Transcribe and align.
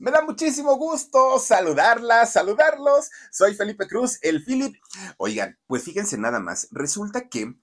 Me 0.00 0.10
da 0.10 0.22
muchísimo 0.22 0.76
gusto 0.78 1.38
saludarlas, 1.38 2.32
saludarlos. 2.32 3.10
Soy 3.30 3.54
Felipe 3.54 3.86
Cruz, 3.86 4.18
el 4.22 4.42
Philip. 4.42 4.74
Oigan, 5.18 5.58
pues 5.66 5.82
fíjense 5.82 6.16
nada 6.16 6.40
más. 6.40 6.68
Resulta 6.70 7.28
que 7.28 7.54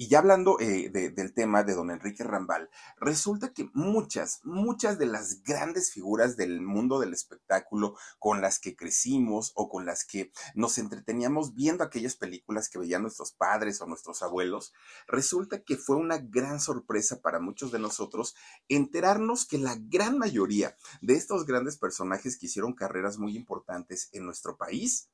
y 0.00 0.06
ya 0.06 0.20
hablando 0.20 0.60
eh, 0.60 0.90
del 0.90 1.34
tema 1.34 1.64
de 1.64 1.74
don 1.74 1.90
Enrique 1.90 2.22
Rambal, 2.22 2.70
resulta 3.00 3.52
que 3.52 3.68
muchas, 3.74 4.40
muchas 4.44 4.96
de 4.96 5.06
las 5.06 5.42
grandes 5.42 5.90
figuras 5.90 6.36
del 6.36 6.60
mundo 6.60 7.00
del 7.00 7.12
espectáculo 7.12 7.96
con 8.20 8.40
las 8.40 8.60
que 8.60 8.76
crecimos 8.76 9.50
o 9.56 9.68
con 9.68 9.86
las 9.86 10.04
que 10.04 10.30
nos 10.54 10.78
entreteníamos 10.78 11.52
viendo 11.52 11.82
aquellas 11.82 12.14
películas 12.14 12.68
que 12.68 12.78
veían 12.78 13.02
nuestros 13.02 13.32
padres 13.32 13.80
o 13.80 13.86
nuestros 13.86 14.22
abuelos, 14.22 14.72
resulta 15.08 15.64
que 15.64 15.76
fue 15.76 15.96
una 15.96 16.18
gran 16.18 16.60
sorpresa 16.60 17.20
para 17.20 17.40
muchos 17.40 17.72
de 17.72 17.80
nosotros 17.80 18.36
enterarnos 18.68 19.46
que 19.46 19.58
la 19.58 19.76
gran 19.76 20.16
mayoría 20.16 20.76
de 21.02 21.14
estos 21.14 21.44
grandes 21.44 21.76
personajes 21.76 22.38
que 22.38 22.46
hicieron 22.46 22.72
carreras 22.72 23.18
muy 23.18 23.34
importantes 23.34 24.10
en 24.12 24.26
nuestro 24.26 24.56
país 24.56 25.08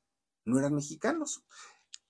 no 0.45 0.59
eran 0.59 0.75
mexicanos. 0.75 1.43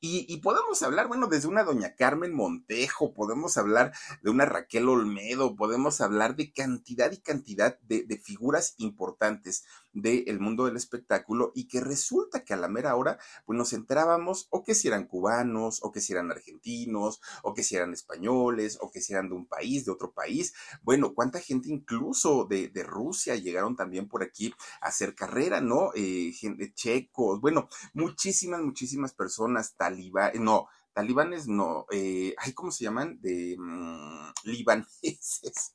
Y, 0.07 0.37
podemos 0.37 0.83
hablar, 0.83 1.07
bueno, 1.07 1.25
desde 1.25 1.47
una 1.47 1.63
doña 1.63 1.95
Carmen 1.95 2.31
Montejo, 2.31 3.15
podemos 3.15 3.57
hablar 3.57 3.91
de 4.21 4.29
una 4.29 4.45
Raquel 4.45 4.87
Olmedo, 4.87 5.55
podemos 5.55 5.99
hablar 5.99 6.35
de 6.35 6.53
cantidad 6.53 7.11
y 7.11 7.17
cantidad 7.17 7.79
de, 7.79 8.05
figuras 8.23 8.75
importantes 8.77 9.65
del 9.95 10.39
mundo 10.39 10.65
del 10.65 10.75
espectáculo 10.75 11.51
y 11.55 11.67
que 11.67 11.79
resulta 11.79 12.43
que 12.43 12.53
a 12.53 12.57
la 12.57 12.67
mera 12.67 12.95
hora, 12.95 13.17
pues 13.45 13.57
nos 13.57 13.73
enterábamos 13.73 14.47
o 14.51 14.63
que 14.63 14.75
si 14.75 14.89
eran 14.89 15.07
cubanos, 15.07 15.79
o 15.81 15.91
que 15.91 16.01
si 16.01 16.13
eran 16.13 16.31
argentinos, 16.31 17.21
o 17.43 17.53
que 17.53 17.63
si 17.63 17.75
eran 17.75 17.93
españoles, 17.93 18.77
o 18.81 18.91
que 18.91 19.01
si 19.01 19.13
eran 19.13 19.29
de 19.29 19.35
un 19.35 19.47
país, 19.47 19.85
de 19.85 19.91
otro 19.91 20.11
país. 20.11 20.53
Bueno, 20.83 21.13
cuánta 21.13 21.39
gente 21.39 21.69
incluso 21.69 22.45
de, 22.45 22.71
Rusia 22.85 23.35
llegaron 23.35 23.75
también 23.75 24.07
por 24.07 24.21
aquí 24.21 24.53
a 24.81 24.87
hacer 24.87 25.15
carrera, 25.15 25.59
¿no? 25.61 25.91
Eh, 25.95 26.31
gente, 26.33 26.73
checos, 26.73 27.41
bueno, 27.41 27.67
muchísimas, 27.93 28.61
muchísimas 28.61 29.13
personas, 29.13 29.75
talibanes, 29.75 30.39
no, 30.39 30.67
talibanes 30.93 31.47
no, 31.47 31.85
eh, 31.91 32.35
¿cómo 32.53 32.71
se 32.71 32.83
llaman? 32.83 33.19
De 33.21 33.55
mm, 33.57 34.31
libaneses. 34.43 35.74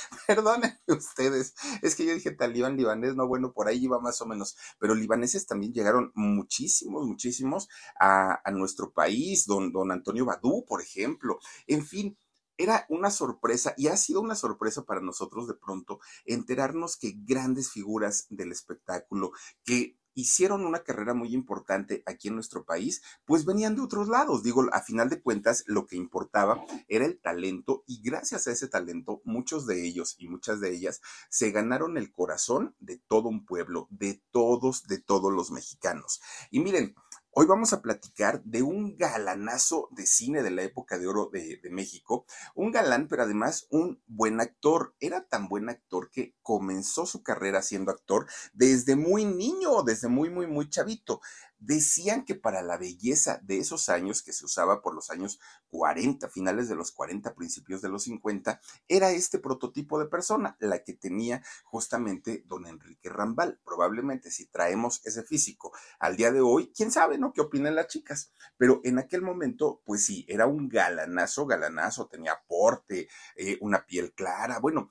Perdónenme 0.26 0.78
ustedes, 0.88 1.54
es 1.82 1.94
que 1.94 2.06
yo 2.06 2.14
dije 2.14 2.30
talibán 2.30 2.76
libanés, 2.76 3.14
no, 3.14 3.26
bueno, 3.26 3.52
por 3.52 3.68
ahí 3.68 3.84
iba 3.84 4.00
más 4.00 4.20
o 4.20 4.26
menos, 4.26 4.56
pero 4.78 4.94
libaneses 4.94 5.46
también 5.46 5.72
llegaron 5.72 6.12
muchísimos, 6.14 7.06
muchísimos 7.06 7.68
a, 8.00 8.40
nuestro 8.52 8.92
país, 8.92 9.46
don, 9.46 9.72
don 9.72 9.92
Antonio 9.92 10.24
Badú, 10.24 10.64
por 10.66 10.80
ejemplo, 10.80 11.38
en 11.66 11.84
fin, 11.84 12.18
era 12.56 12.86
una 12.88 13.10
sorpresa 13.10 13.74
y 13.76 13.86
ha 13.86 13.96
sido 13.96 14.20
una 14.20 14.34
sorpresa 14.34 14.84
para 14.84 15.00
nosotros 15.00 15.46
de 15.46 15.54
pronto 15.54 16.00
enterarnos 16.24 16.96
que 16.96 17.14
grandes 17.16 17.70
figuras 17.70 18.26
del 18.30 18.50
espectáculo, 18.50 19.30
que 19.64 19.96
hicieron 20.18 20.66
una 20.66 20.82
carrera 20.82 21.14
muy 21.14 21.32
importante 21.32 22.02
aquí 22.04 22.26
en 22.26 22.34
nuestro 22.34 22.64
país, 22.64 23.02
pues 23.24 23.44
venían 23.44 23.76
de 23.76 23.82
otros 23.82 24.08
lados. 24.08 24.42
Digo, 24.42 24.66
a 24.72 24.82
final 24.82 25.08
de 25.08 25.22
cuentas, 25.22 25.62
lo 25.68 25.86
que 25.86 25.94
importaba 25.94 26.64
era 26.88 27.04
el 27.04 27.20
talento 27.20 27.84
y 27.86 28.02
gracias 28.02 28.48
a 28.48 28.52
ese 28.52 28.66
talento, 28.66 29.22
muchos 29.24 29.64
de 29.66 29.86
ellos 29.86 30.16
y 30.18 30.26
muchas 30.26 30.60
de 30.60 30.74
ellas 30.74 31.00
se 31.30 31.52
ganaron 31.52 31.96
el 31.96 32.10
corazón 32.10 32.74
de 32.80 32.96
todo 32.96 33.28
un 33.28 33.46
pueblo, 33.46 33.86
de 33.90 34.20
todos, 34.32 34.88
de 34.88 34.98
todos 34.98 35.32
los 35.32 35.52
mexicanos. 35.52 36.20
Y 36.50 36.58
miren, 36.58 36.96
Hoy 37.30 37.46
vamos 37.46 37.72
a 37.72 37.82
platicar 37.82 38.42
de 38.44 38.62
un 38.62 38.96
galanazo 38.96 39.88
de 39.92 40.06
cine 40.06 40.42
de 40.42 40.50
la 40.50 40.62
época 40.62 40.98
de 40.98 41.06
oro 41.06 41.28
de, 41.30 41.60
México, 41.70 42.24
un 42.54 42.72
galán, 42.72 43.06
pero 43.06 43.22
además 43.22 43.66
un 43.70 44.02
buen 44.06 44.40
actor. 44.40 44.94
Era 44.98 45.28
tan 45.28 45.48
buen 45.48 45.68
actor 45.68 46.10
que 46.10 46.34
comenzó 46.42 47.04
su 47.04 47.22
carrera 47.22 47.60
siendo 47.62 47.92
actor 47.92 48.26
desde 48.54 48.96
muy 48.96 49.26
niño, 49.26 49.82
desde 49.82 50.08
muy, 50.08 50.30
muy, 50.30 50.46
muy 50.46 50.70
chavito. 50.70 51.20
Decían 51.58 52.24
que 52.24 52.34
para 52.34 52.62
la 52.62 52.76
belleza 52.76 53.40
de 53.42 53.58
esos 53.58 53.88
años, 53.88 54.22
que 54.22 54.32
se 54.32 54.44
usaba 54.44 54.80
por 54.80 54.94
los 54.94 55.10
años 55.10 55.40
40, 55.70 56.28
finales 56.28 56.68
de 56.68 56.76
los 56.76 56.92
40, 56.92 57.34
principios 57.34 57.82
de 57.82 57.88
los 57.88 58.04
50, 58.04 58.60
era 58.86 59.10
este 59.10 59.38
prototipo 59.38 59.98
de 59.98 60.06
persona, 60.06 60.56
la 60.60 60.82
que 60.84 60.94
tenía 60.94 61.42
justamente 61.64 62.44
don 62.46 62.66
Enrique 62.66 63.08
Rambal. 63.08 63.60
Probablemente 63.64 64.30
si 64.30 64.46
traemos 64.46 65.04
ese 65.04 65.22
físico 65.22 65.72
al 65.98 66.16
día 66.16 66.30
de 66.32 66.40
hoy, 66.40 66.72
quién 66.74 66.90
sabe, 66.90 67.18
¿no? 67.18 67.32
¿Qué 67.32 67.40
opinan 67.40 67.74
las 67.74 67.88
chicas? 67.88 68.32
Pero 68.56 68.80
en 68.84 68.98
aquel 68.98 69.22
momento, 69.22 69.82
pues 69.84 70.04
sí, 70.04 70.24
era 70.28 70.46
un 70.46 70.68
galanazo, 70.68 71.46
galanazo, 71.46 72.06
tenía 72.06 72.40
porte, 72.46 73.08
eh, 73.36 73.58
una 73.60 73.84
piel 73.86 74.12
clara, 74.12 74.58
bueno, 74.60 74.90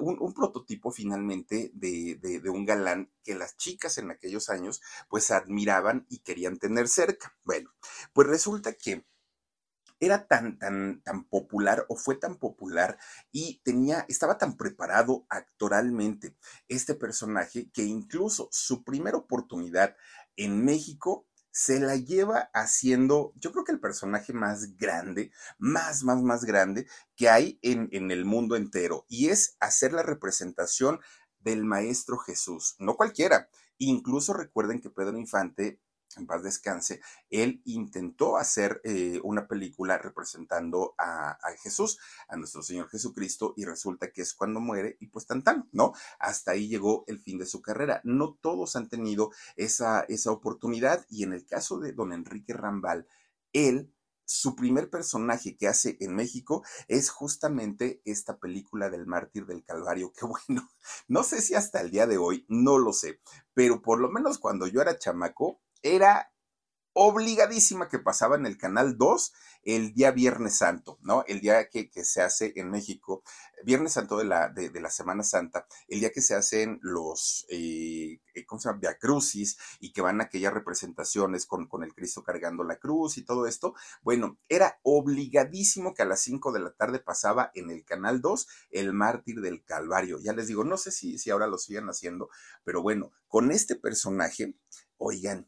un, 0.00 0.32
prototipo 0.34 0.90
finalmente 0.90 1.70
de, 1.74 2.18
de, 2.20 2.50
un 2.50 2.64
galán 2.64 3.10
que 3.22 3.34
las 3.34 3.56
chicas 3.56 3.98
en 3.98 4.10
aquellos 4.10 4.48
años 4.48 4.80
pues 5.08 5.30
admiraban 5.30 6.06
y 6.08 6.20
querían 6.20 6.58
tener 6.58 6.88
cerca. 6.88 7.36
Bueno, 7.44 7.70
pues 8.12 8.26
resulta 8.26 8.72
que 8.72 9.04
era 10.00 10.26
tan, 10.26 10.58
tan, 10.58 11.02
tan 11.02 11.24
popular 11.24 11.86
o 11.88 11.96
fue 11.96 12.16
tan 12.16 12.36
popular 12.36 12.98
y 13.32 13.60
tenía, 13.64 14.04
estaba 14.08 14.38
tan 14.38 14.56
preparado 14.56 15.26
actoralmente 15.28 16.36
este 16.68 16.94
personaje 16.94 17.70
que 17.72 17.84
incluso 17.84 18.48
su 18.52 18.84
primera 18.84 19.16
oportunidad 19.16 19.96
en 20.36 20.64
México 20.64 21.26
se 21.56 21.80
la 21.80 21.96
lleva 21.96 22.50
haciendo, 22.52 23.32
yo 23.36 23.50
creo 23.50 23.64
que 23.64 23.72
el 23.72 23.80
personaje 23.80 24.34
más 24.34 24.76
grande, 24.76 25.32
más, 25.56 26.04
más, 26.04 26.20
más 26.22 26.44
grande 26.44 26.86
que 27.16 27.30
hay 27.30 27.58
en, 27.62 27.88
en 27.92 28.10
el 28.10 28.26
mundo 28.26 28.56
entero, 28.56 29.06
y 29.08 29.30
es 29.30 29.56
hacer 29.58 29.94
la 29.94 30.02
representación 30.02 31.00
del 31.40 31.64
Maestro 31.64 32.18
Jesús, 32.18 32.76
no 32.78 32.96
cualquiera. 32.96 33.48
Incluso 33.78 34.34
recuerden 34.34 34.82
que 34.82 34.90
Pedro 34.90 35.16
Infante 35.16 35.80
en 36.16 36.26
paz 36.26 36.42
descanse, 36.42 37.00
él 37.30 37.60
intentó 37.64 38.36
hacer 38.36 38.80
eh, 38.84 39.20
una 39.22 39.46
película 39.46 39.98
representando 39.98 40.94
a, 40.98 41.36
Jesús, 41.62 41.98
a 42.28 42.36
nuestro 42.36 42.62
Señor 42.62 42.88
Jesucristo, 42.88 43.54
y 43.56 43.64
resulta 43.64 44.10
que 44.10 44.22
es 44.22 44.34
cuando 44.34 44.60
muere 44.60 44.96
y 45.00 45.08
pues 45.08 45.26
tan 45.26 45.42
tan, 45.42 45.68
¿no? 45.72 45.92
Hasta 46.18 46.52
ahí 46.52 46.68
llegó 46.68 47.04
el 47.06 47.20
fin 47.20 47.38
de 47.38 47.46
su 47.46 47.60
carrera. 47.60 48.00
No 48.04 48.38
todos 48.40 48.76
han 48.76 48.88
tenido 48.88 49.30
esa, 49.56 50.00
esa 50.08 50.30
oportunidad 50.30 51.04
y 51.08 51.24
en 51.24 51.32
el 51.32 51.46
caso 51.46 51.78
de 51.78 51.92
don 51.92 52.12
Enrique 52.12 52.52
Rambal, 52.52 53.06
él 53.52 53.92
su 54.26 54.56
primer 54.56 54.90
personaje 54.90 55.56
que 55.56 55.68
hace 55.68 55.96
en 56.00 56.14
México 56.14 56.64
es 56.88 57.10
justamente 57.10 58.02
esta 58.04 58.38
película 58.38 58.90
del 58.90 59.06
mártir 59.06 59.46
del 59.46 59.64
Calvario. 59.64 60.12
Qué 60.12 60.26
bueno. 60.48 60.68
No 61.08 61.22
sé 61.22 61.40
si 61.40 61.54
hasta 61.54 61.80
el 61.80 61.90
día 61.90 62.06
de 62.06 62.18
hoy, 62.18 62.44
no 62.48 62.78
lo 62.78 62.92
sé, 62.92 63.20
pero 63.54 63.80
por 63.80 64.00
lo 64.00 64.10
menos 64.10 64.38
cuando 64.38 64.66
yo 64.66 64.82
era 64.82 64.98
chamaco, 64.98 65.60
era 65.94 66.32
obligadísima 66.98 67.88
que 67.90 67.98
pasaba 67.98 68.36
en 68.36 68.46
el 68.46 68.56
Canal 68.56 68.96
2 68.96 69.32
el 69.64 69.92
día 69.92 70.12
Viernes 70.12 70.56
Santo, 70.56 70.98
¿no? 71.02 71.24
El 71.26 71.40
día 71.40 71.68
que, 71.68 71.90
se 72.04 72.22
hace 72.22 72.54
en 72.56 72.70
México, 72.70 73.22
Viernes 73.64 73.92
Santo 73.92 74.16
de 74.16 74.24
la, 74.24 74.48
de, 74.48 74.70
la 74.80 74.88
Semana 74.88 75.22
Santa, 75.22 75.66
el 75.88 76.00
día 76.00 76.10
que 76.10 76.22
se 76.22 76.34
hacen 76.34 76.78
los, 76.80 77.44
eh, 77.50 78.20
¿cómo 78.46 78.60
se 78.60 78.68
llama? 78.68 78.78
Via 78.78 78.98
Crucis 78.98 79.58
y 79.78 79.92
que 79.92 80.00
van 80.00 80.22
aquellas 80.22 80.54
representaciones 80.54 81.44
con, 81.44 81.66
con 81.66 81.82
el 81.82 81.94
Cristo 81.94 82.22
cargando 82.22 82.64
la 82.64 82.78
cruz 82.78 83.18
y 83.18 83.24
todo 83.24 83.46
esto. 83.46 83.74
Bueno, 84.02 84.38
era 84.48 84.78
obligadísimo 84.82 85.92
que 85.92 86.02
a 86.02 86.06
las 86.06 86.20
5 86.20 86.52
de 86.52 86.60
la 86.60 86.70
tarde 86.72 87.00
pasaba 87.00 87.50
en 87.54 87.70
el 87.70 87.84
Canal 87.84 88.22
2 88.22 88.46
el 88.70 88.94
Mártir 88.94 89.42
del 89.42 89.62
Calvario. 89.64 90.18
Ya 90.18 90.32
les 90.32 90.46
digo, 90.46 90.64
no 90.64 90.78
sé 90.78 90.92
si, 90.92 91.18
si 91.18 91.28
ahora 91.28 91.46
lo 91.46 91.58
siguen 91.58 91.88
haciendo, 91.88 92.30
pero 92.64 92.80
bueno, 92.80 93.12
con 93.28 93.50
este 93.50 93.76
personaje, 93.76 94.54
oigan, 94.96 95.46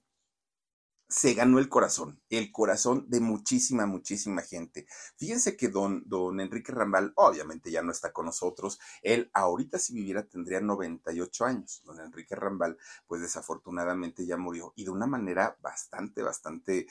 se 1.08 1.32
ganó 1.32 1.58
el 1.58 1.70
corazón, 1.70 2.20
el 2.28 2.52
corazón 2.52 3.06
de 3.08 3.20
muchísima, 3.20 3.86
muchísima 3.86 4.42
gente. 4.42 4.86
Fíjense 5.16 5.56
que 5.56 5.68
don, 5.68 6.02
don 6.06 6.38
Enrique 6.38 6.70
Rambal 6.70 7.12
obviamente 7.16 7.70
ya 7.70 7.82
no 7.82 7.92
está 7.92 8.12
con 8.12 8.26
nosotros. 8.26 8.78
Él 9.02 9.30
ahorita 9.32 9.78
si 9.78 9.94
viviera 9.94 10.26
tendría 10.26 10.60
98 10.60 11.44
años. 11.46 11.82
Don 11.84 11.98
Enrique 12.00 12.36
Rambal, 12.36 12.76
pues 13.06 13.22
desafortunadamente 13.22 14.26
ya 14.26 14.36
murió 14.36 14.74
y 14.76 14.84
de 14.84 14.90
una 14.90 15.06
manera 15.06 15.56
bastante, 15.62 16.22
bastante 16.22 16.86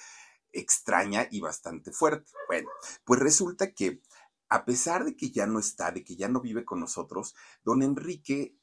extraña 0.52 1.28
y 1.30 1.40
bastante 1.40 1.92
fuerte. 1.92 2.32
Bueno, 2.48 2.70
pues 3.06 3.20
resulta 3.20 3.72
que 3.72 4.02
a 4.50 4.66
pesar 4.66 5.06
de 5.06 5.16
que 5.16 5.30
ya 5.30 5.46
no 5.46 5.60
está, 5.60 5.92
de 5.92 6.04
que 6.04 6.16
ya 6.16 6.28
no 6.28 6.42
vive 6.42 6.66
con 6.66 6.80
nosotros, 6.80 7.36
don 7.64 7.84
Enrique 7.84 8.56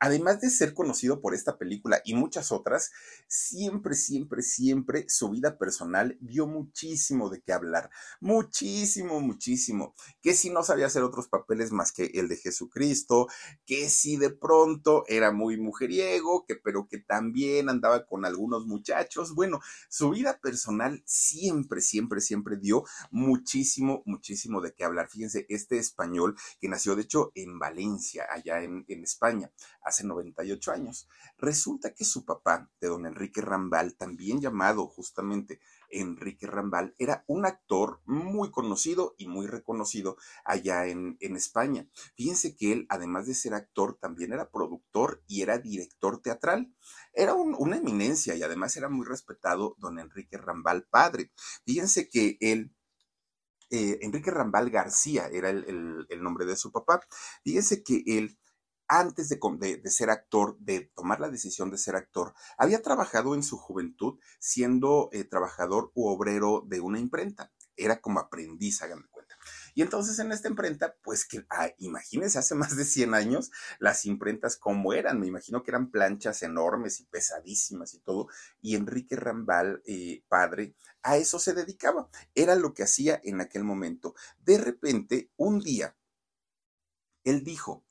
además 0.00 0.40
de 0.40 0.48
ser 0.48 0.72
conocido 0.72 1.20
por 1.20 1.34
esta 1.34 1.58
película 1.58 2.00
y 2.04 2.14
muchas 2.14 2.50
otras, 2.52 2.90
siempre, 3.28 3.94
siempre, 3.94 4.42
siempre 4.42 5.04
su 5.08 5.28
vida 5.28 5.58
personal 5.58 6.16
dio 6.20 6.46
muchísimo 6.46 7.28
de 7.28 7.42
qué 7.42 7.52
hablar. 7.52 7.90
Muchísimo, 8.18 9.20
muchísimo. 9.20 9.94
Que 10.22 10.32
si 10.32 10.48
no 10.48 10.62
sabía 10.62 10.86
hacer 10.86 11.02
otros 11.02 11.28
papeles 11.28 11.70
más 11.70 11.92
que 11.92 12.06
el 12.14 12.28
de 12.28 12.36
Jesucristo, 12.36 13.28
que 13.66 13.90
si 13.90 14.16
de 14.16 14.30
pronto 14.30 15.04
era 15.06 15.32
muy 15.32 15.58
mujeriego, 15.58 16.46
que 16.46 16.56
pero 16.56 16.88
que 16.88 16.98
también 16.98 17.68
andaba 17.68 18.06
con 18.06 18.24
algunos 18.24 18.66
muchachos. 18.66 19.34
Bueno, 19.34 19.60
su 19.90 20.10
vida 20.10 20.40
personal 20.40 21.02
siempre, 21.04 21.82
siempre, 21.82 22.22
siempre 22.22 22.56
dio 22.56 22.84
muchísimo, 23.10 24.02
muchísimo 24.06 24.62
de 24.62 24.72
qué 24.72 24.84
hablar. 24.84 25.10
Fíjense, 25.10 25.44
este 25.50 25.78
español 25.78 26.36
que 26.58 26.68
nació 26.68 26.96
de 26.96 27.02
hecho 27.02 27.32
en 27.34 27.58
Valencia, 27.58 28.26
allá 28.30 28.62
en, 28.62 28.86
en 28.88 29.02
España 29.02 29.52
hace 29.90 30.06
98 30.06 30.72
años. 30.72 31.08
Resulta 31.38 31.94
que 31.94 32.04
su 32.04 32.24
papá, 32.24 32.70
de 32.80 32.88
don 32.88 33.06
Enrique 33.06 33.40
Rambal, 33.40 33.94
también 33.94 34.40
llamado 34.40 34.86
justamente 34.86 35.60
Enrique 35.90 36.46
Rambal, 36.46 36.94
era 36.98 37.24
un 37.26 37.44
actor 37.44 38.00
muy 38.06 38.50
conocido 38.50 39.14
y 39.18 39.26
muy 39.26 39.46
reconocido 39.46 40.16
allá 40.44 40.86
en, 40.86 41.18
España. 41.20 41.86
Fíjense 42.16 42.56
que 42.56 42.72
él, 42.72 42.86
además 42.88 43.26
de 43.26 43.34
ser 43.34 43.54
actor, 43.54 43.98
también 44.00 44.32
era 44.32 44.50
productor 44.50 45.22
y 45.26 45.42
era 45.42 45.58
director 45.58 46.20
teatral. 46.20 46.74
Era 47.12 47.34
una 47.34 47.76
eminencia 47.76 48.34
y 48.34 48.42
además 48.42 48.76
era 48.76 48.88
muy 48.88 49.06
respetado 49.06 49.74
don 49.78 49.98
Enrique 49.98 50.36
Rambal 50.38 50.86
padre. 50.90 51.30
Fíjense 51.64 52.08
que 52.08 52.36
él 52.40 52.72
eh, 53.70 53.98
Enrique 54.02 54.32
Rambal 54.32 54.68
García 54.68 55.28
era 55.32 55.48
el, 55.48 56.06
nombre 56.20 56.44
de 56.44 56.56
su 56.56 56.72
papá. 56.72 57.00
Fíjense 57.44 57.84
que 57.84 58.02
él, 58.04 58.36
antes 58.90 59.28
de, 59.28 59.38
ser 59.84 60.10
actor, 60.10 60.58
de 60.58 60.90
tomar 60.96 61.20
la 61.20 61.30
decisión 61.30 61.70
de 61.70 61.78
ser 61.78 61.94
actor, 61.94 62.34
había 62.58 62.82
trabajado 62.82 63.36
en 63.36 63.44
su 63.44 63.56
juventud 63.56 64.18
siendo 64.40 65.08
eh, 65.12 65.22
trabajador 65.22 65.92
u 65.94 66.08
obrero 66.08 66.64
de 66.66 66.80
una 66.80 66.98
imprenta. 66.98 67.52
Era 67.76 68.00
como 68.00 68.18
aprendiz, 68.18 68.82
háganme 68.82 69.06
cuenta. 69.08 69.36
Y 69.74 69.82
entonces 69.82 70.18
en 70.18 70.32
esta 70.32 70.48
imprenta, 70.48 70.96
pues 71.04 71.24
que, 71.24 71.46
ah, 71.50 71.70
imagínense, 71.78 72.40
hace 72.40 72.56
más 72.56 72.76
de 72.76 72.84
100 72.84 73.14
años, 73.14 73.52
las 73.78 74.06
imprentas 74.06 74.56
como 74.56 74.92
eran, 74.92 75.20
me 75.20 75.28
imagino 75.28 75.62
que 75.62 75.70
eran 75.70 75.92
planchas 75.92 76.42
enormes 76.42 76.98
y 76.98 77.04
pesadísimas 77.04 77.94
y 77.94 78.00
todo, 78.00 78.26
y 78.60 78.74
Enrique 78.74 79.14
Rambal, 79.14 79.82
eh, 79.86 80.24
padre, 80.26 80.74
a 81.04 81.16
eso 81.16 81.38
se 81.38 81.54
dedicaba, 81.54 82.08
era 82.34 82.56
lo 82.56 82.74
que 82.74 82.82
hacía 82.82 83.20
en 83.22 83.40
aquel 83.40 83.62
momento. 83.62 84.16
De 84.40 84.58
repente, 84.58 85.30
un 85.36 85.60
día, 85.60 85.96
él 87.22 87.44
dijo, 87.44 87.84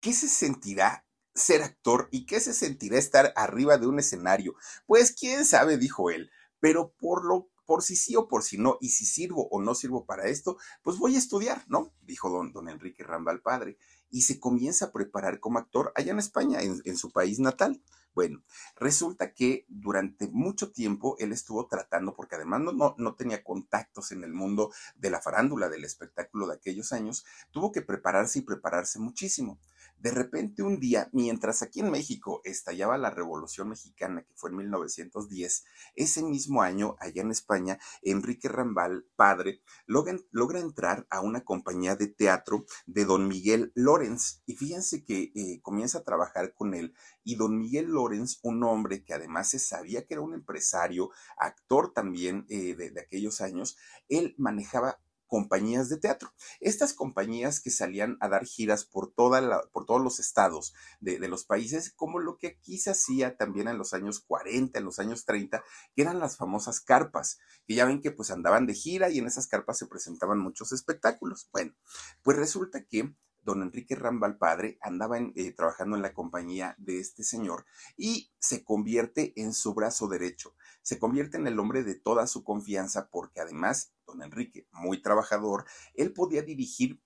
¿qué 0.00 0.12
se 0.12 0.28
sentirá 0.28 1.04
ser 1.34 1.62
actor 1.62 2.08
y 2.10 2.26
qué 2.26 2.40
se 2.40 2.54
sentirá 2.54 2.98
estar 2.98 3.32
arriba 3.36 3.78
de 3.78 3.86
un 3.86 3.98
escenario? 3.98 4.54
Pues 4.86 5.12
quién 5.12 5.44
sabe, 5.44 5.78
dijo 5.78 6.10
él, 6.10 6.30
pero 6.60 6.92
por 6.98 7.24
lo 7.24 7.48
por 7.68 7.82
si 7.82 7.96
sí 7.96 8.16
o 8.16 8.28
por 8.28 8.44
si 8.44 8.56
no, 8.56 8.78
y 8.80 8.88
si 8.88 9.04
sirvo 9.04 9.46
o 9.50 9.60
no 9.60 9.74
sirvo 9.74 10.06
para 10.06 10.26
esto, 10.26 10.56
pues 10.82 10.96
voy 10.96 11.16
a 11.16 11.18
estudiar, 11.18 11.66
¿no? 11.68 11.92
Dijo 12.00 12.30
don, 12.30 12.50
don 12.50 12.70
Enrique 12.70 13.04
Rambal 13.04 13.42
padre, 13.42 13.76
y 14.08 14.22
se 14.22 14.40
comienza 14.40 14.86
a 14.86 14.90
preparar 14.90 15.38
como 15.38 15.58
actor 15.58 15.92
allá 15.94 16.12
en 16.12 16.18
España, 16.18 16.62
en, 16.62 16.96
su 16.96 17.12
país 17.12 17.40
natal. 17.40 17.82
Bueno, 18.14 18.42
resulta 18.74 19.34
que 19.34 19.66
durante 19.68 20.28
mucho 20.28 20.72
tiempo 20.72 21.16
él 21.18 21.30
estuvo 21.30 21.66
tratando, 21.66 22.14
porque 22.14 22.36
además 22.36 22.62
no, 22.62 22.72
no, 22.72 22.94
no, 22.96 23.14
tenía 23.16 23.44
contactos 23.44 24.12
en 24.12 24.24
el 24.24 24.32
mundo 24.32 24.72
de 24.96 25.10
la 25.10 25.20
farándula, 25.20 25.68
del 25.68 25.84
espectáculo 25.84 26.46
de 26.46 26.54
aquellos 26.54 26.92
años, 26.92 27.26
tuvo 27.50 27.70
que 27.70 27.82
prepararse 27.82 28.38
y 28.38 28.42
prepararse 28.42 28.98
muchísimo. 28.98 29.60
De 30.00 30.12
repente 30.12 30.62
un 30.62 30.78
día, 30.78 31.08
mientras 31.12 31.62
aquí 31.62 31.80
en 31.80 31.90
México 31.90 32.40
estallaba 32.44 32.96
la 32.98 33.10
Revolución 33.10 33.68
Mexicana, 33.70 34.22
que 34.22 34.32
fue 34.36 34.50
en 34.50 34.56
1910, 34.56 35.64
ese 35.96 36.22
mismo 36.22 36.62
año, 36.62 36.96
allá 37.00 37.22
en 37.22 37.32
España, 37.32 37.80
Enrique 38.02 38.48
Rambal, 38.48 39.06
padre, 39.16 39.60
logra, 39.86 40.60
entrar 40.60 41.06
a 41.10 41.20
una 41.20 41.44
compañía 41.44 41.96
de 41.96 42.06
teatro 42.06 42.64
de 42.86 43.04
don 43.06 43.26
Miguel 43.26 43.72
Lorenz. 43.74 44.40
Y 44.46 44.54
fíjense 44.54 45.04
que 45.04 45.32
eh, 45.34 45.60
comienza 45.62 45.98
a 45.98 46.04
trabajar 46.04 46.54
con 46.54 46.74
él. 46.74 46.94
Y 47.24 47.34
don 47.34 47.58
Miguel 47.58 47.86
Lorenz, 47.86 48.38
un 48.42 48.62
hombre 48.62 49.04
que 49.04 49.14
además 49.14 49.50
se 49.50 49.58
sabía 49.58 50.06
que 50.06 50.14
era 50.14 50.20
un 50.20 50.34
empresario, 50.34 51.10
actor 51.36 51.92
también 51.92 52.46
eh, 52.48 52.76
de 52.76 53.00
aquellos 53.00 53.40
años, 53.40 53.76
él 54.08 54.36
manejaba 54.38 55.00
compañías 55.28 55.88
de 55.88 55.98
teatro. 55.98 56.32
Estas 56.58 56.94
compañías 56.94 57.60
que 57.60 57.70
salían 57.70 58.16
a 58.20 58.28
dar 58.28 58.44
giras 58.44 58.84
por, 58.84 59.12
toda 59.12 59.62
por 59.70 59.86
todos 59.86 60.02
los 60.02 60.18
estados 60.18 60.74
de, 61.00 61.18
los 61.28 61.44
países, 61.44 61.92
como 61.92 62.18
lo 62.18 62.38
que 62.38 62.48
aquí 62.48 62.78
se 62.78 62.90
hacía 62.90 63.36
también 63.36 63.68
en 63.68 63.78
los 63.78 63.94
años 63.94 64.20
40, 64.20 64.78
en 64.78 64.84
los 64.84 64.98
años 64.98 65.24
30, 65.24 65.62
que 65.94 66.02
eran 66.02 66.18
las 66.18 66.36
famosas 66.36 66.80
carpas, 66.80 67.38
que 67.66 67.74
ya 67.74 67.84
ven 67.84 68.00
que 68.00 68.10
pues 68.10 68.30
andaban 68.30 68.66
de 68.66 68.74
gira 68.74 69.10
y 69.10 69.18
en 69.18 69.26
esas 69.26 69.46
carpas 69.46 69.78
se 69.78 69.86
presentaban 69.86 70.38
muchos 70.38 70.72
espectáculos. 70.72 71.48
Bueno, 71.52 71.74
pues 72.22 72.36
resulta 72.36 72.84
que 72.84 73.14
don 73.42 73.62
Enrique 73.62 73.94
Rambal 73.94 74.38
padre 74.38 74.78
andaba 74.80 75.18
eh, 75.18 75.52
trabajando 75.52 75.96
en 75.96 76.02
la 76.02 76.12
compañía 76.12 76.74
de 76.78 77.00
este 77.00 77.22
señor 77.24 77.64
y 77.96 78.30
se 78.38 78.64
convierte 78.64 79.32
en 79.36 79.52
su 79.52 79.74
brazo 79.74 80.08
derecho, 80.08 80.54
se 80.82 80.98
convierte 80.98 81.36
en 81.36 81.46
el 81.46 81.58
hombre 81.58 81.82
de 81.84 81.94
toda 81.94 82.26
su 82.26 82.44
confianza 82.44 83.08
porque 83.10 83.40
además 83.40 83.92
don 84.06 84.22
Enrique, 84.22 84.66
muy 84.72 85.02
trabajador, 85.02 85.64
él 85.94 86.12
podía 86.12 86.42
dirigir 86.42 87.00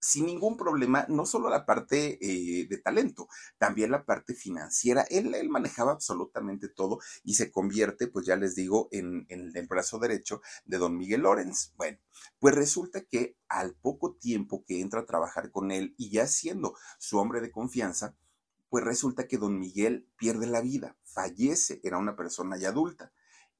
sin 0.00 0.26
ningún 0.26 0.56
problema, 0.56 1.06
no 1.08 1.26
solo 1.26 1.50
la 1.50 1.66
parte 1.66 2.18
eh, 2.20 2.66
de 2.68 2.78
talento, 2.78 3.28
también 3.58 3.90
la 3.90 4.04
parte 4.04 4.34
financiera. 4.34 5.02
Él, 5.10 5.34
manejaba 5.48 5.92
absolutamente 5.92 6.68
todo 6.68 6.98
y 7.24 7.34
se 7.34 7.50
convierte, 7.50 8.06
pues 8.06 8.26
ya 8.26 8.36
les 8.36 8.54
digo, 8.54 8.88
en, 8.92 9.26
en, 9.28 9.56
el 9.56 9.66
brazo 9.66 9.98
derecho 9.98 10.40
de 10.64 10.78
don 10.78 10.96
Miguel 10.96 11.22
Lorenz. 11.22 11.72
Bueno, 11.76 11.98
pues 12.38 12.54
resulta 12.54 13.02
que 13.04 13.36
al 13.48 13.74
poco 13.74 14.14
tiempo 14.14 14.64
que 14.64 14.80
entra 14.80 15.00
a 15.00 15.06
trabajar 15.06 15.50
con 15.50 15.70
él 15.70 15.94
y 15.96 16.10
ya 16.10 16.26
siendo 16.26 16.74
su 16.98 17.18
hombre 17.18 17.40
de 17.40 17.50
confianza, 17.50 18.16
pues 18.68 18.84
resulta 18.84 19.26
que 19.26 19.38
don 19.38 19.58
Miguel 19.58 20.08
pierde 20.16 20.46
la 20.46 20.60
vida, 20.60 20.96
fallece, 21.04 21.80
era 21.82 21.98
una 21.98 22.16
persona 22.16 22.58
ya 22.58 22.68
adulta. 22.68 23.12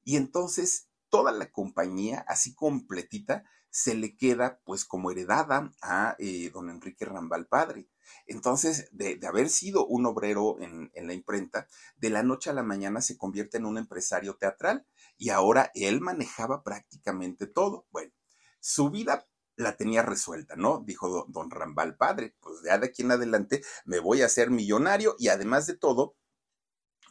Y 0.03 0.15
entonces 0.15 0.89
toda 1.09 1.31
la 1.31 1.51
compañía, 1.51 2.23
así 2.27 2.53
completita, 2.53 3.43
se 3.69 3.95
le 3.95 4.15
queda 4.15 4.59
pues 4.65 4.85
como 4.85 5.11
heredada 5.11 5.71
a 5.81 6.15
eh, 6.19 6.49
don 6.53 6.69
Enrique 6.69 7.05
Rambal 7.05 7.47
Padre. 7.47 7.87
Entonces, 8.25 8.89
de, 8.91 9.19
haber 9.27 9.49
sido 9.49 9.85
un 9.85 10.05
obrero 10.05 10.57
en, 10.59 10.91
en, 10.93 11.07
la 11.07 11.13
imprenta, 11.13 11.67
de 11.97 12.09
la 12.09 12.23
noche 12.23 12.49
a 12.49 12.53
la 12.53 12.63
mañana 12.63 13.01
se 13.01 13.17
convierte 13.17 13.57
en 13.57 13.65
un 13.65 13.77
empresario 13.77 14.35
teatral 14.35 14.85
y 15.17 15.29
ahora 15.29 15.71
él 15.75 16.01
manejaba 16.01 16.63
prácticamente 16.63 17.45
todo. 17.45 17.85
Bueno, 17.91 18.11
su 18.59 18.89
vida 18.89 19.27
la 19.59 19.75
tenía 19.75 20.01
resuelta, 20.03 20.55
¿no? 20.55 20.81
Dijo 20.85 21.25
don 21.27 21.51
Rambal 21.51 21.97
Padre, 21.97 22.35
pues 22.39 22.61
ya 22.63 22.77
de 22.77 22.87
aquí 22.87 23.01
en 23.01 23.11
adelante 23.11 23.61
me 23.85 23.99
voy 23.99 24.21
a 24.21 24.25
hacer 24.25 24.49
millonario 24.49 25.15
y 25.19 25.27
además 25.27 25.67
de 25.67 25.75
todo, 25.75 26.15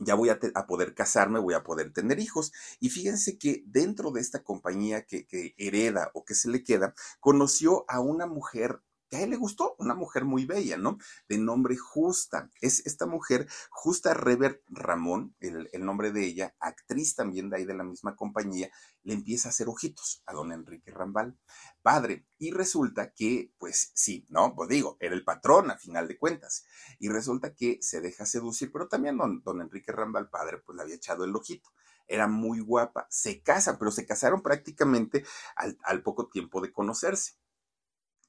ya 0.00 0.14
voy 0.14 0.30
a, 0.30 0.38
poder 0.66 0.94
casarme, 0.94 1.38
voy 1.38 1.54
a 1.54 1.62
poder 1.62 1.92
tener 1.92 2.18
hijos. 2.18 2.52
Y 2.80 2.90
fíjense 2.90 3.38
que 3.38 3.62
dentro 3.66 4.10
de 4.10 4.20
esta 4.20 4.42
compañía 4.42 5.04
que, 5.04 5.26
hereda 5.56 6.10
o 6.14 6.24
que 6.24 6.34
se 6.34 6.48
le 6.50 6.62
queda, 6.62 6.94
conoció 7.20 7.84
a 7.88 8.00
una 8.00 8.26
mujer 8.26 8.80
que 9.08 9.16
a 9.16 9.22
él 9.22 9.30
le 9.30 9.36
gustó, 9.36 9.74
una 9.78 9.94
mujer 9.94 10.24
muy 10.24 10.44
bella, 10.44 10.76
¿no? 10.76 10.98
De 11.28 11.38
nombre 11.38 11.76
Justa. 11.76 12.50
Es 12.60 12.86
esta 12.86 13.06
mujer, 13.06 13.48
Justa 13.70 14.14
Rever 14.14 14.62
Ramón, 14.68 15.34
el, 15.40 15.68
nombre 15.84 16.12
de 16.12 16.24
ella, 16.24 16.54
actriz 16.60 17.14
también 17.14 17.50
de 17.50 17.56
ahí 17.56 17.64
de 17.64 17.74
la 17.74 17.84
misma 17.84 18.16
compañía, 18.16 18.70
le 19.02 19.14
empieza 19.14 19.48
a 19.48 19.50
hacer 19.50 19.68
ojitos 19.68 20.22
a 20.26 20.34
don 20.34 20.52
Enrique 20.52 20.90
Rambal, 20.90 21.38
padre. 21.82 22.26
Y 22.38 22.50
resulta 22.50 23.12
que, 23.12 23.52
pues 23.58 23.92
sí, 23.94 24.26
¿no? 24.28 24.54
Pues 24.54 24.68
digo, 24.68 24.96
era 25.00 25.14
el 25.14 25.24
patrón 25.24 25.70
a 25.70 25.78
final 25.78 26.08
de 26.08 26.18
cuentas. 26.18 26.66
Y 26.98 27.08
resulta 27.08 27.54
que 27.54 27.78
se 27.80 28.00
deja 28.00 28.26
seducir, 28.26 28.70
pero 28.72 28.88
también 28.88 29.16
don, 29.16 29.60
Enrique 29.60 29.92
Rambal, 29.92 30.28
padre, 30.28 30.58
pues 30.58 30.76
le 30.76 30.82
había 30.82 30.96
echado 30.96 31.24
el 31.24 31.34
ojito 31.34 31.70
era 32.10 32.26
muy 32.26 32.60
guapa, 32.60 33.06
se 33.10 33.42
casan, 33.42 33.76
pero 33.78 33.90
se 33.90 34.06
casaron 34.06 34.40
prácticamente 34.40 35.26
al, 35.54 36.02
poco 36.02 36.30
tiempo 36.30 36.62
de 36.62 36.72
conocerse 36.72 37.36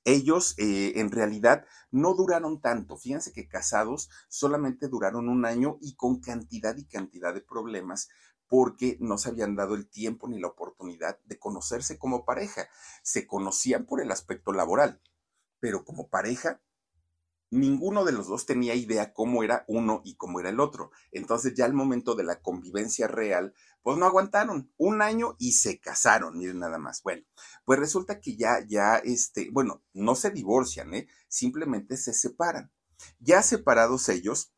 ellos 0.05 0.55
eh, 0.57 0.93
en 0.95 1.11
realidad 1.11 1.65
no 1.91 2.13
duraron 2.13 2.61
tanto. 2.61 2.97
Fíjense 2.97 3.33
que 3.33 3.47
casados 3.47 4.09
solamente 4.27 4.87
duraron 4.87 5.29
un 5.29 5.45
año 5.45 5.77
y 5.81 5.95
con 5.95 6.19
cantidad 6.19 6.75
y 6.77 6.85
cantidad 6.85 7.33
de 7.33 7.41
problemas 7.41 8.09
porque 8.47 8.97
no 8.99 9.17
se 9.17 9.29
habían 9.29 9.55
dado 9.55 9.75
el 9.75 9.87
tiempo 9.87 10.27
ni 10.27 10.39
la 10.39 10.47
oportunidad 10.47 11.19
de 11.25 11.37
conocerse 11.37 11.99
como 11.99 12.25
pareja. 12.25 12.67
Se 13.03 13.27
conocían 13.27 13.85
por 13.85 14.01
el 14.01 14.11
aspecto 14.11 14.51
laboral, 14.51 15.01
pero 15.59 15.85
como 15.85 16.09
pareja 16.09 16.61
ninguno 17.51 18.05
de 18.05 18.11
los 18.11 18.27
dos 18.27 18.45
tenía 18.45 18.75
idea 18.75 19.13
cómo 19.13 19.43
era 19.43 19.65
uno 19.67 20.01
y 20.03 20.15
cómo 20.15 20.39
era 20.39 20.49
el 20.49 20.59
otro. 20.59 20.91
Entonces 21.11 21.53
ya 21.55 21.65
al 21.65 21.73
momento 21.73 22.15
de 22.15 22.23
la 22.23 22.41
convivencia 22.41 23.07
real, 23.07 23.53
pues 23.81 23.97
no 23.97 24.05
aguantaron 24.05 24.71
un 24.77 25.01
año 25.01 25.35
y 25.39 25.53
se 25.53 25.79
casaron, 25.79 26.37
miren 26.37 26.59
nada 26.59 26.77
más. 26.77 27.01
Bueno, 27.01 27.23
pues 27.65 27.79
resulta 27.79 28.19
que 28.19 28.35
ya, 28.35 28.65
ya, 28.67 28.97
este, 28.97 29.49
bueno, 29.51 29.83
no 29.93 30.15
se 30.15 30.31
divorcian, 30.31 30.93
¿eh? 30.93 31.07
Simplemente 31.27 31.97
se 31.97 32.13
separan. 32.13 32.71
Ya 33.19 33.41
separados 33.41 34.09
ellos, 34.09 34.53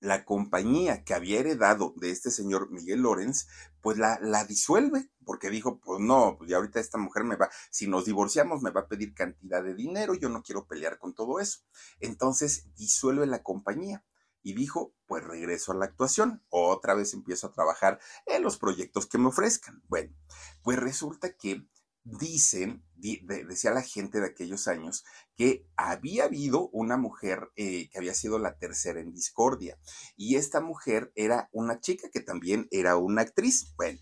la 0.00 0.24
compañía 0.24 1.04
que 1.04 1.14
había 1.14 1.40
heredado 1.40 1.92
de 1.96 2.10
este 2.10 2.30
señor 2.30 2.70
Miguel 2.70 3.00
Lorenz, 3.00 3.46
pues 3.80 3.98
la, 3.98 4.18
la 4.20 4.44
disuelve, 4.44 5.10
porque 5.24 5.50
dijo, 5.50 5.80
pues 5.80 6.00
no, 6.00 6.36
pues 6.38 6.50
ya 6.50 6.56
ahorita 6.56 6.80
esta 6.80 6.98
mujer 6.98 7.24
me 7.24 7.36
va, 7.36 7.50
si 7.70 7.86
nos 7.86 8.04
divorciamos 8.04 8.62
me 8.62 8.70
va 8.70 8.82
a 8.82 8.88
pedir 8.88 9.14
cantidad 9.14 9.62
de 9.62 9.74
dinero, 9.74 10.14
yo 10.14 10.28
no 10.28 10.42
quiero 10.42 10.66
pelear 10.66 10.98
con 10.98 11.14
todo 11.14 11.40
eso. 11.40 11.60
Entonces 12.00 12.66
disuelve 12.76 13.26
la 13.26 13.42
compañía 13.42 14.04
y 14.42 14.54
dijo, 14.54 14.94
pues 15.06 15.24
regreso 15.24 15.72
a 15.72 15.74
la 15.74 15.86
actuación, 15.86 16.42
otra 16.48 16.94
vez 16.94 17.12
empiezo 17.12 17.48
a 17.48 17.52
trabajar 17.52 17.98
en 18.26 18.42
los 18.42 18.56
proyectos 18.56 19.06
que 19.06 19.18
me 19.18 19.26
ofrezcan. 19.26 19.82
Bueno, 19.88 20.14
pues 20.62 20.78
resulta 20.78 21.34
que 21.34 21.66
dicen, 22.04 22.84
decía 22.96 23.70
la 23.70 23.82
gente 23.82 24.20
de 24.20 24.26
aquellos 24.26 24.68
años, 24.68 25.04
que 25.36 25.66
había 25.76 26.24
habido 26.24 26.68
una 26.70 26.96
mujer 26.96 27.50
eh, 27.56 27.88
que 27.90 27.98
había 27.98 28.14
sido 28.14 28.38
la 28.38 28.58
tercera 28.58 29.00
en 29.00 29.12
discordia. 29.12 29.78
Y 30.16 30.36
esta 30.36 30.60
mujer 30.60 31.12
era 31.14 31.48
una 31.52 31.80
chica 31.80 32.08
que 32.10 32.20
también 32.20 32.66
era 32.70 32.96
una 32.96 33.22
actriz. 33.22 33.74
Bueno, 33.76 34.00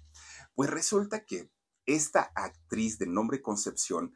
pues 0.55 0.71
resulta 0.71 1.25
que 1.25 1.51
esta 1.85 2.33
actriz 2.35 2.99
de 2.99 3.07
nombre 3.07 3.43
Concepción 3.43 4.13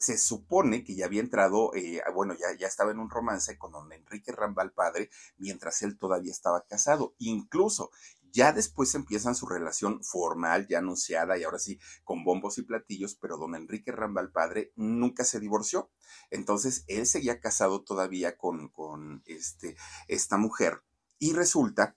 se 0.00 0.16
supone 0.16 0.82
que 0.82 0.94
ya 0.94 1.04
había 1.04 1.20
entrado, 1.20 1.74
eh, 1.74 2.00
bueno, 2.14 2.34
ya, 2.34 2.56
ya 2.58 2.66
estaba 2.66 2.90
en 2.90 2.98
un 2.98 3.10
romance 3.10 3.58
con 3.58 3.72
don 3.72 3.92
Enrique 3.92 4.32
Rambal 4.32 4.72
padre, 4.72 5.10
mientras 5.36 5.82
él 5.82 5.98
todavía 5.98 6.32
estaba 6.32 6.64
casado. 6.66 7.14
Incluso 7.18 7.90
ya 8.32 8.52
después 8.52 8.94
empiezan 8.94 9.34
su 9.34 9.46
relación 9.46 10.02
formal, 10.02 10.66
ya 10.68 10.78
anunciada 10.78 11.38
y 11.38 11.44
ahora 11.44 11.58
sí 11.58 11.78
con 12.04 12.24
bombos 12.24 12.58
y 12.58 12.62
platillos, 12.62 13.14
pero 13.14 13.36
don 13.36 13.54
Enrique 13.54 13.92
Rambal 13.92 14.32
padre 14.32 14.72
nunca 14.76 15.24
se 15.24 15.40
divorció. 15.40 15.90
Entonces 16.30 16.84
él 16.86 17.06
seguía 17.06 17.40
casado 17.40 17.82
todavía 17.82 18.36
con, 18.36 18.68
con 18.68 19.22
este, 19.26 19.76
esta 20.08 20.36
mujer. 20.36 20.82
Y 21.18 21.32
resulta 21.32 21.96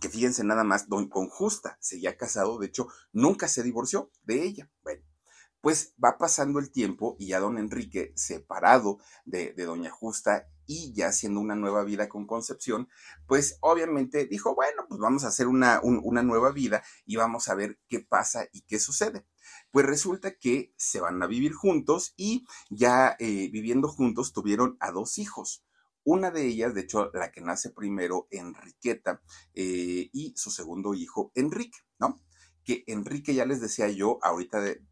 que 0.00 0.08
fíjense 0.08 0.44
nada 0.44 0.64
más, 0.64 0.88
don, 0.88 1.08
con 1.08 1.28
Justa 1.28 1.78
seguía 1.80 2.16
casado, 2.16 2.58
de 2.58 2.66
hecho 2.66 2.88
nunca 3.12 3.48
se 3.48 3.62
divorció 3.62 4.10
de 4.22 4.44
ella. 4.44 4.70
Bueno, 4.82 5.02
pues 5.60 5.94
va 6.02 6.18
pasando 6.18 6.58
el 6.58 6.70
tiempo 6.70 7.16
y 7.18 7.28
ya 7.28 7.40
don 7.40 7.58
Enrique, 7.58 8.12
separado 8.16 8.98
de, 9.24 9.52
doña 9.54 9.90
Justa 9.90 10.46
y 10.68 10.92
ya 10.92 11.08
haciendo 11.08 11.40
una 11.40 11.56
nueva 11.56 11.82
vida 11.82 12.08
con 12.08 12.26
Concepción, 12.26 12.88
pues 13.26 13.58
obviamente 13.60 14.26
dijo, 14.26 14.54
bueno, 14.54 14.84
pues 14.86 15.00
vamos 15.00 15.24
a 15.24 15.28
hacer 15.28 15.48
una, 15.48 15.80
una 15.82 16.22
nueva 16.22 16.52
vida 16.52 16.84
y 17.06 17.16
vamos 17.16 17.48
a 17.48 17.54
ver 17.54 17.80
qué 17.88 18.00
pasa 18.00 18.46
y 18.52 18.60
qué 18.60 18.78
sucede. 18.78 19.26
Pues 19.72 19.86
resulta 19.86 20.36
que 20.36 20.74
se 20.76 21.00
van 21.00 21.20
a 21.22 21.26
vivir 21.26 21.54
juntos 21.54 22.12
y 22.16 22.46
ya 22.70 23.16
eh, 23.18 23.48
viviendo 23.50 23.88
juntos 23.88 24.32
tuvieron 24.32 24.76
a 24.78 24.92
dos 24.92 25.18
hijos. 25.18 25.64
Una 26.04 26.30
de 26.30 26.46
ellas, 26.46 26.74
de 26.74 26.82
hecho, 26.82 27.10
la 27.14 27.32
que 27.32 27.40
nace 27.40 27.70
primero, 27.70 28.28
Enriqueta, 28.30 29.22
eh, 29.54 30.10
y 30.12 30.34
su 30.36 30.50
segundo 30.50 30.94
hijo, 30.94 31.32
Enrique, 31.34 31.78
¿no? 31.98 32.20
Que 32.62 32.84
Enrique, 32.86 33.34
ya 33.34 33.46
les 33.46 33.60
decía 33.60 33.88
yo, 33.88 34.18
ahorita 34.22 34.60
de, 34.60 34.82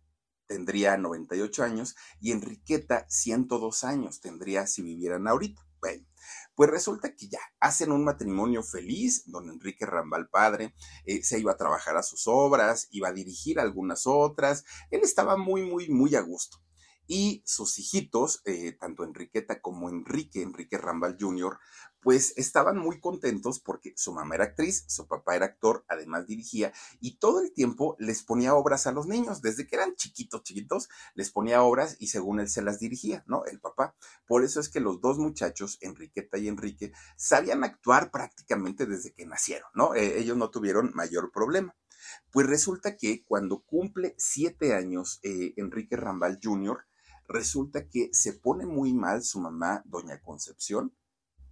tendría 0.47 0.97
98 0.97 1.65
años 1.65 1.97
y 2.21 2.33
Enriqueta 2.33 3.07
102 3.09 3.85
años 3.85 4.21
tendría 4.21 4.67
si 4.67 4.83
vivieran 4.83 5.29
ahorita. 5.29 5.63
Bueno, 5.81 6.07
pues 6.55 6.71
resulta 6.71 7.15
que 7.15 7.29
ya 7.29 7.41
hacen 7.61 7.93
un 7.93 8.05
matrimonio 8.05 8.63
feliz, 8.63 9.25
don 9.27 9.51
Enrique 9.51 9.87
Rambal 9.87 10.29
padre, 10.29 10.75
eh, 11.05 11.23
se 11.23 11.39
iba 11.39 11.53
a 11.53 11.57
trabajar 11.57 11.97
a 11.97 12.03
sus 12.03 12.27
obras, 12.27 12.89
iba 12.91 13.09
a 13.09 13.13
dirigir 13.13 13.61
algunas 13.61 14.07
otras, 14.07 14.65
él 14.91 15.01
estaba 15.03 15.37
muy, 15.37 15.63
muy, 15.63 15.89
muy 15.89 16.15
a 16.15 16.21
gusto 16.23 16.59
y 17.07 17.43
sus 17.47 17.79
hijitos, 17.79 18.43
eh, 18.45 18.73
tanto 18.73 19.05
Enriqueta 19.05 19.61
como 19.61 19.89
Enrique, 19.89 20.43
Enrique 20.43 20.79
Rambal 20.79 21.17
Jr., 21.19 21.59
pues 22.07 22.35
estaban 22.37 22.79
muy 22.79 23.01
contentos 23.01 23.59
porque 23.59 23.93
su 23.97 24.13
mamá 24.13 24.37
era 24.37 24.45
actriz, 24.45 24.85
su 24.87 25.09
papá 25.09 25.35
era 25.35 25.47
actor, 25.47 25.85
además 25.89 26.25
dirigía 26.29 26.73
y 27.01 27.19
todo 27.19 27.41
el 27.41 27.53
tiempo 27.53 27.97
les 27.99 28.23
ponía 28.23 28.55
obras 28.55 28.87
a 28.87 28.93
los 28.93 29.09
niños, 29.09 29.43
desde 29.43 29.67
que 29.67 29.75
eran 29.75 29.97
chiquitos, 29.97 30.45
chiquitos, 30.45 30.89
les 31.17 31.33
ponía 31.33 31.65
obras 31.65 31.97
y 31.99 32.07
según 32.07 32.39
él 32.39 32.49
se 32.49 32.63
las 32.63 32.79
dirigía, 32.79 33.25
¿no? 33.27 33.45
El 33.47 33.59
papá. 33.59 33.97
Por 34.25 34.45
eso 34.45 34.61
es 34.61 34.69
que 34.69 34.79
los 34.79 35.01
dos 35.01 35.19
muchachos, 35.19 35.79
Enriqueta 35.81 36.39
y 36.39 36.47
Enrique, 36.47 36.93
sabían 37.17 37.65
actuar 37.65 38.13
prácticamente 38.13 38.87
desde 38.87 39.13
que 39.13 39.27
nacieron, 39.27 39.69
¿no? 39.75 39.97
Eh, 39.97 40.21
ellos 40.21 40.37
no 40.37 40.49
tuvieron 40.51 40.93
mayor 40.95 41.33
problema. 41.33 41.75
Pues 42.31 42.47
resulta 42.47 42.97
que 42.97 43.25
cuando 43.25 43.65
cumple 43.65 44.15
siete 44.17 44.77
años 44.77 45.19
eh, 45.25 45.55
Enrique 45.57 45.97
Rambal 45.97 46.39
Jr., 46.41 46.87
resulta 47.27 47.89
que 47.89 48.11
se 48.13 48.33
pone 48.33 48.65
muy 48.65 48.95
mal 48.95 49.25
su 49.25 49.41
mamá, 49.41 49.83
doña 49.87 50.21
Concepción, 50.21 50.95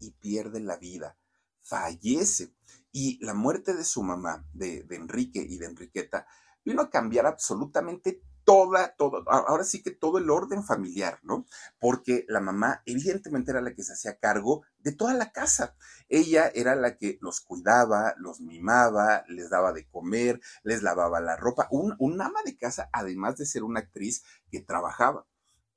y 0.04 0.10
pierde 0.12 0.60
la 0.60 0.76
vida, 0.76 1.16
fallece. 1.62 2.54
Y 2.92 3.24
la 3.24 3.34
muerte 3.34 3.74
de 3.74 3.84
su 3.84 4.02
mamá, 4.02 4.46
de, 4.52 4.86
Enrique 4.90 5.44
y 5.46 5.58
de 5.58 5.66
Enriqueta, 5.66 6.26
vino 6.64 6.82
a 6.82 6.90
cambiar 6.90 7.26
absolutamente 7.26 8.22
toda, 8.44 8.94
todo, 8.96 9.24
ahora 9.26 9.64
sí 9.64 9.82
que 9.82 9.90
todo 9.90 10.18
el 10.18 10.28
orden 10.30 10.62
familiar, 10.62 11.18
¿no? 11.22 11.46
Porque 11.80 12.26
la 12.28 12.40
mamá 12.40 12.82
evidentemente 12.84 13.50
era 13.50 13.62
la 13.62 13.74
que 13.74 13.82
se 13.82 13.94
hacía 13.94 14.18
cargo 14.18 14.62
de 14.78 14.92
toda 14.92 15.14
la 15.14 15.32
casa. 15.32 15.74
Ella 16.08 16.50
era 16.54 16.76
la 16.76 16.98
que 16.98 17.18
los 17.22 17.40
cuidaba, 17.40 18.14
los 18.18 18.40
mimaba, 18.40 19.24
les 19.28 19.48
daba 19.48 19.72
de 19.72 19.88
comer, 19.88 20.40
les 20.62 20.82
lavaba 20.82 21.20
la 21.20 21.36
ropa. 21.36 21.68
Un, 21.70 21.96
un 21.98 22.20
ama 22.20 22.40
de 22.44 22.56
casa, 22.56 22.90
además 22.92 23.36
de 23.38 23.46
ser 23.46 23.64
una 23.64 23.80
actriz 23.80 24.22
que 24.50 24.60
trabajaba. 24.60 25.26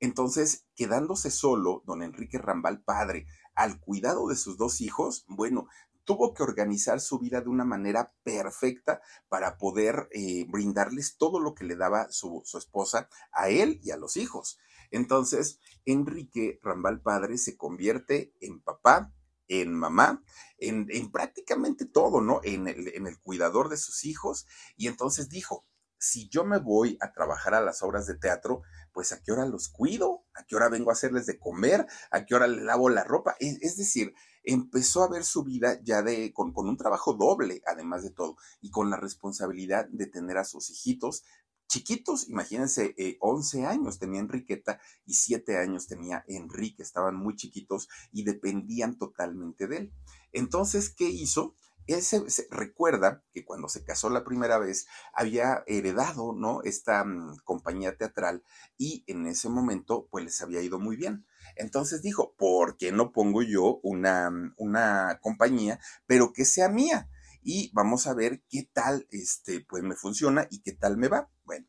Entonces, 0.00 0.66
quedándose 0.76 1.30
solo, 1.30 1.82
don 1.84 2.02
Enrique 2.02 2.38
Rambal, 2.38 2.82
padre, 2.82 3.26
al 3.58 3.80
cuidado 3.80 4.28
de 4.28 4.36
sus 4.36 4.56
dos 4.56 4.80
hijos, 4.80 5.24
bueno, 5.26 5.66
tuvo 6.04 6.32
que 6.32 6.44
organizar 6.44 7.00
su 7.00 7.18
vida 7.18 7.40
de 7.40 7.48
una 7.48 7.64
manera 7.64 8.14
perfecta 8.22 9.02
para 9.28 9.58
poder 9.58 10.08
eh, 10.12 10.46
brindarles 10.48 11.16
todo 11.16 11.40
lo 11.40 11.56
que 11.56 11.64
le 11.64 11.74
daba 11.74 12.08
su, 12.12 12.44
esposa 12.56 13.08
a 13.32 13.48
él 13.48 13.80
y 13.82 13.90
a 13.90 13.96
los 13.96 14.16
hijos. 14.16 14.58
Entonces, 14.92 15.58
Enrique 15.84 16.60
Rambal 16.62 17.02
padre 17.02 17.36
se 17.36 17.56
convierte 17.56 18.32
en 18.40 18.62
papá, 18.62 19.12
en 19.48 19.74
mamá, 19.74 20.22
en, 20.58 20.86
prácticamente 21.10 21.84
todo, 21.84 22.20
¿no? 22.20 22.40
En 22.44 22.68
en 22.68 23.06
el 23.06 23.20
cuidador 23.20 23.70
de 23.70 23.76
sus 23.76 24.04
hijos. 24.04 24.46
Y 24.76 24.86
entonces 24.86 25.28
dijo, 25.28 25.66
si 25.98 26.28
yo 26.28 26.44
me 26.44 26.58
voy 26.58 26.96
a 27.00 27.12
trabajar 27.12 27.54
a 27.54 27.60
las 27.60 27.82
obras 27.82 28.06
de 28.06 28.14
teatro, 28.14 28.62
pues 28.92 29.12
a 29.12 29.20
qué 29.20 29.32
hora 29.32 29.46
los 29.46 29.68
cuido, 29.68 30.24
a 30.38 30.44
qué 30.44 30.56
hora 30.56 30.68
vengo 30.68 30.90
a 30.90 30.94
hacerles 30.94 31.26
de 31.26 31.38
comer, 31.38 31.86
a 32.10 32.24
qué 32.24 32.34
hora 32.34 32.46
le 32.46 32.62
lavo 32.62 32.88
la 32.88 33.04
ropa. 33.04 33.36
Es, 33.40 33.76
decir, 33.76 34.14
empezó 34.44 35.02
a 35.02 35.08
ver 35.08 35.24
su 35.24 35.44
vida 35.44 35.80
ya 35.82 36.02
de, 36.02 36.32
con, 36.32 36.52
un 36.56 36.76
trabajo 36.76 37.14
doble, 37.14 37.62
además 37.66 38.02
de 38.02 38.10
todo, 38.10 38.36
y 38.60 38.70
con 38.70 38.90
la 38.90 38.96
responsabilidad 38.96 39.88
de 39.88 40.06
tener 40.06 40.38
a 40.38 40.44
sus 40.44 40.70
hijitos 40.70 41.24
chiquitos, 41.68 42.28
imagínense, 42.30 42.94
11 43.20 43.60
eh, 43.60 43.66
años 43.66 43.98
tenía 43.98 44.20
Enriqueta 44.20 44.80
y 45.04 45.14
7 45.14 45.58
años 45.58 45.86
tenía 45.86 46.24
Enrique, 46.26 46.82
estaban 46.82 47.14
muy 47.14 47.36
chiquitos 47.36 47.88
y 48.10 48.24
dependían 48.24 48.96
totalmente 48.96 49.66
de 49.66 49.76
él. 49.76 49.92
Entonces, 50.32 50.88
¿qué 50.88 51.08
hizo? 51.08 51.54
Él 51.88 52.02
se, 52.02 52.22
recuerda 52.50 53.24
que 53.32 53.44
cuando 53.44 53.68
se 53.68 53.82
casó 53.82 54.10
la 54.10 54.22
primera 54.22 54.58
vez 54.58 54.86
había 55.14 55.64
heredado, 55.66 56.34
¿no? 56.34 56.62
Esta 56.62 57.02
mm, 57.02 57.38
compañía 57.44 57.96
teatral 57.96 58.44
y 58.76 59.04
en 59.06 59.26
ese 59.26 59.48
momento 59.48 60.06
pues 60.10 60.24
les 60.24 60.40
había 60.42 60.60
ido 60.60 60.78
muy 60.78 60.96
bien. 60.96 61.26
Entonces 61.56 62.02
dijo, 62.02 62.34
¿por 62.36 62.76
qué 62.76 62.92
no 62.92 63.10
pongo 63.12 63.42
yo 63.42 63.80
una, 63.82 64.30
mm, 64.30 64.54
una 64.58 65.18
compañía, 65.22 65.80
pero 66.06 66.34
que 66.34 66.44
sea 66.44 66.68
mía? 66.68 67.08
Y 67.42 67.70
vamos 67.72 68.06
a 68.06 68.12
ver 68.12 68.42
qué 68.50 68.68
tal, 68.70 69.06
este, 69.10 69.64
pues 69.66 69.82
me 69.82 69.96
funciona 69.96 70.46
y 70.50 70.60
qué 70.60 70.72
tal 70.72 70.98
me 70.98 71.08
va. 71.08 71.30
Bueno, 71.44 71.66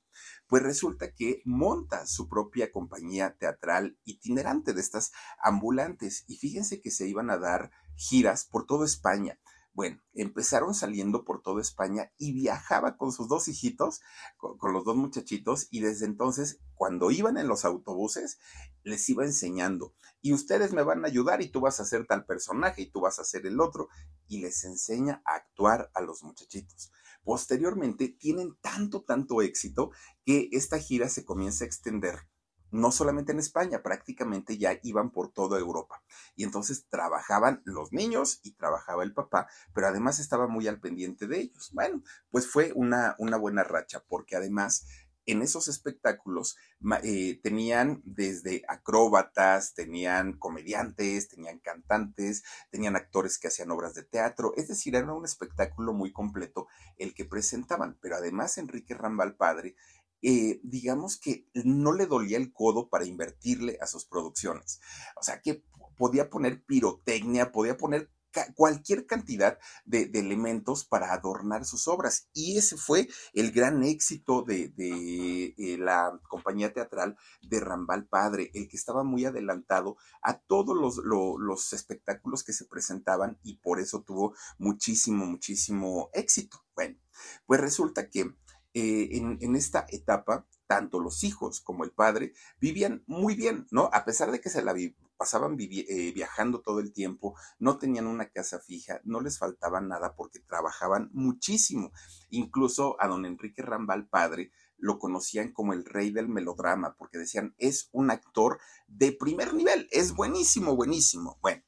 pues 0.48 0.64
resulta 0.64 1.14
que 1.14 1.42
monta 1.46 2.06
su 2.06 2.28
propia 2.28 2.74
compañía 2.74 3.38
teatral 3.40 3.98
itinerante 4.04 4.74
de 4.74 4.82
estas 4.82 5.14
ambulantes 5.42 6.26
y 6.28 6.36
fíjense 6.36 6.82
que 6.82 6.92
se 6.92 7.08
iban 7.08 7.30
a 7.30 7.38
dar 7.38 7.72
giras 7.96 8.44
por 8.46 8.66
toda 8.66 8.86
España 8.86 9.40
bueno, 9.80 10.02
empezaron 10.14 10.74
saliendo 10.74 11.24
por 11.24 11.42
toda 11.42 11.62
España 11.62 12.12
y 12.18 12.34
viajaba 12.34 12.98
con 12.98 13.14
sus 13.14 13.30
dos 13.30 13.48
hijitos, 13.48 14.02
con, 14.36 14.74
los 14.74 14.84
dos 14.84 14.98
muchachitos, 14.98 15.70
y 15.72 15.80
desde 15.80 16.06
entonces, 16.06 16.60
cuando 16.74 17.12
iban 17.12 17.38
en 17.38 17.48
los 17.48 17.64
autobuses, 17.64 18.40
les 18.84 19.08
iba 19.08 19.24
enseñando, 19.24 19.94
y 20.20 20.34
ustedes 20.34 20.74
me 20.74 20.84
van 20.84 21.06
a 21.06 21.08
ayudar 21.08 21.42
y 21.42 21.48
tú 21.48 21.62
vas 21.62 21.80
a 21.80 21.86
ser 21.86 22.06
tal 22.06 22.26
personaje 22.26 22.82
y 22.82 22.92
tú 22.92 23.00
vas 23.00 23.20
a 23.20 23.24
ser 23.24 23.46
el 23.46 23.62
otro, 23.62 23.88
y 24.28 24.42
les 24.42 24.66
enseña 24.66 25.22
a 25.24 25.36
actuar 25.36 25.90
a 25.94 26.02
los 26.02 26.24
muchachitos. 26.24 26.92
Posteriormente, 27.24 28.10
tienen 28.10 28.58
tanto, 28.60 29.04
tanto 29.04 29.42
éxito 29.42 29.92
que 30.26 30.50
esta 30.52 30.78
gira 30.78 31.08
se 31.08 31.24
comienza 31.24 31.64
a 31.64 31.68
extender 31.68 32.28
no 32.72 32.92
solamente 32.92 33.32
en 33.32 33.40
España, 33.40 33.82
prácticamente 33.82 34.58
ya 34.58 34.80
iban 34.84 35.12
por 35.12 35.32
toda 35.32 35.60
Europa. 35.60 36.04
Y 36.36 36.44
entonces 36.44 36.86
trabajaban 36.90 37.62
los 37.66 37.92
niños 37.92 38.40
y 38.44 38.52
trabajaba 38.52 39.04
el 39.04 39.14
papá, 39.14 39.48
pero 39.74 39.88
además 39.88 40.20
estaba 40.20 40.48
muy 40.48 40.68
al 40.68 40.80
pendiente 40.80 41.28
de 41.28 41.40
ellos. 41.42 41.72
Bueno, 41.74 42.04
pues 42.32 42.48
fue 42.48 42.72
una, 42.76 43.16
una 43.20 43.38
buena 43.38 43.64
racha, 43.64 44.04
porque 44.08 44.36
además 44.36 44.86
en 45.32 45.44
esos 45.44 45.68
espectáculos 45.68 46.58
eh, 47.04 47.40
tenían 47.44 48.02
desde 48.04 48.64
acróbatas, 48.68 49.76
tenían 49.76 50.34
comediantes, 50.34 51.30
tenían 51.30 51.60
cantantes, 51.60 52.44
tenían 52.72 52.96
actores 52.96 53.38
que 53.38 53.48
hacían 53.48 53.70
obras 53.70 53.94
de 53.94 54.04
teatro, 54.04 54.54
es 54.56 54.68
decir, 54.68 54.96
era 54.96 55.14
un 55.14 55.26
espectáculo 55.26 55.94
muy 55.94 56.12
completo 56.12 56.68
el 56.98 57.14
que 57.14 57.26
presentaban, 57.26 57.98
pero 58.02 58.16
además 58.16 58.58
Enrique 58.58 58.96
Rambal 58.96 59.36
Padre 59.36 59.76
eh, 60.22 60.60
digamos 60.64 61.18
que 61.18 61.48
no 61.54 61.94
le 61.94 62.06
dolía 62.06 62.38
el 62.38 62.52
codo 62.52 62.90
para 62.90 63.06
invertirle 63.06 63.78
a 63.82 63.88
sus 63.88 64.06
producciones. 64.06 64.80
O 65.16 65.24
sea, 65.24 65.42
que 65.42 65.64
podía 65.98 66.30
poner 66.30 66.64
pirotecnia, 66.64 67.52
podía 67.52 67.78
poner 67.78 68.10
cualquier 68.56 69.06
cantidad 69.06 69.58
de, 69.86 70.10
elementos 70.14 70.86
para 70.86 71.14
adornar 71.14 71.66
sus 71.66 71.88
obras. 71.88 72.30
Y 72.34 72.58
ese 72.58 72.78
fue 72.78 73.08
el 73.34 73.52
gran 73.52 73.84
éxito 73.84 74.44
de, 74.44 74.74
eh, 74.78 75.78
la 75.78 76.20
compañía 76.28 76.74
teatral 76.74 77.18
de 77.42 77.60
Rambal 77.60 78.08
Padre, 78.08 78.52
el 78.54 78.68
que 78.68 78.78
estaba 78.78 79.04
muy 79.04 79.26
adelantado 79.26 79.98
a 80.22 80.40
todos 80.40 80.76
los, 80.78 80.98
los 81.04 81.74
espectáculos 81.74 82.44
que 82.44 82.54
se 82.54 82.66
presentaban 82.66 83.40
y 83.44 83.58
por 83.58 83.80
eso 83.80 84.04
tuvo 84.04 84.36
muchísimo, 84.58 85.26
muchísimo 85.26 86.10
éxito. 86.14 86.66
Bueno, 86.76 86.98
pues 87.46 87.60
resulta 87.60 88.10
que 88.10 88.34
eh, 88.74 89.10
en, 89.14 89.56
esta 89.56 89.86
etapa, 89.90 90.46
tanto 90.68 91.00
los 91.00 91.24
hijos 91.24 91.60
como 91.60 91.84
el 91.84 91.92
padre 91.92 92.34
vivían 92.62 93.04
muy 93.08 93.36
bien, 93.36 93.66
¿no? 93.72 93.90
A 93.94 94.06
pesar 94.06 94.32
de 94.32 94.40
que 94.40 94.50
se 94.50 94.62
la 94.62 94.76
pasaban 95.18 95.58
eh, 95.60 96.12
viajando 96.14 96.62
todo 96.62 96.80
el 96.80 96.94
tiempo, 96.94 97.36
no 97.58 97.78
tenían 97.78 98.08
una 98.08 98.30
casa 98.30 98.60
fija, 98.60 99.02
no 99.04 99.22
les 99.22 99.40
faltaba 99.40 99.82
nada 99.82 100.16
porque 100.16 100.40
trabajaban 100.40 101.10
muchísimo. 101.14 101.92
Incluso 102.30 102.96
a 103.02 103.08
don 103.08 103.26
Enrique 103.26 103.62
Rambal, 103.62 104.08
padre, 104.08 104.52
lo 104.78 104.98
conocían 104.98 105.52
como 105.52 105.74
el 105.74 105.84
rey 105.84 106.12
del 106.12 106.30
melodrama, 106.30 106.96
porque 106.96 107.18
decían, 107.18 107.56
es 107.58 107.90
un 107.92 108.12
actor 108.12 108.60
de 108.88 109.12
primer 109.12 109.54
nivel, 109.54 109.88
es 109.92 110.14
buenísimo, 110.14 110.76
buenísimo. 110.76 111.38
Bueno, 111.42 111.64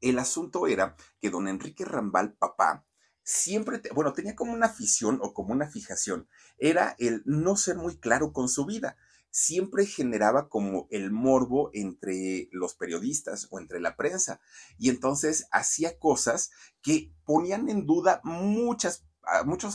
el 0.00 0.18
asunto 0.18 0.66
era 0.66 0.94
que 1.20 1.30
don 1.30 1.48
Enrique 1.48 1.84
Rambal, 1.84 2.34
papá, 2.34 2.85
siempre, 3.26 3.82
bueno, 3.92 4.12
tenía 4.12 4.36
como 4.36 4.52
una 4.52 4.66
afición 4.66 5.18
o 5.20 5.34
como 5.34 5.52
una 5.52 5.68
fijación, 5.68 6.28
era 6.58 6.94
el 6.98 7.22
no 7.26 7.56
ser 7.56 7.76
muy 7.76 7.98
claro 7.98 8.32
con 8.32 8.48
su 8.48 8.64
vida. 8.64 8.96
Siempre 9.30 9.84
generaba 9.84 10.48
como 10.48 10.86
el 10.90 11.10
morbo 11.10 11.70
entre 11.74 12.48
los 12.52 12.74
periodistas 12.74 13.48
o 13.50 13.58
entre 13.58 13.80
la 13.80 13.96
prensa. 13.96 14.40
Y 14.78 14.90
entonces 14.90 15.48
hacía 15.50 15.98
cosas 15.98 16.50
que 16.80 17.12
ponían 17.24 17.68
en 17.68 17.84
duda 17.84 18.20
muchos 18.22 19.02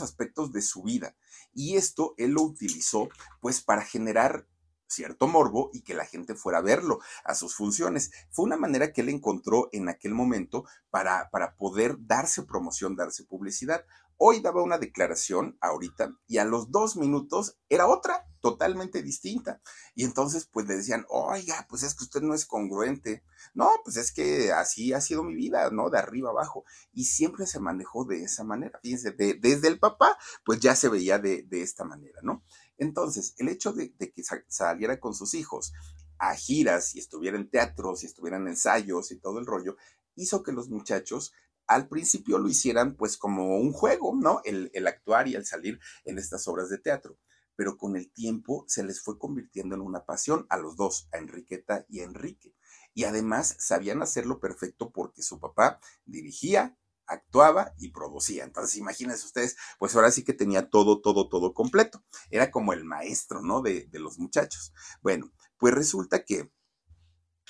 aspectos 0.01 0.53
de 0.53 0.61
su 0.61 0.83
vida. 0.83 1.15
Y 1.53 1.75
esto 1.75 2.15
él 2.17 2.31
lo 2.31 2.43
utilizó 2.43 3.09
pues 3.41 3.61
para 3.61 3.83
generar 3.83 4.47
cierto 4.91 5.27
morbo 5.27 5.69
y 5.73 5.81
que 5.81 5.93
la 5.93 6.05
gente 6.05 6.35
fuera 6.35 6.59
a 6.59 6.61
verlo 6.61 6.99
a 7.23 7.35
sus 7.35 7.55
funciones. 7.55 8.11
Fue 8.29 8.45
una 8.45 8.57
manera 8.57 8.91
que 8.91 9.01
él 9.01 9.09
encontró 9.09 9.69
en 9.71 9.89
aquel 9.89 10.13
momento 10.13 10.65
para, 10.89 11.29
para 11.31 11.55
poder 11.55 11.95
darse 11.99 12.43
promoción, 12.43 12.95
darse 12.95 13.23
publicidad. 13.23 13.85
Hoy 14.23 14.39
daba 14.39 14.61
una 14.61 14.77
declaración 14.77 15.57
ahorita 15.61 16.15
y 16.27 16.37
a 16.37 16.45
los 16.45 16.69
dos 16.69 16.95
minutos 16.95 17.57
era 17.69 17.87
otra, 17.87 18.27
totalmente 18.39 19.01
distinta. 19.01 19.61
Y 19.95 20.03
entonces 20.03 20.45
pues 20.45 20.67
le 20.67 20.75
decían, 20.75 21.05
oiga, 21.09 21.65
pues 21.67 21.81
es 21.81 21.95
que 21.95 22.03
usted 22.03 22.21
no 22.21 22.35
es 22.35 22.45
congruente. 22.45 23.23
No, 23.55 23.71
pues 23.83 23.97
es 23.97 24.11
que 24.11 24.51
así 24.51 24.93
ha 24.93 25.01
sido 25.01 25.23
mi 25.23 25.33
vida, 25.33 25.71
¿no? 25.71 25.89
De 25.89 25.97
arriba 25.97 26.29
abajo. 26.29 26.65
Y 26.93 27.05
siempre 27.05 27.47
se 27.47 27.59
manejó 27.59 28.05
de 28.05 28.23
esa 28.23 28.43
manera. 28.43 28.79
Fíjense, 28.83 29.11
desde 29.11 29.67
el 29.67 29.79
papá 29.79 30.15
pues 30.45 30.59
ya 30.59 30.75
se 30.75 30.89
veía 30.89 31.17
de, 31.17 31.41
de 31.41 31.63
esta 31.63 31.83
manera, 31.83 32.19
¿no? 32.21 32.43
Entonces, 32.81 33.35
el 33.37 33.47
hecho 33.47 33.73
de, 33.73 33.93
que 33.93 34.23
saliera 34.47 34.99
con 34.99 35.13
sus 35.13 35.35
hijos 35.35 35.71
a 36.17 36.33
giras 36.33 36.95
y 36.95 36.99
estuviera 36.99 37.37
en 37.37 37.47
teatros 37.47 38.01
y 38.01 38.07
estuviera 38.07 38.37
en 38.37 38.47
ensayos 38.47 39.11
y 39.11 39.19
todo 39.19 39.37
el 39.37 39.45
rollo, 39.45 39.77
hizo 40.15 40.41
que 40.41 40.51
los 40.51 40.67
muchachos 40.67 41.31
al 41.67 41.87
principio 41.87 42.39
lo 42.39 42.49
hicieran 42.49 42.95
pues 42.95 43.17
como 43.17 43.59
un 43.59 43.71
juego, 43.71 44.15
¿no? 44.19 44.41
El, 44.45 44.71
el, 44.73 44.87
actuar 44.87 45.27
y 45.27 45.35
el 45.35 45.45
salir 45.45 45.79
en 46.05 46.17
estas 46.17 46.47
obras 46.47 46.69
de 46.69 46.79
teatro. 46.79 47.19
Pero 47.55 47.77
con 47.77 47.95
el 47.95 48.11
tiempo 48.11 48.65
se 48.67 48.83
les 48.83 48.99
fue 48.99 49.19
convirtiendo 49.19 49.75
en 49.75 49.81
una 49.81 50.03
pasión 50.03 50.47
a 50.49 50.57
los 50.57 50.75
dos, 50.75 51.07
a 51.13 51.19
Enriqueta 51.19 51.85
y 51.87 51.99
a 51.99 52.05
Enrique. 52.05 52.55
Y 52.95 53.03
además 53.03 53.55
sabían 53.59 54.01
hacerlo 54.01 54.39
perfecto 54.39 54.89
porque 54.89 55.21
su 55.21 55.39
papá 55.39 55.79
dirigía, 56.05 56.75
actuaba 57.11 57.73
y 57.77 57.89
producía. 57.89 58.43
Entonces, 58.43 58.77
imagínense 58.77 59.25
ustedes, 59.25 59.57
pues 59.77 59.95
ahora 59.95 60.11
sí 60.11 60.23
que 60.23 60.33
tenía 60.33 60.69
todo, 60.69 61.01
todo, 61.01 61.29
todo 61.29 61.53
completo. 61.53 62.03
Era 62.29 62.51
como 62.51 62.73
el 62.73 62.83
maestro, 62.85 63.41
¿no? 63.41 63.61
De, 63.61 63.89
los 63.93 64.17
muchachos. 64.17 64.73
Bueno, 65.01 65.31
pues 65.57 65.73
resulta 65.73 66.23
que 66.23 66.51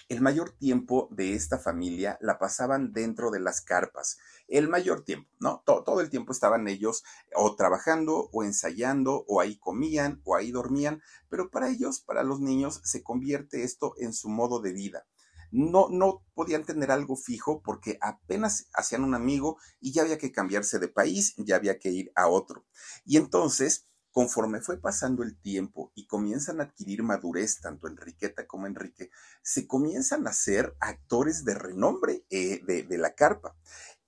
el 0.09 0.19
mayor 0.19 0.49
tiempo 0.51 1.07
de 1.11 1.35
esta 1.35 1.57
familia 1.57 2.17
la 2.19 2.37
pasaban 2.37 2.91
dentro 2.91 3.31
de 3.31 3.39
las 3.39 3.61
carpas. 3.61 4.17
El 4.47 4.67
mayor 4.67 5.05
tiempo, 5.05 5.29
¿no? 5.39 5.63
Todo, 5.65 5.83
todo, 5.83 6.01
el 6.01 6.09
tiempo 6.09 6.33
estaban 6.33 6.67
ellos 6.67 7.03
o 7.33 7.55
trabajando 7.55 8.29
o 8.33 8.43
ensayando 8.43 9.23
o 9.27 9.39
ahí 9.39 9.57
comían 9.57 10.19
o 10.25 10.35
ahí 10.35 10.51
dormían, 10.51 11.01
pero 11.29 11.49
para 11.49 11.69
ellos, 11.69 12.01
para 12.01 12.23
los 12.23 12.41
niños, 12.41 12.81
se 12.83 13.03
convierte 13.03 13.63
esto 13.63 13.93
en 13.97 14.11
su 14.11 14.27
modo 14.27 14.59
de 14.59 14.73
vida 14.73 15.05
no, 15.51 15.89
no 15.89 16.25
podían 16.33 16.63
tener 16.63 16.91
algo 16.91 17.15
fijo 17.15 17.61
porque 17.61 17.97
apenas 18.01 18.67
hacían 18.73 19.03
un 19.03 19.13
amigo 19.13 19.57
y 19.79 19.91
ya 19.91 20.01
había 20.01 20.17
que 20.17 20.31
cambiarse 20.31 20.79
de 20.79 20.87
país, 20.87 21.35
ya 21.37 21.57
había 21.57 21.77
que 21.77 21.89
ir 21.89 22.11
a 22.15 22.27
otro. 22.27 22.65
Y 23.05 23.17
entonces, 23.17 23.87
conforme 24.11 24.61
fue 24.61 24.79
pasando 24.79 25.23
el 25.23 25.39
tiempo 25.39 25.91
y 25.93 26.07
comienzan 26.07 26.59
a 26.59 26.63
adquirir 26.63 27.03
madurez, 27.03 27.59
tanto 27.59 27.87
Enriqueta 27.87 28.47
como 28.47 28.67
Enrique, 28.67 29.09
se 29.43 29.67
comienzan 29.67 30.27
a 30.27 30.33
ser 30.33 30.75
actores 30.79 31.43
de 31.45 31.55
renombre 31.55 32.25
eh, 32.29 32.61
de, 32.65 32.83
de 32.83 32.97
la 32.97 33.13
carpa 33.13 33.55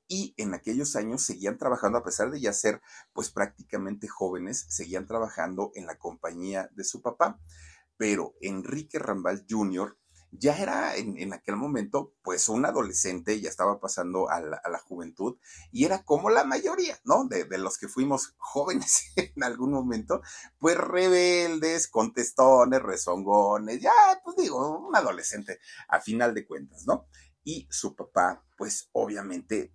y 0.07 0.33
en 0.37 0.53
aquellos 0.53 0.95
años 0.95 1.23
seguían 1.23 1.57
trabajando, 1.57 1.97
a 1.97 2.03
pesar 2.03 2.29
de 2.29 2.39
ya 2.39 2.53
ser 2.53 2.81
pues 3.13 3.29
prácticamente 3.31 4.07
jóvenes, 4.07 4.65
seguían 4.69 5.07
trabajando 5.07 5.71
en 5.75 5.85
la 5.85 5.97
compañía 5.97 6.69
de 6.73 6.83
su 6.83 7.01
papá. 7.01 7.39
Pero 7.97 8.35
Enrique 8.41 8.99
Rambal 8.99 9.45
Jr 9.49 9.97
ya 10.39 10.57
era 10.57 10.95
en, 10.95 11.33
aquel 11.33 11.55
momento 11.55 12.13
pues 12.23 12.49
un 12.49 12.65
adolescente, 12.65 13.39
ya 13.39 13.49
estaba 13.49 13.79
pasando 13.79 14.29
a 14.29 14.41
la, 14.41 14.79
juventud 14.83 15.37
y 15.71 15.85
era 15.85 16.03
como 16.03 16.29
la 16.29 16.43
mayoría, 16.43 16.99
¿no? 17.03 17.25
De, 17.25 17.45
los 17.57 17.77
que 17.77 17.87
fuimos 17.87 18.33
jóvenes 18.37 19.13
en 19.15 19.43
algún 19.43 19.71
momento, 19.71 20.21
pues 20.59 20.77
rebeldes, 20.77 21.87
contestones, 21.87 22.81
rezongones, 22.81 23.81
ya 23.81 23.91
pues 24.23 24.35
digo, 24.37 24.79
un 24.79 24.95
adolescente 24.95 25.59
a 25.87 26.01
final 26.01 26.33
de 26.33 26.45
cuentas, 26.45 26.85
¿no? 26.85 27.07
Y 27.43 27.67
su 27.69 27.95
papá 27.95 28.43
pues 28.57 28.89
obviamente 28.93 29.73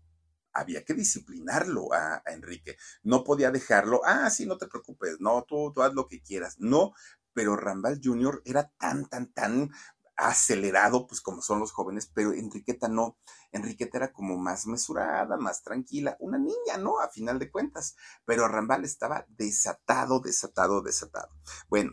había 0.53 0.85
que 0.85 0.95
disciplinarlo 0.95 1.93
a, 1.93 2.23
Enrique. 2.27 2.77
No 3.03 3.23
podía 3.23 3.51
dejarlo, 3.51 4.01
ah, 4.05 4.29
sí, 4.31 4.47
no 4.47 4.59
te 4.59 4.67
preocupes, 4.67 5.17
no, 5.21 5.45
tú, 5.45 5.73
tú 5.73 5.83
haz 5.83 5.95
lo 5.95 6.09
que 6.09 6.21
quieras. 6.21 6.57
No, 6.59 6.95
pero 7.39 7.55
Rambal 7.55 8.01
Jr. 8.03 8.43
era 8.45 8.73
tan, 8.79 9.09
tan, 9.09 9.33
tan 9.33 9.71
acelerado, 10.19 11.07
pues 11.07 11.21
como 11.21 11.41
son 11.41 11.61
los 11.61 11.73
jóvenes, 11.73 12.11
pero 12.13 12.33
Enriqueta 12.33 12.89
no. 12.89 13.17
Enriqueta 13.53 13.99
era 13.99 14.13
como 14.13 14.37
más 14.37 14.67
mesurada, 14.67 15.37
más 15.39 15.63
tranquila, 15.63 16.17
una 16.21 16.39
niña, 16.39 16.77
¿no? 16.79 17.01
A 17.01 17.09
final 17.09 17.39
de 17.39 17.51
cuentas. 17.51 17.97
Pero 18.27 18.49
Rambal 18.49 18.85
estaba 18.85 19.25
desatado, 19.29 20.21
desatado, 20.21 20.83
desatado. 20.83 21.31
Bueno, 21.69 21.93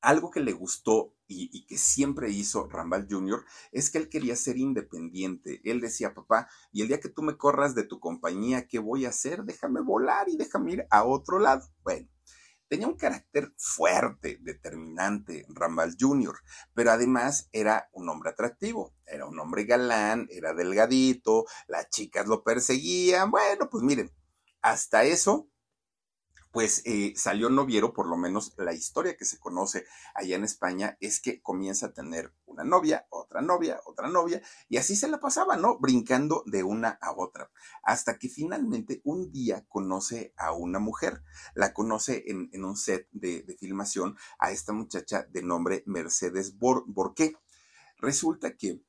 algo 0.00 0.30
que 0.30 0.40
le 0.40 0.52
gustó 0.52 1.14
y, 1.26 1.66
que 1.66 1.78
siempre 1.78 2.30
hizo 2.30 2.68
Rambal 2.68 3.06
Jr. 3.10 3.44
es 3.72 3.90
que 3.90 3.98
él 3.98 4.08
quería 4.08 4.36
ser 4.36 4.58
independiente. 4.58 5.60
Él 5.64 5.80
decía, 5.80 6.14
papá, 6.14 6.48
y 6.72 6.82
el 6.82 6.88
día 6.88 7.00
que 7.00 7.08
tú 7.08 7.22
me 7.22 7.36
corras 7.36 7.74
de 7.74 7.84
tu 7.84 8.00
compañía, 8.00 8.68
¿qué 8.68 8.78
voy 8.78 9.06
a 9.06 9.10
hacer? 9.10 9.44
Déjame 9.44 9.80
volar 9.80 10.28
y 10.28 10.36
déjame 10.36 10.72
ir 10.72 10.86
a 10.90 11.04
otro 11.04 11.38
lado. 11.38 11.66
Bueno, 11.82 12.08
Tenía 12.72 12.88
un 12.88 12.96
carácter 12.96 13.52
fuerte, 13.58 14.38
determinante, 14.40 15.44
Rambal 15.50 15.94
Jr., 16.00 16.34
pero 16.72 16.90
además 16.90 17.50
era 17.52 17.90
un 17.92 18.08
hombre 18.08 18.30
atractivo, 18.30 18.94
era 19.04 19.26
un 19.26 19.38
hombre 19.38 19.64
galán, 19.64 20.26
era 20.30 20.54
delgadito, 20.54 21.44
las 21.68 21.90
chicas 21.90 22.26
lo 22.26 22.42
perseguían, 22.42 23.30
bueno, 23.30 23.68
pues 23.68 23.84
miren, 23.84 24.10
hasta 24.62 25.04
eso 25.04 25.50
pues 26.52 26.82
eh, 26.84 27.14
salió 27.16 27.48
noviero, 27.48 27.94
por 27.94 28.06
lo 28.06 28.16
menos 28.16 28.52
la 28.58 28.74
historia 28.74 29.16
que 29.16 29.24
se 29.24 29.40
conoce 29.40 29.86
allá 30.14 30.36
en 30.36 30.44
España 30.44 30.98
es 31.00 31.20
que 31.20 31.40
comienza 31.40 31.86
a 31.86 31.92
tener 31.92 32.32
una 32.44 32.62
novia, 32.62 33.06
otra 33.08 33.40
novia, 33.40 33.80
otra 33.86 34.08
novia, 34.08 34.42
y 34.68 34.76
así 34.76 34.94
se 34.94 35.08
la 35.08 35.18
pasaba, 35.18 35.56
¿no? 35.56 35.78
Brincando 35.78 36.44
de 36.46 36.62
una 36.62 36.98
a 37.00 37.12
otra, 37.16 37.50
hasta 37.82 38.18
que 38.18 38.28
finalmente 38.28 39.00
un 39.04 39.32
día 39.32 39.64
conoce 39.66 40.34
a 40.36 40.52
una 40.52 40.78
mujer, 40.78 41.22
la 41.54 41.72
conoce 41.72 42.24
en, 42.26 42.50
un 42.62 42.76
set 42.76 43.08
de, 43.12 43.56
filmación 43.58 44.16
a 44.38 44.50
esta 44.50 44.72
muchacha 44.74 45.26
de 45.30 45.42
nombre 45.42 45.82
Mercedes 45.86 46.58
Borqué. 46.58 47.36
Resulta 47.98 48.56
que 48.56 48.82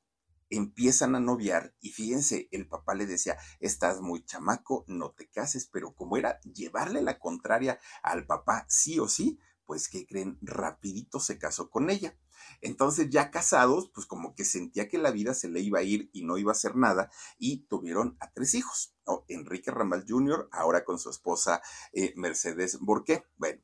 empiezan 0.56 1.14
a 1.14 1.20
noviar 1.20 1.74
y 1.80 1.90
fíjense, 1.90 2.48
el 2.50 2.68
papá 2.68 2.94
le 2.94 3.06
decía, 3.06 3.36
estás 3.60 4.00
muy 4.00 4.24
chamaco, 4.24 4.84
no 4.88 5.12
te 5.12 5.28
cases, 5.28 5.68
pero 5.72 5.94
como 5.94 6.16
era 6.16 6.40
llevarle 6.40 7.02
la 7.02 7.18
contraria 7.18 7.78
al 8.02 8.26
papá 8.26 8.66
sí 8.68 8.98
o 8.98 9.08
sí, 9.08 9.38
pues 9.64 9.88
que 9.88 10.06
creen, 10.06 10.38
rapidito 10.42 11.20
se 11.20 11.38
casó 11.38 11.70
con 11.70 11.90
ella. 11.90 12.18
Entonces 12.60 13.08
ya 13.10 13.30
casados, 13.30 13.90
pues 13.94 14.06
como 14.06 14.34
que 14.34 14.44
sentía 14.44 14.88
que 14.88 14.98
la 14.98 15.10
vida 15.10 15.34
se 15.34 15.48
le 15.48 15.60
iba 15.60 15.78
a 15.78 15.82
ir 15.82 16.10
y 16.12 16.24
no 16.24 16.36
iba 16.36 16.50
a 16.50 16.52
hacer 16.52 16.76
nada 16.76 17.10
y 17.38 17.66
tuvieron 17.66 18.16
a 18.20 18.30
tres 18.32 18.54
hijos, 18.54 18.94
Enrique 19.28 19.70
Ramal 19.70 20.04
Jr., 20.06 20.48
ahora 20.52 20.84
con 20.84 20.98
su 20.98 21.10
esposa 21.10 21.62
eh, 21.92 22.12
Mercedes 22.16 22.78
Borqué. 22.80 23.24
Bueno, 23.36 23.62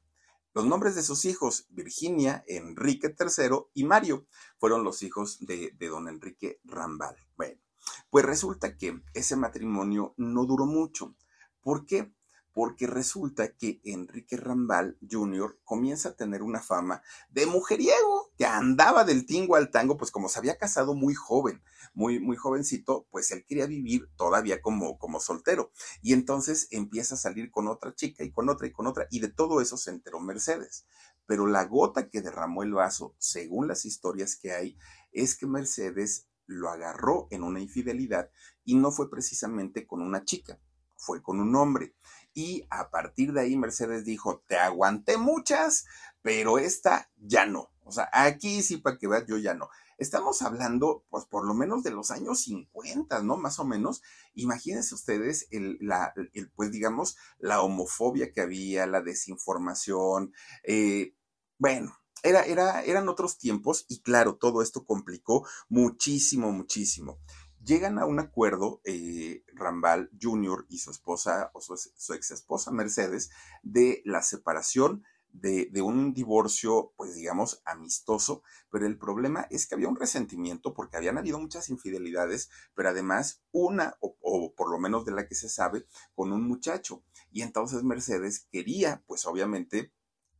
los 0.52 0.66
nombres 0.66 0.94
de 0.94 1.02
sus 1.02 1.24
hijos, 1.24 1.66
Virginia, 1.70 2.44
Enrique 2.46 3.14
III 3.18 3.66
y 3.74 3.84
Mario, 3.84 4.26
fueron 4.58 4.84
los 4.84 5.02
hijos 5.02 5.38
de, 5.40 5.74
don 5.78 6.08
Enrique 6.08 6.60
Rambal. 6.64 7.16
Bueno, 7.36 7.60
Pues 8.10 8.24
resulta 8.24 8.76
que 8.76 9.00
ese 9.14 9.36
matrimonio 9.36 10.14
no 10.16 10.44
duró 10.44 10.66
mucho. 10.66 11.14
¿Por 11.60 11.86
qué? 11.86 12.12
porque 12.52 12.86
resulta 12.86 13.54
que 13.54 13.80
Enrique 13.84 14.36
Rambal 14.36 14.98
Jr. 15.08 15.60
comienza 15.64 16.10
a 16.10 16.16
tener 16.16 16.42
una 16.42 16.60
fama 16.60 17.00
de 17.30 17.46
mujeriego, 17.46 18.19
que 18.40 18.46
andaba 18.46 19.04
del 19.04 19.26
tingo 19.26 19.54
al 19.54 19.70
tango, 19.70 19.98
pues 19.98 20.10
como 20.10 20.30
se 20.30 20.38
había 20.38 20.56
casado 20.56 20.94
muy 20.94 21.12
joven, 21.12 21.62
muy, 21.92 22.20
muy 22.20 22.38
jovencito, 22.38 23.06
pues 23.10 23.30
él 23.32 23.44
quería 23.46 23.66
vivir 23.66 24.08
todavía 24.16 24.62
como, 24.62 24.96
como 24.96 25.20
soltero. 25.20 25.72
Y 26.00 26.14
entonces 26.14 26.66
empieza 26.70 27.16
a 27.16 27.18
salir 27.18 27.50
con 27.50 27.68
otra 27.68 27.94
chica 27.94 28.24
y 28.24 28.32
con 28.32 28.48
otra 28.48 28.66
y 28.66 28.72
con 28.72 28.86
otra, 28.86 29.06
y 29.10 29.20
de 29.20 29.28
todo 29.28 29.60
eso 29.60 29.76
se 29.76 29.90
enteró 29.90 30.20
Mercedes. 30.20 30.86
Pero 31.26 31.46
la 31.46 31.66
gota 31.66 32.08
que 32.08 32.22
derramó 32.22 32.62
el 32.62 32.72
vaso, 32.72 33.14
según 33.18 33.68
las 33.68 33.84
historias 33.84 34.36
que 34.36 34.52
hay, 34.52 34.78
es 35.12 35.36
que 35.36 35.46
Mercedes 35.46 36.26
lo 36.46 36.70
agarró 36.70 37.28
en 37.30 37.42
una 37.42 37.60
infidelidad 37.60 38.30
y 38.64 38.74
no 38.74 38.90
fue 38.90 39.10
precisamente 39.10 39.86
con 39.86 40.00
una 40.00 40.24
chica, 40.24 40.58
fue 40.96 41.22
con 41.22 41.40
un 41.40 41.54
hombre. 41.56 41.94
Y 42.32 42.66
a 42.70 42.88
partir 42.88 43.34
de 43.34 43.42
ahí 43.42 43.58
Mercedes 43.58 44.06
dijo, 44.06 44.42
te 44.46 44.56
aguanté 44.56 45.18
muchas, 45.18 45.84
pero 46.22 46.58
esta 46.58 47.10
ya 47.18 47.44
no. 47.44 47.70
O 47.90 47.92
sea, 47.92 48.08
aquí 48.12 48.62
sí, 48.62 48.76
para 48.76 48.96
que 48.96 49.08
veas, 49.08 49.26
yo 49.26 49.36
ya 49.36 49.52
no. 49.52 49.68
Estamos 49.98 50.42
hablando, 50.42 51.04
pues, 51.10 51.24
por 51.24 51.44
lo 51.44 51.54
menos 51.54 51.82
de 51.82 51.90
los 51.90 52.12
años 52.12 52.42
50, 52.42 53.22
¿no? 53.24 53.36
Más 53.36 53.58
o 53.58 53.64
menos. 53.64 54.00
Imagínense 54.34 54.94
ustedes, 54.94 55.48
el, 55.50 55.76
la, 55.80 56.14
el, 56.32 56.50
pues, 56.52 56.70
digamos, 56.70 57.16
la 57.40 57.62
homofobia 57.62 58.30
que 58.30 58.42
había, 58.42 58.86
la 58.86 59.02
desinformación. 59.02 60.32
Eh, 60.62 61.16
bueno, 61.58 61.98
era, 62.22 62.44
era, 62.44 62.84
eran 62.84 63.08
otros 63.08 63.38
tiempos 63.38 63.86
y 63.88 64.00
claro, 64.02 64.36
todo 64.36 64.62
esto 64.62 64.86
complicó 64.86 65.44
muchísimo, 65.68 66.52
muchísimo 66.52 67.18
llegan 67.62 67.98
a 67.98 68.06
un 68.06 68.18
acuerdo 68.18 68.80
eh, 68.84 69.44
Rambal 69.54 70.10
Jr. 70.20 70.66
y 70.68 70.78
su 70.78 70.90
esposa 70.90 71.50
o 71.52 71.60
su, 71.60 71.74
ex 72.14 72.30
esposa 72.30 72.70
Mercedes 72.70 73.30
de 73.62 74.02
la 74.04 74.22
separación 74.22 75.04
de, 75.32 75.70
un 75.82 76.12
divorcio, 76.12 76.92
pues 76.96 77.14
digamos, 77.14 77.62
amistoso, 77.64 78.42
pero 78.70 78.86
el 78.86 78.98
problema 78.98 79.46
es 79.50 79.66
que 79.66 79.74
había 79.74 79.88
un 79.88 79.96
resentimiento 79.96 80.74
porque 80.74 80.96
habían 80.96 81.18
habido 81.18 81.38
muchas 81.38 81.68
infidelidades, 81.70 82.50
pero 82.74 82.90
además 82.90 83.42
una, 83.52 83.96
o, 84.00 84.16
o, 84.20 84.54
por 84.54 84.70
lo 84.70 84.78
menos 84.78 85.04
de 85.04 85.12
la 85.12 85.26
que 85.26 85.34
se 85.34 85.48
sabe, 85.48 85.86
con 86.14 86.32
un 86.32 86.46
muchacho. 86.46 87.02
Y 87.30 87.42
entonces 87.42 87.82
Mercedes 87.82 88.46
quería, 88.50 89.02
pues 89.06 89.26
obviamente, 89.26 89.92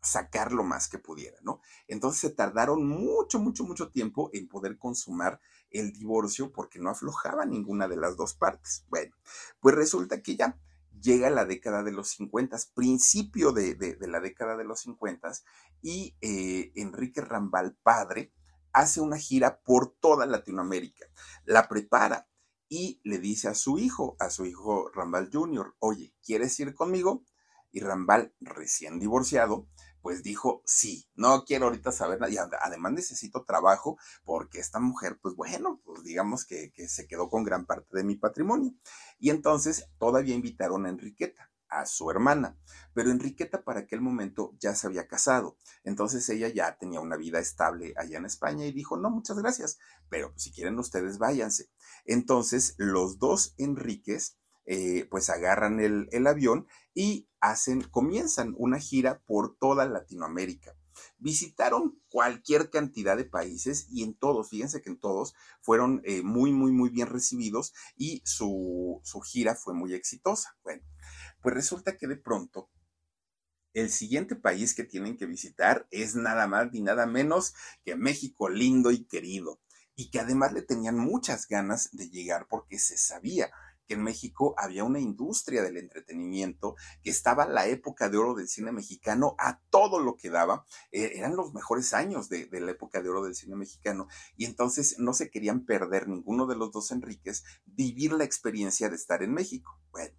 sacar 0.02 0.52
lo 0.52 0.64
más 0.64 0.88
que 0.88 0.98
pudiera, 0.98 1.38
¿no? 1.42 1.60
Entonces 1.86 2.20
se 2.20 2.30
tardaron 2.30 2.86
mucho, 2.86 3.38
mucho, 3.38 3.64
mucho 3.64 3.90
tiempo 3.90 4.30
en 4.32 4.48
poder 4.48 4.78
consumar 4.78 5.40
el 5.70 5.92
divorcio 5.92 6.52
porque 6.52 6.78
no 6.78 6.90
aflojaba 6.90 7.44
ninguna 7.44 7.86
de 7.86 7.96
las 7.96 8.16
dos 8.16 8.34
partes. 8.34 8.84
Bueno, 8.88 9.14
pues 9.60 9.74
resulta 9.74 10.22
que 10.22 10.36
ya 10.36 10.58
llega 11.00 11.30
la 11.30 11.44
década 11.44 11.82
de 11.82 11.92
los 11.92 12.10
50, 12.10 12.56
principio 12.74 13.52
de, 13.52 13.74
de, 13.74 13.96
la 14.08 14.20
década 14.20 14.56
de 14.56 14.64
los 14.64 14.80
50, 14.80 15.32
y 15.82 16.16
eh, 16.20 16.72
Enrique 16.76 17.20
Rambal, 17.20 17.76
padre, 17.82 18.32
hace 18.72 19.00
una 19.00 19.16
gira 19.16 19.60
por 19.62 19.94
toda 20.00 20.26
Latinoamérica, 20.26 21.06
la 21.44 21.68
prepara 21.68 22.28
y 22.68 23.00
le 23.04 23.18
dice 23.18 23.48
a 23.48 23.54
su 23.54 23.78
hijo, 23.78 24.16
a 24.20 24.30
su 24.30 24.46
hijo 24.46 24.90
Rambal 24.94 25.28
Jr., 25.32 25.74
oye, 25.80 26.14
¿quieres 26.24 26.58
ir 26.60 26.74
conmigo? 26.74 27.24
Y 27.72 27.80
Rambal, 27.80 28.34
recién 28.40 28.98
divorciado, 29.00 29.68
pues 30.02 30.22
dijo, 30.22 30.62
sí, 30.64 31.06
no 31.14 31.44
quiero 31.44 31.66
ahorita 31.66 31.92
saber 31.92 32.20
nada, 32.20 32.32
y 32.32 32.36
además 32.38 32.92
necesito 32.92 33.44
trabajo 33.44 33.98
porque 34.24 34.60
esta 34.60 34.80
mujer, 34.80 35.18
pues 35.20 35.34
bueno, 35.34 35.80
pues 35.84 36.02
digamos 36.02 36.44
que, 36.44 36.72
que 36.72 36.88
se 36.88 37.06
quedó 37.06 37.28
con 37.28 37.44
gran 37.44 37.66
parte 37.66 37.96
de 37.96 38.04
mi 38.04 38.16
patrimonio. 38.16 38.72
Y 39.18 39.30
entonces 39.30 39.86
todavía 39.98 40.34
invitaron 40.34 40.86
a 40.86 40.90
Enriqueta, 40.90 41.50
a 41.70 41.86
su 41.86 42.10
hermana, 42.10 42.58
pero 42.92 43.10
Enriqueta 43.10 43.62
para 43.62 43.80
aquel 43.80 44.00
momento 44.00 44.54
ya 44.58 44.74
se 44.74 44.86
había 44.88 45.06
casado, 45.06 45.56
entonces 45.84 46.28
ella 46.28 46.48
ya 46.48 46.76
tenía 46.76 47.00
una 47.00 47.16
vida 47.16 47.38
estable 47.38 47.94
allá 47.96 48.18
en 48.18 48.26
España 48.26 48.66
y 48.66 48.72
dijo, 48.72 48.96
no, 48.96 49.08
muchas 49.08 49.38
gracias, 49.38 49.78
pero 50.08 50.32
si 50.36 50.52
quieren 50.52 50.78
ustedes 50.78 51.18
váyanse. 51.18 51.70
Entonces 52.04 52.74
los 52.76 53.18
dos 53.18 53.54
Enriques 53.56 54.39
eh, 54.66 55.06
pues 55.10 55.30
agarran 55.30 55.80
el, 55.80 56.08
el 56.12 56.26
avión 56.26 56.66
y 56.94 57.28
hacen, 57.40 57.82
comienzan 57.82 58.54
una 58.58 58.78
gira 58.78 59.20
por 59.26 59.56
toda 59.56 59.86
Latinoamérica. 59.86 60.76
Visitaron 61.18 62.00
cualquier 62.08 62.70
cantidad 62.70 63.16
de 63.16 63.24
países 63.24 63.86
y 63.90 64.02
en 64.02 64.14
todos, 64.14 64.50
fíjense 64.50 64.82
que 64.82 64.90
en 64.90 64.98
todos 64.98 65.34
fueron 65.60 66.02
eh, 66.04 66.22
muy, 66.22 66.52
muy, 66.52 66.72
muy 66.72 66.90
bien 66.90 67.06
recibidos 67.06 67.72
y 67.96 68.22
su, 68.24 69.00
su 69.02 69.20
gira 69.20 69.54
fue 69.54 69.74
muy 69.74 69.94
exitosa. 69.94 70.56
Bueno, 70.62 70.82
pues 71.42 71.54
resulta 71.54 71.96
que 71.96 72.06
de 72.06 72.16
pronto 72.16 72.70
el 73.72 73.90
siguiente 73.90 74.34
país 74.34 74.74
que 74.74 74.84
tienen 74.84 75.16
que 75.16 75.26
visitar 75.26 75.86
es 75.90 76.16
nada 76.16 76.46
más 76.46 76.72
ni 76.72 76.80
nada 76.82 77.06
menos 77.06 77.54
que 77.84 77.96
México 77.96 78.48
lindo 78.48 78.90
y 78.90 79.04
querido 79.04 79.60
y 79.94 80.10
que 80.10 80.20
además 80.20 80.52
le 80.52 80.62
tenían 80.62 80.98
muchas 80.98 81.46
ganas 81.46 81.90
de 81.92 82.08
llegar 82.08 82.46
porque 82.48 82.78
se 82.78 82.96
sabía 82.96 83.50
en 83.94 84.02
México 84.02 84.54
había 84.56 84.84
una 84.84 85.00
industria 85.00 85.62
del 85.62 85.76
entretenimiento, 85.76 86.76
que 87.02 87.10
estaba 87.10 87.46
la 87.46 87.66
época 87.66 88.08
de 88.08 88.18
oro 88.18 88.34
del 88.34 88.48
cine 88.48 88.72
mexicano 88.72 89.34
a 89.38 89.60
todo 89.70 90.00
lo 90.00 90.16
que 90.16 90.30
daba. 90.30 90.64
Eh, 90.92 91.12
eran 91.16 91.36
los 91.36 91.52
mejores 91.52 91.94
años 91.94 92.28
de, 92.28 92.48
la 92.50 92.70
época 92.70 93.02
de 93.02 93.08
oro 93.08 93.24
del 93.24 93.34
cine 93.34 93.56
mexicano 93.56 94.06
y 94.36 94.44
entonces 94.44 94.96
no 94.98 95.12
se 95.12 95.30
querían 95.30 95.64
perder 95.64 96.08
ninguno 96.08 96.46
de 96.46 96.56
los 96.56 96.72
dos 96.72 96.90
Enriques 96.90 97.44
vivir 97.64 98.12
la 98.12 98.24
experiencia 98.24 98.88
de 98.88 98.96
estar 98.96 99.22
en 99.22 99.32
México. 99.32 99.80
Bueno, 99.90 100.14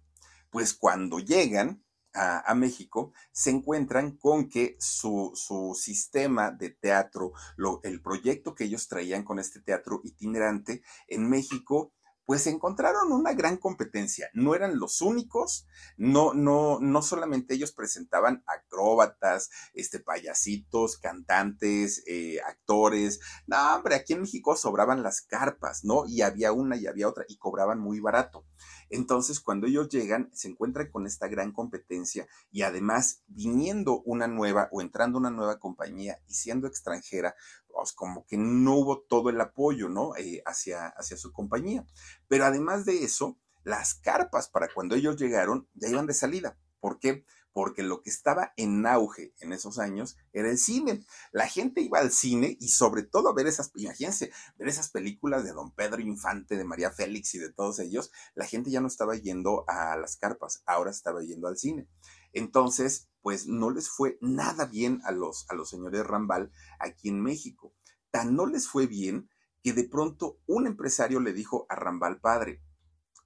pues 0.50 0.74
cuando 0.74 1.18
llegan, 1.18 1.82
a, 2.14 2.50
a, 2.50 2.54
México, 2.54 3.12
se 3.32 3.50
encuentran 3.50 4.16
con 4.16 4.48
que 4.48 4.76
su, 4.78 5.32
su 5.34 5.74
sistema 5.74 6.50
de 6.50 6.70
teatro, 6.70 7.32
lo, 7.56 7.80
el 7.84 8.02
proyecto 8.02 8.54
que 8.54 8.64
ellos 8.64 8.88
traían 8.88 9.24
con 9.24 9.38
este 9.38 9.60
teatro 9.60 10.00
itinerante 10.04 10.82
en 11.08 11.28
México, 11.28 11.94
pues 12.24 12.46
encontraron 12.46 13.12
una 13.12 13.32
gran 13.34 13.56
competencia. 13.56 14.30
No 14.32 14.54
eran 14.54 14.78
los 14.78 15.00
únicos, 15.00 15.66
no, 15.96 16.34
no, 16.34 16.78
no 16.80 17.02
solamente 17.02 17.54
ellos 17.54 17.72
presentaban 17.72 18.42
acróbatas, 18.46 19.50
este, 19.74 20.00
payasitos, 20.00 20.98
cantantes, 20.98 22.02
eh, 22.06 22.40
actores. 22.46 23.20
No, 23.46 23.76
hombre, 23.76 23.96
aquí 23.96 24.12
en 24.12 24.22
México 24.22 24.56
sobraban 24.56 25.02
las 25.02 25.22
carpas, 25.22 25.84
¿no? 25.84 26.04
Y 26.06 26.22
había 26.22 26.52
una 26.52 26.76
y 26.76 26.86
había 26.86 27.08
otra 27.08 27.24
y 27.28 27.36
cobraban 27.36 27.80
muy 27.80 28.00
barato. 28.00 28.44
Entonces, 28.92 29.40
cuando 29.40 29.66
ellos 29.66 29.88
llegan, 29.88 30.30
se 30.34 30.48
encuentran 30.48 30.90
con 30.90 31.06
esta 31.06 31.26
gran 31.26 31.50
competencia 31.50 32.28
y 32.50 32.60
además 32.60 33.22
viniendo 33.26 34.02
una 34.02 34.26
nueva 34.26 34.68
o 34.70 34.82
entrando 34.82 35.18
una 35.18 35.30
nueva 35.30 35.58
compañía 35.58 36.20
y 36.28 36.34
siendo 36.34 36.66
extranjera, 36.66 37.34
pues 37.68 37.94
como 37.94 38.26
que 38.26 38.36
no 38.36 38.76
hubo 38.76 39.00
todo 39.00 39.30
el 39.30 39.40
apoyo, 39.40 39.88
¿no? 39.88 40.14
Eh, 40.16 40.42
hacia, 40.44 40.88
hacia 40.88 41.16
su 41.16 41.32
compañía. 41.32 41.86
Pero 42.28 42.44
además 42.44 42.84
de 42.84 43.02
eso, 43.02 43.38
las 43.64 43.94
carpas 43.94 44.50
para 44.50 44.68
cuando 44.68 44.94
ellos 44.94 45.16
llegaron 45.16 45.66
ya 45.72 45.88
iban 45.88 46.06
de 46.06 46.12
salida. 46.12 46.58
¿Por 46.78 46.98
qué? 46.98 47.24
Porque 47.52 47.82
lo 47.82 48.02
que 48.02 48.10
estaba 48.10 48.52
en 48.56 48.86
auge 48.86 49.34
en 49.40 49.52
esos 49.52 49.78
años 49.78 50.16
era 50.32 50.50
el 50.50 50.58
cine. 50.58 51.04
La 51.32 51.46
gente 51.46 51.80
iba 51.80 51.98
al 51.98 52.10
cine 52.10 52.56
y 52.60 52.68
sobre 52.68 53.02
todo 53.02 53.28
a 53.28 53.34
ver 53.34 53.46
esas, 53.46 53.70
imagínense, 53.74 54.32
ver 54.56 54.68
esas 54.68 54.90
películas 54.90 55.44
de 55.44 55.52
Don 55.52 55.70
Pedro 55.72 56.00
Infante, 56.00 56.56
de 56.56 56.64
María 56.64 56.90
Félix 56.90 57.34
y 57.34 57.38
de 57.38 57.52
todos 57.52 57.78
ellos, 57.78 58.10
la 58.34 58.46
gente 58.46 58.70
ya 58.70 58.80
no 58.80 58.86
estaba 58.86 59.16
yendo 59.16 59.64
a 59.68 59.96
las 59.96 60.16
carpas, 60.16 60.62
ahora 60.66 60.90
estaba 60.90 61.22
yendo 61.22 61.48
al 61.48 61.58
cine. 61.58 61.88
Entonces, 62.32 63.08
pues 63.20 63.46
no 63.46 63.70
les 63.70 63.88
fue 63.88 64.18
nada 64.20 64.64
bien 64.64 65.00
a 65.04 65.12
los, 65.12 65.46
a 65.48 65.54
los 65.54 65.68
señores 65.68 66.06
Rambal 66.06 66.50
aquí 66.78 67.08
en 67.08 67.22
México. 67.22 67.74
Tan 68.10 68.34
no 68.34 68.46
les 68.46 68.66
fue 68.66 68.86
bien 68.86 69.28
que 69.62 69.72
de 69.72 69.84
pronto 69.84 70.40
un 70.46 70.66
empresario 70.66 71.20
le 71.20 71.32
dijo 71.32 71.66
a 71.68 71.76
Rambal 71.76 72.20
padre, 72.20 72.62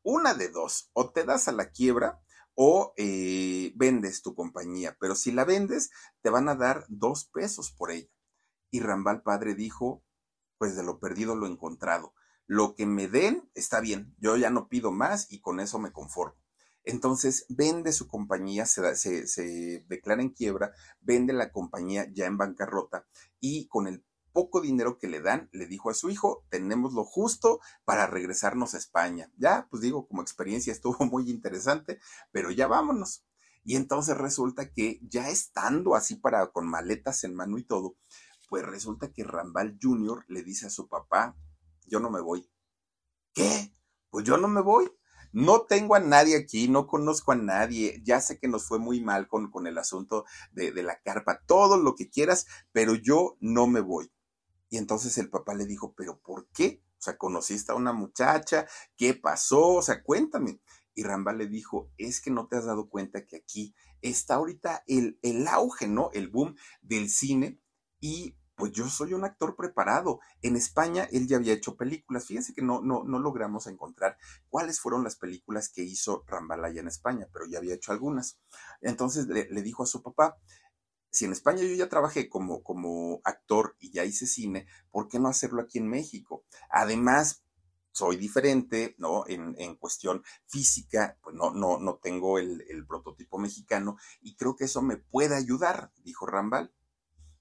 una 0.03 0.35
de 0.35 0.49
dos, 0.49 0.91
o 0.93 1.11
te 1.11 1.25
das 1.25 1.49
a 1.49 1.53
la 1.53 1.71
quiebra 1.71 2.21
o 2.57 2.95
eh, 2.97 3.73
vendes 3.77 4.23
tu 4.23 4.35
compañía, 4.35 4.97
pero 4.99 5.14
si 5.14 5.31
la 5.31 5.45
vendes, 5.45 5.90
te 6.23 6.31
van 6.31 6.49
a 6.49 6.57
dar 6.57 6.85
dos 6.88 7.27
pesos 7.27 7.71
por 7.71 7.90
ella. 7.92 8.09
Y 8.71 8.81
Rambal 8.81 9.23
Padre 9.23 9.55
dijo, 9.55 10.03
pues 10.59 10.75
de 10.75 10.83
lo 10.83 10.99
perdido 10.99 11.37
lo 11.37 11.47
encontrado. 11.47 12.14
Lo 12.47 12.75
que 12.75 12.87
me 12.87 13.09
den 13.09 13.49
está 13.55 13.81
bien, 13.81 14.14
yo 14.19 14.37
ya 14.37 14.51
no 14.51 14.69
pido 14.69 14.90
más 14.90 15.31
y 15.31 15.40
con 15.40 15.61
eso 15.61 15.79
me 15.79 15.92
conformo. 15.92 16.37
Entonces 16.83 17.45
vende 17.49 17.92
su 17.92 18.09
compañía, 18.09 18.64
se, 18.64 18.95
se, 18.97 19.27
se 19.27 19.85
declara 19.88 20.23
en 20.23 20.31
quiebra, 20.31 20.73
vende 21.01 21.33
la 21.33 21.51
compañía 21.51 22.09
ya 22.12 22.27
en 22.27 22.38
bancarrota 22.38 23.07
y 23.38 23.66
con 23.66 23.87
el 23.87 24.06
poco 24.37 24.61
dinero 24.61 24.99
que 24.99 25.09
le 25.09 25.22
dan, 25.22 25.49
le 25.53 25.64
dijo 25.66 25.88
a 25.88 25.94
su 25.94 26.11
hijo, 26.11 26.44
tenemos 26.51 26.92
lo 26.92 27.07
justo 27.07 27.61
para 27.87 28.07
regresarnos 28.07 28.75
a 28.75 28.77
España. 28.77 29.33
Ya, 29.38 29.66
pues 29.70 29.81
digo, 29.81 30.07
como 30.07 30.20
experiencia 30.20 30.75
estuvo 30.75 30.99
muy 31.11 31.31
interesante, 31.31 31.99
pero 32.33 32.51
ya 32.51 32.66
vámonos. 32.66 33.25
Y 33.64 33.77
entonces 33.77 34.14
resulta 34.18 34.70
que 34.70 35.01
ya 35.09 35.31
estando 35.31 35.94
así 35.94 36.16
para 36.16 36.49
con 36.49 36.68
maletas 36.68 37.25
en 37.25 37.35
mano 37.35 37.57
y 37.57 37.64
todo, 37.64 37.96
pues 38.51 38.62
resulta 38.62 39.11
que 39.11 39.25
Rambal 39.25 39.79
Jr. 39.81 40.27
le 40.29 40.42
dice 40.42 40.66
a 40.66 40.70
su 40.70 40.87
papá, 40.87 41.35
yo 41.87 41.99
no 41.99 42.11
me 42.11 42.20
voy. 42.20 42.46
¿Qué? 43.33 43.72
pues 44.11 44.25
yo 44.25 44.37
no 44.37 44.49
me 44.49 44.61
voy. 44.61 44.90
No 45.33 45.62
tengo 45.62 45.94
a 45.94 46.01
nadie 46.01 46.37
aquí, 46.37 46.68
no 46.68 46.87
conozco 46.87 47.33
a 47.33 47.37
nadie, 47.37 48.01
ya 48.05 48.20
sé 48.20 48.38
que 48.38 48.49
nos 48.49 48.66
fue 48.66 48.79
muy 48.79 49.03
mal 49.03 49.29
con, 49.29 49.51
con 49.51 49.66
el 49.66 49.77
asunto 49.77 50.25
de, 50.53 50.72
de 50.72 50.83
la 50.83 50.99
carpa, 51.03 51.42
todo 51.46 51.77
lo 51.77 51.94
que 51.94 52.09
quieras, 52.09 52.46
pero 52.72 52.94
yo 52.94 53.37
no 53.40 53.66
me 53.66 53.81
voy. 53.81 54.11
Y 54.68 54.79
entonces 54.79 55.16
el 55.18 55.31
papá 55.31 55.55
le 55.55 55.66
dijo, 55.66 55.94
pero 55.96 56.20
¿por 56.20 56.48
qué? 56.48 56.83
O 56.98 57.02
sea, 57.02 57.16
conociste 57.16 57.72
a 57.72 57.76
una 57.76 57.92
muchacha, 57.92 58.66
¿qué 58.96 59.14
pasó? 59.14 59.74
O 59.74 59.83
sea, 59.83 60.02
cuéntame. 60.02 60.61
Y 60.94 61.02
Rambal 61.02 61.38
le 61.38 61.46
dijo, 61.46 61.90
es 61.98 62.20
que 62.20 62.31
no 62.31 62.48
te 62.48 62.57
has 62.57 62.64
dado 62.64 62.88
cuenta 62.88 63.26
que 63.26 63.37
aquí 63.37 63.74
está 64.00 64.37
ahorita 64.37 64.83
el, 64.87 65.18
el 65.22 65.46
auge, 65.46 65.88
¿no? 65.88 66.11
El 66.14 66.29
boom 66.29 66.57
del 66.81 67.11
cine 67.11 67.61
y 68.00 68.37
pues 68.57 68.72
yo 68.72 68.88
soy 68.88 69.12
un 69.12 69.24
actor 69.24 69.55
preparado. 69.55 70.20
En 70.40 70.57
España 70.57 71.07
él 71.12 71.29
ya 71.29 71.37
había 71.37 71.52
hecho 71.52 71.76
películas. 71.76 72.26
Fíjense 72.26 72.55
que 72.55 72.62
no, 72.62 72.81
no, 72.81 73.05
no 73.05 73.18
logramos 73.18 73.66
encontrar 73.66 74.16
cuáles 74.48 74.81
fueron 74.81 75.05
las 75.05 75.16
películas 75.16 75.68
que 75.68 75.83
hizo 75.83 76.24
Rambalaya 76.26 76.81
en 76.81 76.88
España, 76.88 77.29
pero 77.33 77.44
ya 77.46 77.59
había 77.59 77.74
hecho 77.74 77.92
algunas. 77.92 78.38
Entonces 78.81 79.26
le, 79.26 79.46
le, 79.50 79.62
dijo 79.62 79.83
a 79.83 79.87
su 79.87 80.02
papá, 80.02 80.38
si 81.11 81.25
en 81.25 81.33
España 81.33 81.62
yo 81.62 81.75
ya 81.75 81.88
trabajé 81.88 82.29
como, 82.29 82.62
como 82.62 83.21
actor 83.25 83.77
y 83.81 83.90
ya 83.90 84.05
hice 84.05 84.27
cine, 84.27 84.66
¿por 84.90 85.09
qué 85.09 85.19
no 85.19 85.29
hacerlo 85.29 85.62
aquí 85.62 85.79
en 85.79 85.88
México? 85.88 86.45
Además, 86.71 87.42
soy 87.97 88.16
diferente, 88.16 88.95
¿no? 88.99 89.25
En, 89.27 89.55
en, 89.59 89.75
cuestión 89.77 90.23
física, 90.47 91.16
pues 91.23 91.35
no, 91.35 91.53
no, 91.53 91.79
no 91.79 91.97
tengo 91.97 92.38
el, 92.38 92.62
el, 92.69 92.87
prototipo 92.87 93.38
mexicano 93.38 93.97
y 94.21 94.37
creo 94.37 94.55
que 94.55 94.64
eso 94.64 94.83
me 94.83 94.99
puede 94.99 95.35
ayudar, 95.35 95.92
dijo 96.05 96.27
Rambal. 96.27 96.75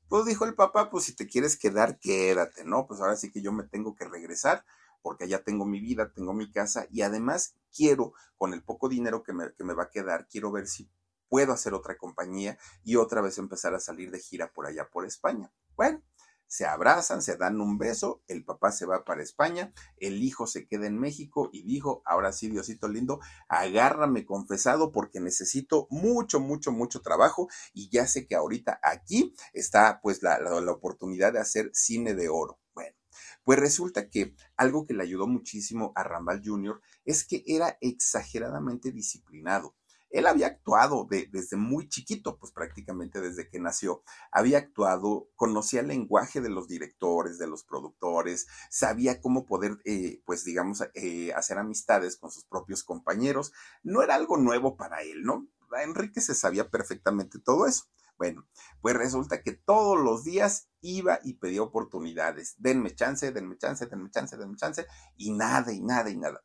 Pues 0.07 0.25
dijo 0.25 0.45
el 0.45 0.55
papá, 0.55 0.89
pues 0.89 1.03
si 1.03 1.15
te 1.15 1.27
quieres 1.27 1.57
quedar, 1.57 1.99
quédate, 1.99 2.63
¿no? 2.63 2.87
Pues 2.87 3.01
ahora 3.01 3.17
sí 3.17 3.31
que 3.31 3.41
yo 3.41 3.51
me 3.51 3.63
tengo 3.63 3.95
que 3.95 4.05
regresar 4.05 4.63
porque 5.01 5.25
allá 5.25 5.43
tengo 5.43 5.65
mi 5.65 5.79
vida, 5.81 6.11
tengo 6.13 6.33
mi 6.33 6.49
casa 6.49 6.87
y 6.89 7.01
además 7.01 7.55
quiero, 7.75 8.13
con 8.37 8.53
el 8.53 8.63
poco 8.63 8.87
dinero 8.87 9.23
que 9.23 9.33
me, 9.33 9.53
que 9.53 9.63
me 9.63 9.73
va 9.73 9.83
a 9.83 9.89
quedar, 9.89 10.27
quiero 10.27 10.51
ver 10.51 10.67
si 10.67 10.89
puedo 11.29 11.53
hacer 11.53 11.73
otra 11.73 11.97
compañía 11.97 12.57
y 12.83 12.95
otra 12.95 13.21
vez 13.21 13.37
empezar 13.37 13.73
a 13.73 13.79
salir 13.79 14.11
de 14.11 14.19
gira 14.19 14.51
por 14.51 14.67
allá 14.67 14.89
por 14.89 15.05
España. 15.05 15.51
Bueno, 15.75 16.01
se 16.47 16.65
abrazan, 16.65 17.21
se 17.21 17.37
dan 17.37 17.59
un 17.59 17.77
beso, 17.77 18.23
el 18.27 18.45
papá 18.45 18.71
se 18.71 18.85
va 18.85 19.03
para 19.03 19.23
España, 19.23 19.73
el 19.97 20.23
hijo 20.23 20.47
se 20.47 20.67
queda 20.67 20.85
en 20.85 20.99
México 20.99 21.49
y 21.51 21.63
dijo, 21.63 22.01
ahora 22.05 22.31
sí, 22.31 22.49
Diosito 22.49 22.87
lindo, 22.87 23.19
agárrame 23.47 24.25
confesado 24.25 24.91
porque 24.91 25.19
necesito 25.19 25.87
mucho, 25.89 26.39
mucho, 26.39 26.71
mucho 26.71 27.01
trabajo 27.01 27.47
y 27.73 27.89
ya 27.89 28.07
sé 28.07 28.27
que 28.27 28.35
ahorita 28.35 28.79
aquí 28.83 29.33
está 29.53 29.99
pues 30.01 30.21
la, 30.21 30.39
la, 30.39 30.71
oportunidad 30.71 31.33
de 31.33 31.39
hacer 31.39 31.71
cine 31.73 32.13
de 32.13 32.29
oro. 32.29 32.59
Bueno, 32.73 32.95
pues 33.43 33.59
resulta 33.59 34.09
que 34.09 34.35
algo 34.55 34.85
que 34.85 34.93
le 34.93 35.03
ayudó 35.03 35.27
muchísimo 35.27 35.93
a 35.95 36.03
Rambal 36.03 36.41
Jr. 36.43 36.79
es 37.05 37.25
que 37.25 37.43
era 37.47 37.77
exageradamente 37.81 38.91
disciplinado. 38.91 39.75
Él 40.15 40.27
había 40.27 40.47
actuado 40.47 41.05
de, 41.09 41.27
desde 41.29 41.57
muy 41.57 41.89
chiquito, 41.89 42.37
pues 42.37 42.53
prácticamente 42.53 43.19
desde 43.19 43.49
que 43.49 43.59
nació, 43.59 44.01
había 44.31 44.59
actuado, 44.59 45.27
conocía 45.35 45.81
el 45.81 45.89
lenguaje 45.89 46.39
de 46.39 46.49
los 46.49 46.69
directores, 46.69 47.37
de 47.37 47.47
los 47.47 47.65
productores, 47.65 48.47
sabía 48.69 49.19
cómo 49.19 49.45
poder, 49.45 49.77
eh, 49.83 50.21
pues 50.25 50.45
digamos, 50.45 50.81
eh, 50.93 51.33
hacer 51.33 51.57
amistades 51.57 52.15
con 52.15 52.31
sus 52.31 52.45
propios 52.45 52.85
compañeros. 52.85 53.51
No 53.83 54.01
era 54.01 54.15
algo 54.15 54.37
nuevo 54.37 54.77
para 54.77 55.01
él, 55.01 55.23
¿no? 55.23 55.49
Enrique 55.83 56.21
se 56.21 56.33
sabía 56.33 56.69
perfectamente 56.69 57.37
todo 57.39 57.65
eso. 57.65 57.83
Bueno, 58.17 58.47
pues 58.79 58.95
resulta 58.95 59.43
que 59.43 59.51
todos 59.51 59.99
los 59.99 60.23
días 60.23 60.69
iba 60.79 61.19
y 61.23 61.33
pedía 61.33 61.61
oportunidades. 61.61 62.55
Denme 62.57 62.95
chance, 62.95 63.33
denme 63.33 63.57
chance, 63.57 63.85
denme 63.85 64.09
chance, 64.09 64.37
denme 64.37 64.55
chance, 64.55 64.87
y 65.17 65.33
nada, 65.33 65.73
y 65.73 65.81
nada, 65.81 66.09
y 66.09 66.15
nada. 66.15 66.41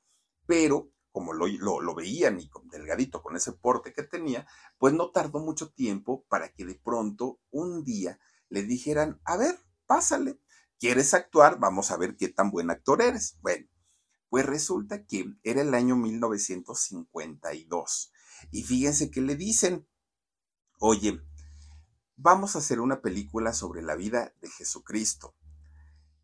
Pero 0.46 0.90
como 1.12 1.32
lo, 1.32 1.46
lo, 1.46 1.94
veían 1.94 2.40
y 2.40 2.48
con 2.48 2.68
delgadito 2.68 3.22
con 3.22 3.36
ese 3.36 3.52
porte 3.52 3.92
que 3.92 4.02
tenía, 4.02 4.48
pues 4.78 4.94
no 4.94 5.10
tardó 5.10 5.38
mucho 5.40 5.70
tiempo 5.70 6.24
para 6.28 6.50
que 6.52 6.64
de 6.64 6.76
pronto 6.76 7.40
un 7.50 7.84
día 7.84 8.18
le 8.48 8.62
dijeran, 8.62 9.20
a 9.24 9.36
ver, 9.36 9.58
pásale, 9.86 10.40
¿quieres 10.78 11.12
actuar? 11.14 11.58
Vamos 11.58 11.90
a 11.90 11.96
ver 11.96 12.16
qué 12.16 12.28
tan 12.28 12.50
buen 12.50 12.70
actor 12.70 13.02
eres. 13.02 13.38
Bueno, 13.40 13.66
pues 14.28 14.46
resulta 14.46 15.04
que 15.04 15.34
era 15.42 15.62
el 15.62 15.74
año 15.74 15.96
1952 15.96 18.12
y 18.50 18.62
fíjense 18.62 19.10
que 19.10 19.20
le 19.20 19.36
dicen, 19.36 19.86
oye, 20.78 21.20
vamos 22.16 22.54
a 22.54 22.60
hacer 22.60 22.80
una 22.80 23.02
película 23.02 23.52
sobre 23.52 23.82
la 23.82 23.96
vida 23.96 24.32
de 24.40 24.48
Jesucristo. 24.48 25.34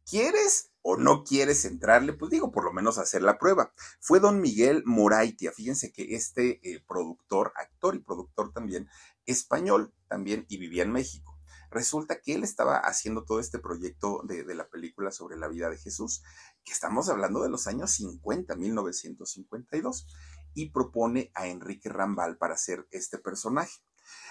¿Quieres 0.05 0.71
o 0.89 0.97
no 0.97 1.25
quieres 1.25 1.65
entrarle? 1.65 2.13
Pues 2.13 2.31
digo, 2.31 2.53
por 2.53 2.65
lo 2.65 2.73
menos 2.73 2.99
hacer 2.99 3.21
la 3.21 3.39
prueba. 3.39 3.73
Fue 3.99 4.21
don 4.21 4.41
Miguel 4.41 4.85
Moraitia. 4.87 5.51
Fíjense 5.51 5.91
que 5.91 6.15
este 6.15 6.61
eh, 6.63 6.81
productor, 6.87 7.53
actor 7.57 7.97
y 7.97 7.99
productor 7.99 8.53
también, 8.53 8.89
español 9.25 9.93
también, 10.07 10.47
y 10.49 10.59
vivía 10.59 10.85
en 10.85 10.93
México. 10.93 11.41
Resulta 11.73 12.21
que 12.21 12.35
él 12.35 12.45
estaba 12.45 12.77
haciendo 12.77 13.25
todo 13.25 13.41
este 13.41 13.59
proyecto 13.59 14.23
de, 14.29 14.45
de, 14.45 14.55
la 14.55 14.69
película 14.69 15.11
sobre 15.11 15.37
la 15.37 15.49
vida 15.49 15.69
de 15.69 15.77
Jesús, 15.77 16.23
que 16.65 16.73
estamos 16.73 17.09
hablando 17.09 17.43
de 17.43 17.51
los 17.51 17.67
años 17.67 17.91
50, 17.91 18.55
1952, 18.55 20.07
y 20.55 20.71
propone 20.71 21.33
a 21.35 21.49
Enrique 21.49 21.89
Rambal 21.89 22.39
para 22.39 22.55
hacer 22.55 22.87
este 22.93 23.19
personaje. 23.19 23.83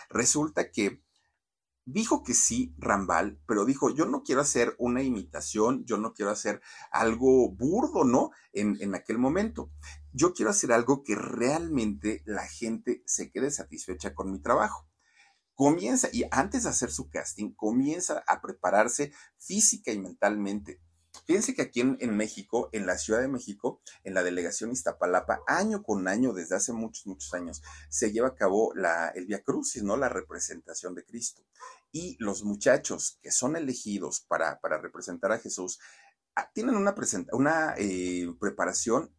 Resulta 0.09 0.71
que 0.71 1.03
Dijo 1.87 2.23
que 2.23 2.33
sí, 2.33 2.73
Rambal, 2.79 3.39
pero 3.45 3.63
dijo, 3.63 3.93
yo 3.93 4.05
no 4.07 4.23
quiero 4.23 4.41
hacer 4.41 4.75
una 4.79 5.03
imitación, 5.03 5.85
yo 5.85 5.97
no 5.97 6.13
quiero 6.15 6.31
hacer 6.31 6.59
algo 6.89 7.51
burdo, 7.51 8.03
¿no? 8.03 8.31
En, 8.53 8.75
en, 8.81 8.95
aquel 8.95 9.19
momento. 9.19 9.71
Yo 10.11 10.33
quiero 10.33 10.49
hacer 10.49 10.71
algo 10.71 11.03
que 11.03 11.13
realmente 11.13 12.23
la 12.25 12.47
gente 12.47 13.03
se 13.05 13.29
quede 13.29 13.51
satisfecha 13.51 14.15
con 14.15 14.31
mi 14.31 14.39
trabajo. 14.39 14.87
Comienza, 15.53 16.09
y 16.11 16.23
antes 16.31 16.63
de 16.63 16.69
hacer 16.69 16.91
su 16.91 17.09
casting, 17.11 17.53
comienza 17.53 18.23
a 18.27 18.41
prepararse 18.41 19.13
física 19.37 19.91
y 19.91 19.99
mentalmente. 19.99 20.81
Fíjense 21.25 21.55
que 21.55 21.63
aquí 21.63 21.81
en, 21.81 22.15
México, 22.15 22.69
en 22.71 22.85
la 22.85 22.99
Ciudad 22.99 23.19
de 23.19 23.27
México, 23.27 23.81
en 24.03 24.13
la 24.13 24.21
delegación 24.21 24.71
Iztapalapa, 24.71 25.41
año 25.47 25.81
con 25.81 26.07
año, 26.07 26.33
desde 26.33 26.55
hace 26.55 26.71
muchos, 26.71 27.07
muchos 27.07 27.33
años, 27.33 27.63
se 27.89 28.11
lleva 28.11 28.29
a 28.29 28.35
cabo 28.35 28.73
la, 28.75 29.09
el 29.09 29.25
Via 29.25 29.41
Crucis, 29.41 29.81
¿no? 29.81 29.97
La 29.97 30.07
representación 30.07 30.93
de 30.93 31.03
Cristo. 31.03 31.43
Y 31.91 32.15
los 32.19 32.43
muchachos 32.43 33.17
que 33.23 33.31
son 33.31 33.55
elegidos 33.55 34.21
para, 34.21 34.59
para 34.59 34.77
representar 34.77 35.31
a 35.31 35.39
Jesús 35.39 35.79
ah, 36.35 36.51
tienen 36.53 36.75
una, 36.75 36.93
una 37.31 37.73
eh, 37.77 38.27
preparación 38.39 39.11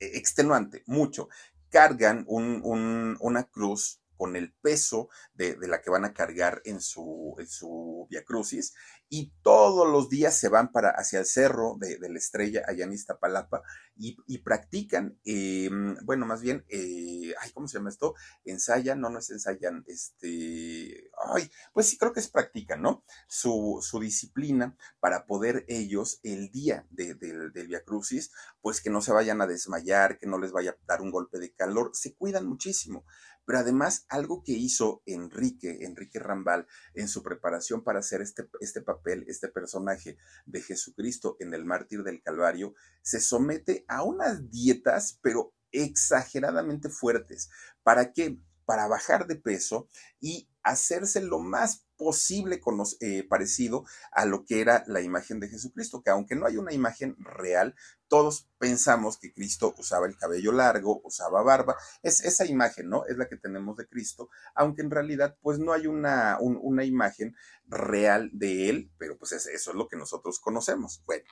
eh, 0.00 0.10
extenuante, 0.14 0.82
mucho. 0.86 1.28
Cargan 1.70 2.24
un, 2.26 2.62
un, 2.64 3.16
una 3.20 3.44
cruz 3.44 4.00
con 4.16 4.34
el 4.34 4.52
peso 4.52 5.08
de, 5.34 5.54
de, 5.54 5.68
la 5.68 5.80
que 5.80 5.90
van 5.90 6.04
a 6.04 6.12
cargar 6.12 6.60
en 6.64 6.80
su, 6.80 7.36
en 7.38 7.46
su 7.46 8.08
Via 8.10 8.24
Crucis 8.24 8.74
y 9.10 9.32
todos 9.42 9.90
los 9.90 10.08
días 10.08 10.38
se 10.38 10.48
van 10.48 10.70
para 10.70 10.90
hacia 10.90 11.20
el 11.20 11.26
cerro 11.26 11.76
de, 11.78 11.98
la 11.98 12.18
estrella 12.18 12.62
allá 12.66 12.84
en 12.84 12.92
Iztapalapa 12.92 13.62
y, 13.96 14.38
practican, 14.38 15.18
eh, 15.24 15.68
bueno, 16.04 16.24
más 16.24 16.40
bien, 16.40 16.64
eh, 16.68 17.34
ay, 17.40 17.50
¿cómo 17.52 17.66
se 17.66 17.78
llama 17.78 17.90
esto? 17.90 18.14
Ensayan, 18.44 19.00
no, 19.00 19.10
no 19.10 19.18
es 19.18 19.30
ensayan, 19.30 19.84
este, 19.88 21.10
ay, 21.34 21.50
pues 21.72 21.86
sí, 21.86 21.98
creo 21.98 22.12
que 22.12 22.20
es 22.20 22.28
practican, 22.28 22.80
¿no? 22.80 23.02
Su, 23.26 23.82
disciplina 24.00 24.76
para 25.00 25.26
poder 25.26 25.64
ellos 25.66 26.20
el 26.22 26.52
día 26.52 26.86
de, 26.90 27.14
de, 27.14 27.50
del 27.50 27.66
Via 27.66 27.82
Crucis, 27.82 28.30
pues 28.60 28.80
que 28.80 28.90
no 28.90 29.00
se 29.00 29.12
vayan 29.12 29.40
a 29.40 29.48
desmayar, 29.48 30.18
que 30.18 30.28
no 30.28 30.38
les 30.38 30.52
vaya 30.52 30.70
a 30.70 30.76
dar 30.86 31.00
un 31.00 31.10
golpe 31.10 31.38
de 31.40 31.52
calor, 31.52 31.90
se 31.94 32.14
cuidan 32.14 32.46
muchísimo. 32.46 33.04
Pero 33.48 33.60
además, 33.60 34.04
algo 34.10 34.42
que 34.44 34.52
hizo 34.52 35.02
Enrique, 35.06 35.78
Enrique 35.80 36.18
Rambal, 36.18 36.66
en 36.92 37.08
su 37.08 37.22
preparación 37.22 37.82
para 37.82 38.00
hacer 38.00 38.20
este, 38.20 38.46
este 38.60 38.82
papel, 38.82 38.97
este 39.26 39.48
personaje 39.48 40.16
de 40.46 40.62
Jesucristo 40.62 41.36
en 41.40 41.54
el 41.54 41.64
mártir 41.64 42.02
del 42.02 42.22
Calvario, 42.22 42.74
se 43.02 43.20
somete 43.20 43.84
a 43.88 44.02
unas 44.02 44.50
dietas, 44.50 45.18
pero 45.22 45.54
exageradamente 45.72 46.88
fuertes. 46.88 47.50
¿Para 47.82 48.12
qué? 48.12 48.38
Para 48.64 48.86
bajar 48.86 49.26
de 49.26 49.36
peso 49.36 49.88
y 50.20 50.48
hacerse 50.68 51.22
lo 51.22 51.38
más 51.38 51.86
posible 51.96 52.60
con 52.60 52.80
eh, 53.00 53.26
parecido 53.28 53.84
a 54.12 54.24
lo 54.24 54.44
que 54.44 54.60
era 54.60 54.84
la 54.86 55.00
imagen 55.00 55.40
de 55.40 55.48
Jesucristo, 55.48 56.02
que 56.02 56.10
aunque 56.10 56.36
no 56.36 56.46
hay 56.46 56.56
una 56.58 56.72
imagen 56.72 57.16
real, 57.18 57.74
todos 58.06 58.48
pensamos 58.58 59.18
que 59.18 59.32
Cristo 59.32 59.74
usaba 59.78 60.06
el 60.06 60.16
cabello 60.16 60.52
largo, 60.52 61.00
usaba 61.04 61.42
barba, 61.42 61.76
es 62.02 62.22
esa 62.24 62.46
imagen, 62.46 62.88
¿no? 62.88 63.04
Es 63.06 63.16
la 63.16 63.28
que 63.28 63.36
tenemos 63.36 63.76
de 63.76 63.88
Cristo, 63.88 64.28
aunque 64.54 64.82
en 64.82 64.90
realidad 64.90 65.36
pues 65.40 65.58
no 65.58 65.72
hay 65.72 65.86
una, 65.86 66.38
un, 66.40 66.58
una 66.60 66.84
imagen 66.84 67.34
real 67.66 68.30
de 68.32 68.68
él, 68.68 68.92
pero 68.98 69.18
pues 69.18 69.32
eso 69.32 69.50
es 69.50 69.66
lo 69.74 69.88
que 69.88 69.96
nosotros 69.96 70.38
conocemos. 70.38 71.02
Bueno, 71.06 71.24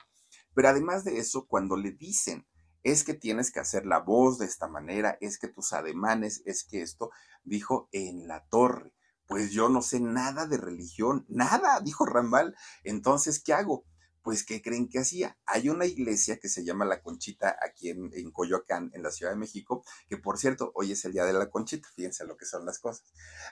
pero 0.53 0.69
además 0.69 1.03
de 1.03 1.19
eso, 1.19 1.45
cuando 1.47 1.77
le 1.77 1.91
dicen, 1.91 2.47
es 2.83 3.03
que 3.03 3.13
tienes 3.13 3.51
que 3.51 3.59
hacer 3.59 3.85
la 3.85 3.99
voz 3.99 4.37
de 4.37 4.45
esta 4.45 4.67
manera, 4.67 5.17
es 5.21 5.37
que 5.37 5.47
tus 5.47 5.73
ademanes, 5.73 6.41
es 6.45 6.63
que 6.63 6.81
esto, 6.81 7.11
dijo 7.43 7.89
en 7.91 8.27
la 8.27 8.45
torre 8.49 8.96
pues 9.27 9.51
yo 9.51 9.69
no 9.69 9.81
sé 9.81 9.99
nada 9.99 10.47
de 10.47 10.57
religión, 10.57 11.25
nada, 11.29 11.79
dijo 11.81 12.05
Rambal. 12.05 12.55
Entonces, 12.83 13.41
¿qué 13.43 13.53
hago? 13.53 13.85
pues, 14.27 14.43
¿qué 14.43 14.61
creen 14.61 14.89
que 14.89 14.99
hacía? 14.99 15.37
Hay 15.45 15.69
una 15.69 15.85
iglesia 15.85 16.37
que 16.37 16.49
se 16.49 16.65
llama 16.65 16.83
La 16.83 17.01
Conchita 17.01 17.57
aquí 17.65 17.91
en, 17.91 18.11
en, 18.13 18.29
Coyoacán, 18.29 18.91
en 18.93 19.01
la 19.01 19.09
Ciudad 19.09 19.31
de 19.31 19.37
México, 19.37 19.85
que 20.09 20.17
por 20.17 20.37
cierto, 20.37 20.73
hoy 20.75 20.91
es 20.91 21.05
el 21.05 21.13
día 21.13 21.23
de 21.23 21.31
la 21.31 21.49
Conchita, 21.49 21.87
fíjense 21.95 22.25
lo 22.25 22.35
que 22.35 22.45
son 22.45 22.65
las 22.65 22.77
cosas. 22.79 23.05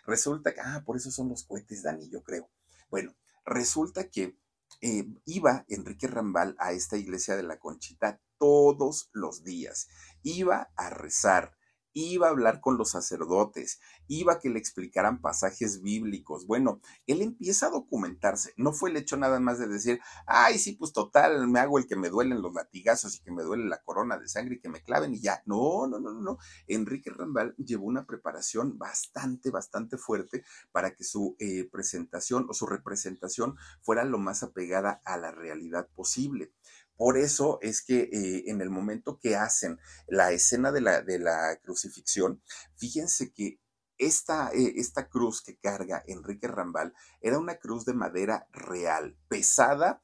Resulta 0.05 0.53
que, 0.53 0.59
ah, 0.59 0.83
por 0.85 0.97
eso 0.97 1.11
son 1.11 1.29
los 1.29 1.45
cohetes, 1.45 1.81
Dani, 1.81 2.09
yo 2.09 2.23
creo. 2.23 2.49
Bueno, 2.89 3.15
resulta 3.45 4.09
que 4.09 4.38
eh, 4.81 5.05
iba 5.23 5.63
Enrique 5.69 6.07
Rambal 6.07 6.57
a 6.59 6.73
esta 6.73 6.97
iglesia 6.97 7.38
de 7.38 7.43
la 7.43 7.57
Conchita 7.57 8.19
todos 8.38 9.09
los 9.13 9.45
días. 9.45 9.88
Iba 10.23 10.73
a 10.75 10.89
rezar, 10.89 11.55
iba 11.95 12.27
a 12.27 12.31
hablar 12.31 12.60
con 12.60 12.77
los 12.77 12.91
sacerdotes, 12.91 13.79
iba 14.08 14.34
a 14.34 14.39
que 14.39 14.49
le 14.49 14.60
explicaran 14.60 15.21
pasajes 15.21 15.81
bíblicos. 15.81 16.45
Bueno, 16.45 16.81
él 17.08 17.21
empieza 17.21 17.67
a 17.67 17.71
documentarse. 17.71 18.53
No 18.58 18.73
fue 18.73 18.89
el 18.89 18.97
hecho 18.97 19.15
nada 19.15 19.39
más 19.39 19.58
de 19.60 19.67
decir, 19.67 19.99
ay, 20.27 20.60
sí, 20.60 20.73
pues 20.73 20.91
total, 20.91 21.47
me 21.47 21.60
hago 21.60 21.79
el 21.79 21.88
que 21.88 21.95
me 21.95 22.10
duelen 22.10 22.41
los 22.41 22.53
latigazos 22.53 23.15
y 23.15 23.21
que 23.21 23.31
me 23.31 23.43
duele 23.43 23.65
la 23.65 23.81
corona 23.81 24.17
de 24.19 24.27
sangre 24.27 24.55
y 24.55 24.60
que 24.60 24.69
me 24.69 24.84
claven 24.84 25.13
y 25.13 25.21
ya. 25.21 25.41
No, 25.45 25.88
no, 25.88 25.99
no, 25.99 26.12
no. 26.12 26.38
Enrique 26.67 27.10
Rambal 27.10 27.55
llevó 27.55 27.86
una 27.86 28.05
preparación 28.05 28.77
bastante, 28.77 29.49
bastante 29.49 29.97
fuerte 29.97 30.43
para 30.73 30.93
que 30.93 31.05
su 31.05 31.38
eh, 31.39 31.67
presentación 31.71 32.45
o 32.49 32.53
su 32.53 32.65
representación 32.65 33.55
fuera 33.81 34.03
lo 34.03 34.17
más 34.17 34.43
apegada 34.43 35.01
a 35.05 35.17
la 35.17 35.31
realidad 35.31 35.88
posible. 35.95 36.51
Por 36.97 37.17
eso 37.17 37.60
es 37.62 37.84
que 37.84 38.10
eh, 38.12 38.43
en 38.47 38.62
el 38.62 38.69
momento 38.69 39.19
que 39.19 39.36
hacen 39.36 39.79
la 40.08 40.31
escena 40.31 40.71
de 40.71 40.81
la, 40.81 41.01
de 41.01 41.19
la 41.19 41.60
crucifixión, 41.62 42.41
fíjense 42.75 43.34
que 43.34 43.60
esta, 43.97 44.49
eh, 44.51 44.73
esta, 44.77 45.08
cruz 45.08 45.41
que 45.41 45.58
carga 45.58 46.03
Enrique 46.08 46.47
Rambal 46.47 46.93
era 47.21 47.39
una 47.39 47.55
cruz 47.55 47.86
de 47.86 47.93
madera 47.93 48.47
real, 48.51 49.17
pesada 49.29 50.01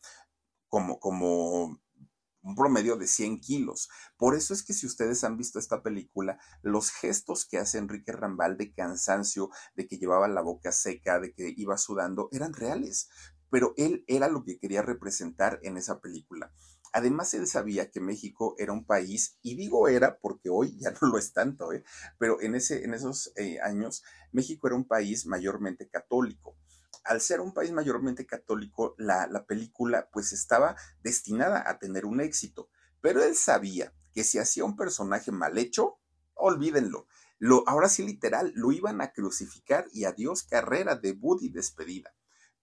como, 0.69 0.99
como 0.99 1.82
un 2.43 2.56
promedio 2.56 2.95
de 2.95 3.08
100 3.08 3.39
kilos. 3.39 3.89
Por 4.17 4.36
eso 4.36 4.54
es 4.54 4.63
que 4.63 4.73
si 4.73 4.86
ustedes 4.86 5.23
han 5.23 5.38
visto 5.38 5.60
esta 5.60 5.84
película, 5.84 6.39
los 6.62 6.91
gestos 6.91 7.45
que 7.45 7.58
hace 7.58 7.77
Enrique 7.77 8.12
Rambal 8.12 8.58
de 8.58 8.73
cansancio, 8.73 9.49
de 9.75 9.88
que 9.88 9.97
llevaba 9.97 10.27
la 10.27 10.41
boca 10.41 10.71
seca, 10.71 11.19
de 11.19 11.34
que 11.34 11.54
iba 11.56 11.77
sudando, 11.77 12.30
eran 12.32 12.54
reales. 12.54 13.10
Pero 13.49 13.73
él 13.77 14.06
era 14.08 14.30
lo 14.30 14.43
que 14.43 14.58
quería 14.58 14.82
representar 14.82 15.60
en 15.63 15.77
esa 15.77 15.99
película. 15.99 16.54
Además, 16.93 17.34
él 17.34 17.47
sabía 17.47 17.89
que 17.89 18.01
México 18.01 18.56
era 18.58 18.73
un 18.73 18.86
país, 18.86 19.38
y 19.41 19.56
digo 19.56 19.88
era 19.88 20.19
porque 20.19 20.49
hoy 20.49 20.77
ya 20.77 20.91
no 21.01 21.10
lo 21.10 21.17
es 21.17 21.34
tanto, 21.34 21.71
¿eh? 21.73 21.84
pero 22.17 22.41
en, 22.41 22.56
ese, 22.56 22.84
en 22.84 22.93
esos 22.93 23.32
eh, 23.36 23.60
años 23.62 24.04
México 24.32 24.67
era 24.67 24.75
un 24.75 24.88
país 24.88 25.25
mayormente 25.25 25.88
católico. 25.89 26.56
Al 27.04 27.21
ser 27.21 27.39
un 27.41 27.54
país 27.54 27.71
mayormente 27.71 28.25
católico, 28.25 28.93
la, 28.97 29.25
la 29.27 29.45
película 29.45 30.10
pues 30.12 30.34
estaba 30.34 30.75
destinada 31.01 31.67
a 31.67 31.80
tener 31.80 32.06
un 32.06 32.21
éxito, 32.21 32.69
pero 33.01 33.23
él 33.23 33.36
sabía 33.36 33.93
que 34.13 34.23
si 34.23 34.38
hacía 34.38 34.65
un 34.65 34.75
personaje 34.75 35.32
mal 35.32 35.58
hecho, 35.58 35.97
olvídenlo. 36.36 37.08
Lo, 37.39 37.67
ahora 37.67 37.89
sí, 37.89 38.06
literal, 38.06 38.51
lo 38.56 38.71
iban 38.71 39.01
a 39.01 39.13
crucificar 39.13 39.88
y 39.91 40.06
adiós 40.06 40.43
carrera, 40.43 40.95
debut 40.95 41.41
y 41.41 41.49
despedida. 41.49 42.13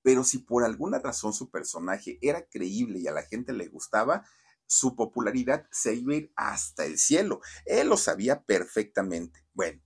Pero 0.03 0.25
si 0.25 0.39
por 0.39 0.65
alguna 0.65 0.99
razón 0.99 1.33
su 1.33 1.51
personaje 1.51 2.19
era 2.23 2.47
creíble 2.49 3.01
y 3.01 3.09
a 3.09 3.13
la 3.13 3.23
gente 3.23 3.53
le 3.53 3.69
gustaba, 3.69 4.25
su 4.67 4.95
popularidad 4.95 5.67
se 5.73 5.95
iba 5.95 6.13
a 6.13 6.17
ir 6.17 6.33
hasta 6.37 6.85
el 6.85 6.99
cielo. 6.99 7.41
Él 7.65 7.89
lo 7.89 7.97
sabía 7.97 8.45
perfectamente. 8.45 9.45
Bueno, 9.55 9.83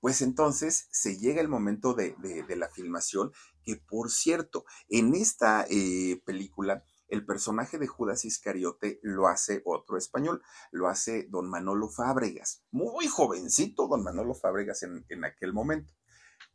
pues 0.00 0.22
entonces 0.22 0.88
se 0.90 1.18
llega 1.18 1.40
el 1.40 1.48
momento 1.48 1.94
de, 1.94 2.16
la 2.56 2.68
filmación, 2.70 3.32
que 3.62 3.76
por 3.76 4.10
cierto, 4.10 4.64
en 4.88 5.14
esta 5.14 5.64
eh, 5.68 6.20
película, 6.24 6.82
el 7.08 7.26
personaje 7.26 7.78
de 7.78 7.86
Judas 7.86 8.24
Iscariote 8.24 8.98
lo 9.02 9.28
hace 9.28 9.60
otro 9.66 9.98
español, 9.98 10.42
lo 10.70 10.88
hace 10.88 11.26
don 11.28 11.48
Manolo 11.48 11.90
Fábregas, 11.90 12.64
muy 12.70 13.06
jovencito 13.06 13.86
don 13.86 14.02
Manolo 14.02 14.34
Fábregas 14.34 14.82
en 14.82 15.24
aquel 15.24 15.52
momento 15.52 15.92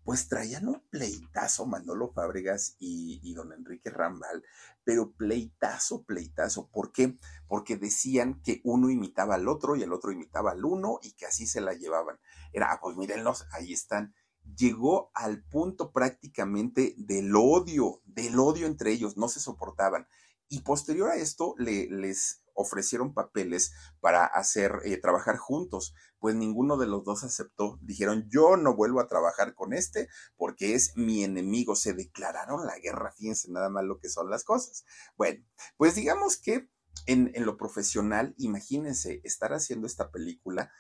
pues 0.07 0.29
traían 0.29 0.69
un 0.69 0.81
pleitazo 0.89 1.65
Manolo 1.65 2.13
Fábregas 2.13 2.77
y, 2.79 3.33
don 3.33 3.51
Enrique 3.51 3.89
Rambal, 3.89 4.41
pero 4.85 5.11
pleitazo, 5.11 6.03
pleitazo. 6.03 6.69
¿Por 6.69 6.93
qué? 6.93 7.17
Porque 7.45 7.75
decían 7.75 8.41
que 8.41 8.61
uno 8.63 8.89
imitaba 8.89 9.35
al 9.35 9.49
otro 9.49 9.75
y 9.75 9.83
el 9.83 9.91
otro 9.91 10.13
imitaba 10.13 10.51
al 10.51 10.63
uno 10.63 10.99
y 11.03 11.11
que 11.11 11.25
así 11.25 11.45
se 11.45 11.59
la 11.59 11.73
llevaban. 11.73 12.17
Era, 12.53 12.71
ah, 12.71 12.79
pues 12.81 12.95
mírenlos, 12.95 13.47
ahí 13.51 13.73
están. 13.73 14.15
Llegó 14.55 15.11
al 15.13 15.43
punto 15.43 15.91
prácticamente 15.91 16.95
del 16.95 17.35
odio, 17.35 18.01
del 18.05 18.39
odio 18.39 18.65
entre 18.65 18.93
ellos, 18.93 19.17
no 19.17 19.27
se 19.27 19.41
soportaban. 19.41 20.07
Y 20.47 20.61
posterior 20.61 21.09
a 21.09 21.17
esto 21.17 21.53
le, 21.57 21.89
les 21.89 22.43
ofrecieron 22.57 23.13
papeles 23.13 23.71
para 24.01 24.25
hacer, 24.25 24.81
eh, 24.83 24.97
trabajar 24.97 25.37
juntos, 25.37 25.93
pues 26.19 26.35
ninguno 26.35 26.77
de 26.77 26.87
los 26.87 27.05
dos 27.05 27.23
aceptó. 27.23 27.79
Dijeron, 27.81 28.27
yo 28.29 28.57
no 28.57 28.75
vuelvo 28.75 28.99
a 28.99 29.07
trabajar 29.07 29.53
con 29.53 29.73
este 29.73 30.09
porque 30.35 30.73
es 30.73 30.97
mi 30.97 31.23
enemigo. 31.23 31.75
Se 31.75 31.93
declararon 31.93 32.65
la 32.65 32.77
guerra, 32.79 33.13
fíjense 33.15 33.51
nada 33.51 33.69
más 33.69 33.85
lo 33.85 33.99
que 33.99 34.09
son 34.09 34.29
las 34.29 34.43
cosas. 34.43 34.85
Bueno, 35.15 35.43
pues 35.77 35.95
digamos 35.95 36.37
que 36.37 36.69
en, 37.05 37.31
en 37.35 37.45
lo 37.45 37.57
profesional, 37.57 38.33
imagínense 38.37 39.21
estar 39.23 39.53
haciendo 39.53 39.87
esta 39.87 40.11
película 40.11 40.71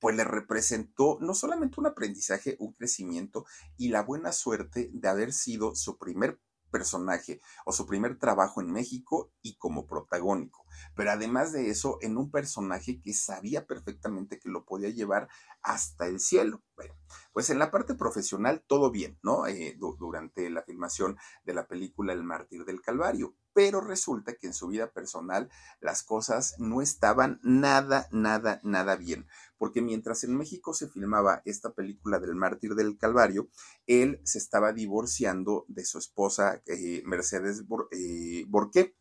pues 0.00 0.16
le 0.16 0.24
representó 0.24 1.18
no 1.20 1.34
solamente 1.34 1.78
un 1.78 1.86
aprendizaje, 1.86 2.56
un 2.58 2.72
crecimiento 2.72 3.44
y 3.76 3.90
la 3.90 4.02
buena 4.02 4.32
suerte 4.32 4.90
de 4.94 5.08
haber 5.08 5.32
sido 5.32 5.74
su 5.74 5.98
primer 5.98 6.40
personaje 6.70 7.40
o 7.64 7.72
su 7.72 7.86
primer 7.86 8.18
trabajo 8.18 8.60
en 8.60 8.72
México 8.72 9.32
y 9.42 9.56
como 9.56 9.86
protagónico. 9.86 10.64
Pero 10.94 11.10
además 11.10 11.52
de 11.52 11.68
eso, 11.70 11.98
en 12.00 12.16
un 12.16 12.30
personaje 12.30 13.00
que 13.00 13.12
sabía 13.12 13.66
perfectamente 13.66 14.38
que 14.38 14.48
lo 14.48 14.64
podía 14.64 14.90
llevar 14.90 15.28
hasta 15.62 16.06
el 16.06 16.20
cielo. 16.20 16.62
Bueno, 16.76 16.94
pues 17.32 17.50
en 17.50 17.58
la 17.58 17.70
parte 17.70 17.94
profesional 17.94 18.64
todo 18.66 18.90
bien, 18.90 19.18
¿no? 19.22 19.46
Eh, 19.46 19.76
durante 19.78 20.48
la 20.50 20.62
filmación 20.62 21.16
de 21.44 21.54
la 21.54 21.66
película 21.66 22.12
El 22.12 22.24
mártir 22.24 22.64
del 22.64 22.80
Calvario. 22.80 23.34
Pero 23.60 23.82
resulta 23.82 24.32
que 24.36 24.46
en 24.46 24.54
su 24.54 24.68
vida 24.68 24.90
personal 24.90 25.50
las 25.82 26.02
cosas 26.02 26.54
no 26.56 26.80
estaban 26.80 27.40
nada, 27.42 28.08
nada, 28.10 28.58
nada 28.62 28.96
bien. 28.96 29.26
Porque 29.58 29.82
mientras 29.82 30.24
en 30.24 30.34
México 30.34 30.72
se 30.72 30.88
filmaba 30.88 31.42
esta 31.44 31.74
película 31.74 32.20
del 32.20 32.36
mártir 32.36 32.74
del 32.74 32.96
Calvario, 32.96 33.50
él 33.86 34.18
se 34.24 34.38
estaba 34.38 34.72
divorciando 34.72 35.66
de 35.68 35.84
su 35.84 35.98
esposa 35.98 36.62
eh, 36.64 37.02
Mercedes 37.04 37.62
eh, 37.90 38.46
Borqué 38.48 38.96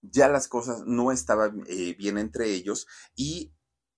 ya 0.00 0.28
las 0.28 0.46
cosas 0.46 0.84
no 0.86 1.10
estaban 1.10 1.64
bien 1.98 2.18
entre 2.18 2.50
ellos 2.50 2.86
y 3.16 3.52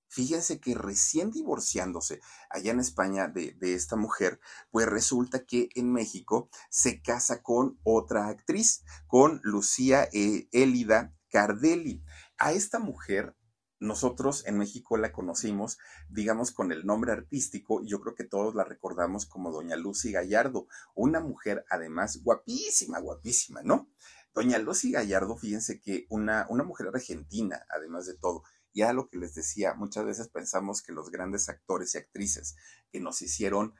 Fíjense 0.09 0.61
que 0.61 0.75
recién 0.75 1.31
divorciándose 1.31 2.21
allá 2.51 2.73
en 2.73 2.81
España 2.81 3.29
de, 3.29 3.57
esta 3.61 3.97
mujer, 3.97 4.40
pues 4.71 4.87
resulta 4.87 5.44
que 5.44 5.68
en 5.75 5.92
México 5.92 6.49
se 6.71 7.03
casa 7.03 7.42
con 7.42 7.79
otra 7.83 8.29
actriz, 8.29 8.85
con 9.07 9.40
Lucía 9.42 10.09
eh, 10.12 10.49
Elida 10.53 11.14
Cardelli. 11.31 12.03
A 12.38 12.53
esta 12.53 12.79
mujer 12.79 13.37
nosotros 13.81 14.44
en 14.47 14.59
México 14.59 14.97
la 14.97 15.12
conocimos, 15.12 15.79
digamos, 16.09 16.51
con 16.51 16.73
el 16.73 16.85
nombre 16.85 17.12
artístico, 17.12 17.81
y 17.83 17.88
yo 17.88 18.01
creo 18.01 18.14
que 18.14 18.25
todos 18.25 18.55
la 18.55 18.64
recordamos 18.64 19.27
como 19.27 19.53
Doña 19.53 19.77
Lucy 19.77 20.11
Gallardo, 20.11 20.66
una 20.94 21.21
mujer 21.21 21.64
además 21.71 22.23
guapísima, 22.23 22.99
guapísima, 22.99 23.62
¿no? 23.62 23.88
Doña 24.35 24.59
Lucy 24.59 24.92
Gallardo, 24.92 25.37
fíjense 25.37 25.81
que 25.81 26.07
una, 26.11 26.47
una 26.51 26.64
mujer 26.64 26.88
argentina, 26.88 27.64
además 27.71 28.07
de 28.07 28.16
todo, 28.16 28.42
ya 28.74 28.92
lo 28.92 29.09
que 29.09 29.18
les 29.18 29.35
decía, 29.35 29.74
muchas 29.74 30.04
veces 30.04 30.28
pensamos 30.28 30.83
que 30.83 30.92
los 30.92 31.11
grandes 31.11 31.48
actores 31.48 31.94
y 31.94 31.98
actrices 31.98 32.57
que 32.90 33.00
nos 33.00 33.22
hicieron 33.22 33.74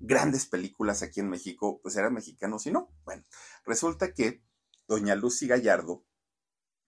grandes 0.00 0.46
películas 0.46 1.02
aquí 1.02 1.20
en 1.20 1.28
México, 1.28 1.80
pues 1.82 1.96
eran 1.96 2.14
mexicanos 2.14 2.66
y 2.66 2.72
no. 2.72 2.92
Bueno, 3.04 3.22
resulta 3.64 4.12
que 4.12 4.42
doña 4.88 5.14
Lucy 5.14 5.46
Gallardo, 5.46 6.04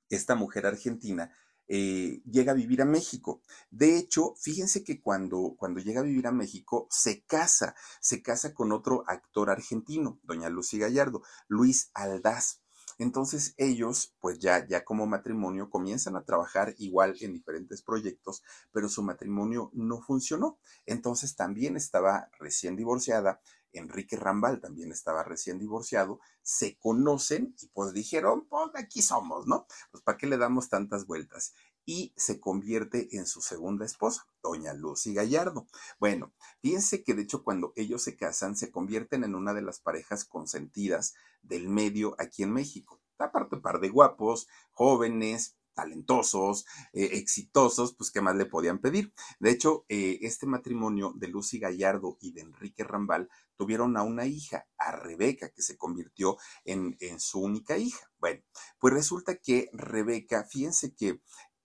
esta 0.08 0.34
mujer 0.34 0.66
argentina, 0.66 1.32
eh, 1.66 2.20
llega 2.26 2.52
a 2.52 2.56
vivir 2.56 2.82
a 2.82 2.84
México. 2.84 3.40
De 3.70 3.96
hecho, 3.96 4.34
fíjense 4.36 4.84
que 4.84 5.00
cuando, 5.00 5.54
cuando 5.56 5.80
llega 5.80 6.00
a 6.00 6.04
vivir 6.04 6.26
a 6.26 6.32
México, 6.32 6.86
se 6.90 7.24
casa, 7.24 7.74
se 8.00 8.22
casa 8.22 8.52
con 8.52 8.72
otro 8.72 9.04
actor 9.06 9.48
argentino, 9.48 10.20
doña 10.22 10.50
Lucy 10.50 10.78
Gallardo, 10.78 11.22
Luis 11.48 11.90
Aldaz. 11.94 12.63
Entonces 12.98 13.54
ellos, 13.56 14.14
pues 14.20 14.38
ya, 14.38 14.66
ya 14.66 14.84
como 14.84 15.06
matrimonio, 15.06 15.70
comienzan 15.70 16.16
a 16.16 16.24
trabajar 16.24 16.74
igual 16.78 17.16
en 17.20 17.32
diferentes 17.32 17.82
proyectos, 17.82 18.42
pero 18.72 18.88
su 18.88 19.02
matrimonio 19.02 19.70
no 19.72 20.00
funcionó. 20.00 20.58
Entonces 20.86 21.36
también 21.36 21.76
estaba 21.76 22.28
recién 22.38 22.76
divorciada, 22.76 23.40
Enrique 23.72 24.16
Rambal 24.16 24.60
también 24.60 24.92
estaba 24.92 25.24
recién 25.24 25.58
divorciado, 25.58 26.20
se 26.42 26.76
conocen 26.78 27.54
y 27.60 27.68
pues 27.68 27.92
dijeron, 27.92 28.46
pues 28.48 28.70
aquí 28.74 29.02
somos, 29.02 29.46
¿no? 29.46 29.66
Pues 29.90 30.02
¿para 30.02 30.16
qué 30.16 30.26
le 30.26 30.36
damos 30.38 30.68
tantas 30.68 31.06
vueltas? 31.06 31.54
Y 31.86 32.12
se 32.16 32.40
convierte 32.40 33.16
en 33.16 33.26
su 33.26 33.40
segunda 33.40 33.84
esposa, 33.84 34.26
doña 34.42 34.74
Lucy 34.74 35.14
Gallardo. 35.14 35.66
Bueno, 35.98 36.32
fíjense 36.60 37.02
que 37.02 37.14
de 37.14 37.22
hecho 37.22 37.42
cuando 37.42 37.72
ellos 37.76 38.02
se 38.02 38.16
casan 38.16 38.56
se 38.56 38.70
convierten 38.70 39.24
en 39.24 39.34
una 39.34 39.54
de 39.54 39.62
las 39.62 39.80
parejas 39.80 40.24
consentidas 40.24 41.14
del 41.42 41.68
medio 41.68 42.14
aquí 42.18 42.42
en 42.42 42.52
México. 42.52 43.00
aparte 43.18 43.56
par 43.58 43.80
de 43.80 43.88
guapos, 43.88 44.48
jóvenes, 44.72 45.56
talentosos, 45.74 46.64
eh, 46.92 47.10
exitosos, 47.12 47.94
pues 47.94 48.10
qué 48.10 48.20
más 48.20 48.36
le 48.36 48.46
podían 48.46 48.78
pedir. 48.78 49.12
De 49.38 49.50
hecho, 49.50 49.84
eh, 49.88 50.18
este 50.22 50.46
matrimonio 50.46 51.12
de 51.16 51.28
Lucy 51.28 51.58
Gallardo 51.58 52.16
y 52.20 52.32
de 52.32 52.42
Enrique 52.42 52.84
Rambal 52.84 53.28
tuvieron 53.56 53.96
a 53.96 54.02
una 54.02 54.26
hija, 54.26 54.66
a 54.78 54.92
Rebeca, 54.92 55.50
que 55.50 55.62
se 55.62 55.76
convirtió 55.76 56.38
en, 56.64 56.96
en 57.00 57.20
su 57.20 57.40
única 57.40 57.76
hija. 57.76 58.10
Bueno, 58.18 58.42
pues 58.78 58.94
resulta 58.94 59.36
que 59.36 59.68
Rebeca, 59.72 60.44
fíjense 60.44 60.94
que 60.94 61.20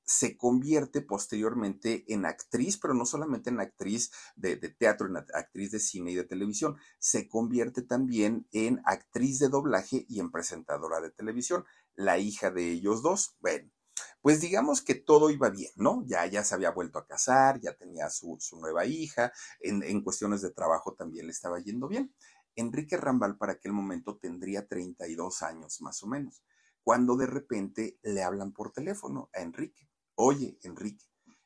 se 0.10 0.36
convierte 0.38 1.04
posteriormente 1.04 2.04
en 2.12 2.26
actriz, 2.26 2.80
pero 2.80 2.96
no 2.96 3.06
solamente 3.06 3.52
en 3.52 3.60
actriz 3.60 4.12
de, 4.36 4.58
teatro, 4.58 5.06
en 5.06 5.18
actriz 5.18 5.70
de 5.70 5.80
cine 5.80 6.12
y 6.12 6.16
de 6.16 6.24
televisión, 6.24 6.78
se 6.98 7.28
convierte 7.28 7.84
también 7.84 8.48
en 8.52 8.82
actriz 8.86 9.38
de 9.38 9.50
doblaje 9.50 10.08
y 10.10 10.20
en 10.20 10.32
presentadora 10.32 11.00
de 11.00 11.12
televisión, 11.12 11.64
la 11.94 12.18
hija 12.18 12.50
de 12.50 12.72
ellos 12.72 13.04
dos. 13.04 13.36
Bueno, 13.40 13.70
pues 14.20 14.42
digamos 14.42 14.82
que 14.82 14.96
todo 14.96 15.30
iba 15.30 15.52
bien, 15.52 15.72
¿no? 15.76 16.04
Ya, 16.08 16.26
ya 16.26 16.44
se 16.44 16.56
había 16.56 16.72
vuelto 16.72 16.98
a 16.98 17.06
casar, 17.06 17.60
ya 17.62 17.76
tenía 17.76 18.10
su, 18.10 18.36
su 18.40 18.60
nueva 18.60 18.88
hija, 18.88 19.32
en, 19.60 19.84
en 19.84 20.02
cuestiones 20.02 20.42
de 20.42 20.50
trabajo 20.50 20.96
también 20.96 21.28
le 21.28 21.34
estaba 21.34 21.60
yendo 21.60 21.88
bien. 21.88 22.16
Enrique 22.56 22.98
Rambal 22.98 23.38
para 23.38 23.54
aquel 23.54 23.74
momento 23.74 24.18
tendría 24.18 24.68
32 24.68 25.44
años 25.44 25.82
más 25.82 26.02
o 26.02 26.08
menos, 26.08 26.42
cuando 26.84 27.16
de 27.16 27.28
repente 27.28 28.00
le 28.02 28.24
hablan 28.24 28.54
por 28.54 28.72
teléfono 28.72 29.30
a 29.36 29.42
Enrique 29.42 29.89
oye, 30.22 30.60
Enrique, 30.64 31.06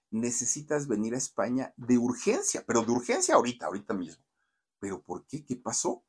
necesitas 0.09 0.87
venir 0.87 1.13
a 1.13 1.17
España 1.17 1.75
de 1.77 1.99
urgencia, 1.99 2.63
pero 2.65 2.81
de 2.81 2.91
urgencia 2.91 3.35
ahorita, 3.35 3.67
ahorita 3.67 3.93
mismo. 3.93 4.25
¿Pero 4.79 5.03
por 5.03 5.27
qué? 5.27 5.45
¿Qué 5.45 5.55
pasó? 5.55 6.03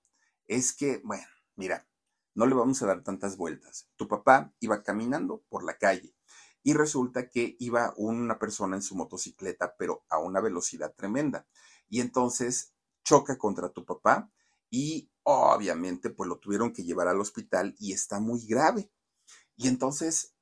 Es 0.47 0.73
que, 0.73 1.03
bueno, 1.05 1.27
mira, 1.57 1.87
no 2.35 2.47
le 2.47 2.55
vamos 2.55 2.81
a 2.83 2.87
dar 2.87 3.05
tantas 3.05 3.37
vueltas. 3.37 3.91
Tu 3.97 4.09
papá 4.09 4.55
iba 4.61 4.83
caminando 4.83 5.45
por 5.51 5.63
la 5.63 5.77
calle 5.77 6.17
y 6.63 6.73
resulta 6.73 7.29
que 7.29 7.55
iba 7.61 7.93
una 7.99 8.39
persona 8.39 8.77
en 8.77 8.83
su 8.83 8.97
motocicleta, 8.97 9.77
pero 9.77 10.07
a 10.09 10.19
una 10.19 10.41
velocidad 10.41 10.95
tremenda. 10.97 11.47
Y 11.91 12.01
entonces 12.01 12.73
choca 13.05 13.37
contra 13.37 13.69
tu 13.69 13.85
papá 13.85 14.33
y 14.71 15.11
obviamente 15.23 16.09
pues 16.09 16.29
lo 16.29 16.39
tuvieron 16.39 16.73
que 16.73 16.83
llevar 16.83 17.09
al 17.09 17.21
hospital 17.21 17.75
y 17.79 17.93
está 17.93 18.21
muy 18.21 18.47
grave. 18.47 18.91
Y 19.55 19.69
entonces 19.69 20.34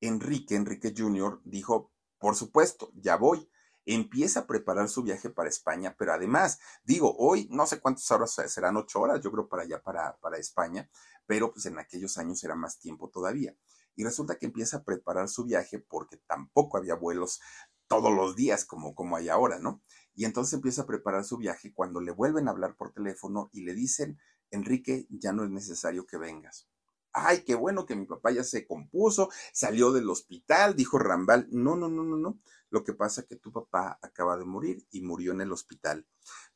Enrique, 0.00 0.54
Enrique 0.54 0.94
Jr., 0.96 1.40
dijo, 1.44 1.92
por 2.18 2.36
supuesto, 2.36 2.90
ya 2.94 3.16
voy. 3.16 3.48
Empieza 3.84 4.40
a 4.40 4.46
preparar 4.46 4.88
su 4.88 5.02
viaje 5.02 5.30
para 5.30 5.48
España, 5.48 5.94
pero 5.96 6.12
además, 6.12 6.58
digo, 6.82 7.14
hoy 7.18 7.48
no 7.52 7.66
sé 7.66 7.80
cuántas 7.80 8.10
horas 8.10 8.34
serán, 8.48 8.76
ocho 8.76 9.00
horas, 9.00 9.20
yo 9.20 9.30
creo 9.30 9.48
para 9.48 9.62
allá, 9.62 9.80
para, 9.80 10.16
para 10.16 10.38
España, 10.38 10.90
pero 11.24 11.52
pues 11.52 11.66
en 11.66 11.78
aquellos 11.78 12.18
años 12.18 12.42
era 12.42 12.56
más 12.56 12.80
tiempo 12.80 13.10
todavía. 13.10 13.56
Y 13.94 14.02
resulta 14.02 14.38
que 14.38 14.46
empieza 14.46 14.78
a 14.78 14.84
preparar 14.84 15.28
su 15.28 15.44
viaje 15.44 15.78
porque 15.78 16.16
tampoco 16.26 16.78
había 16.78 16.96
vuelos 16.96 17.40
todos 17.86 18.12
los 18.12 18.34
días 18.34 18.64
como, 18.64 18.94
como 18.94 19.16
hay 19.16 19.28
ahora, 19.28 19.60
¿no? 19.60 19.82
Y 20.14 20.24
entonces 20.24 20.54
empieza 20.54 20.82
a 20.82 20.86
preparar 20.86 21.24
su 21.24 21.36
viaje 21.36 21.72
cuando 21.72 22.00
le 22.00 22.10
vuelven 22.10 22.48
a 22.48 22.50
hablar 22.50 22.74
por 22.76 22.92
teléfono 22.92 23.50
y 23.52 23.62
le 23.62 23.72
dicen, 23.72 24.18
Enrique, 24.50 25.06
ya 25.10 25.32
no 25.32 25.44
es 25.44 25.50
necesario 25.50 26.06
que 26.06 26.18
vengas 26.18 26.68
ay, 27.16 27.42
qué 27.44 27.54
bueno 27.54 27.86
que 27.86 27.96
mi 27.96 28.04
papá 28.04 28.30
ya 28.30 28.44
se 28.44 28.66
compuso, 28.66 29.30
salió 29.52 29.90
del 29.90 30.08
hospital, 30.10 30.76
dijo 30.76 30.98
Rambal. 30.98 31.48
No, 31.50 31.74
no, 31.74 31.88
no, 31.88 32.04
no, 32.04 32.16
no. 32.16 32.38
Lo 32.68 32.84
que 32.84 32.92
pasa 32.92 33.22
es 33.22 33.26
que 33.26 33.36
tu 33.36 33.52
papá 33.52 33.98
acaba 34.02 34.36
de 34.36 34.44
morir 34.44 34.86
y 34.90 35.00
murió 35.00 35.32
en 35.32 35.40
el 35.40 35.52
hospital. 35.52 36.06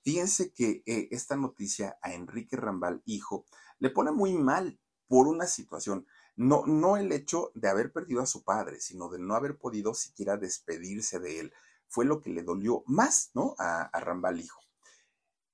Fíjense 0.02 0.52
que 0.52 0.82
eh, 0.86 1.08
esta 1.12 1.36
noticia 1.36 1.98
a 2.02 2.12
Enrique 2.12 2.56
Rambal, 2.56 3.02
hijo, 3.06 3.46
le 3.78 3.90
pone 3.90 4.12
muy 4.12 4.34
mal 4.34 4.78
por 5.08 5.28
una 5.28 5.46
situación. 5.46 6.06
No, 6.36 6.64
no 6.66 6.96
el 6.96 7.10
hecho 7.12 7.50
de 7.54 7.68
haber 7.68 7.92
perdido 7.92 8.20
a 8.20 8.26
su 8.26 8.44
padre, 8.44 8.80
sino 8.80 9.08
de 9.08 9.18
no 9.18 9.34
haber 9.34 9.56
podido 9.56 9.94
siquiera 9.94 10.36
despedirse 10.36 11.20
de 11.20 11.40
él. 11.40 11.52
Fue 11.88 12.04
lo 12.04 12.20
que 12.20 12.30
le 12.30 12.42
dolió 12.42 12.82
más, 12.86 13.30
¿no? 13.34 13.54
A, 13.58 13.82
a 13.82 14.00
Rambal, 14.00 14.40
hijo 14.40 14.60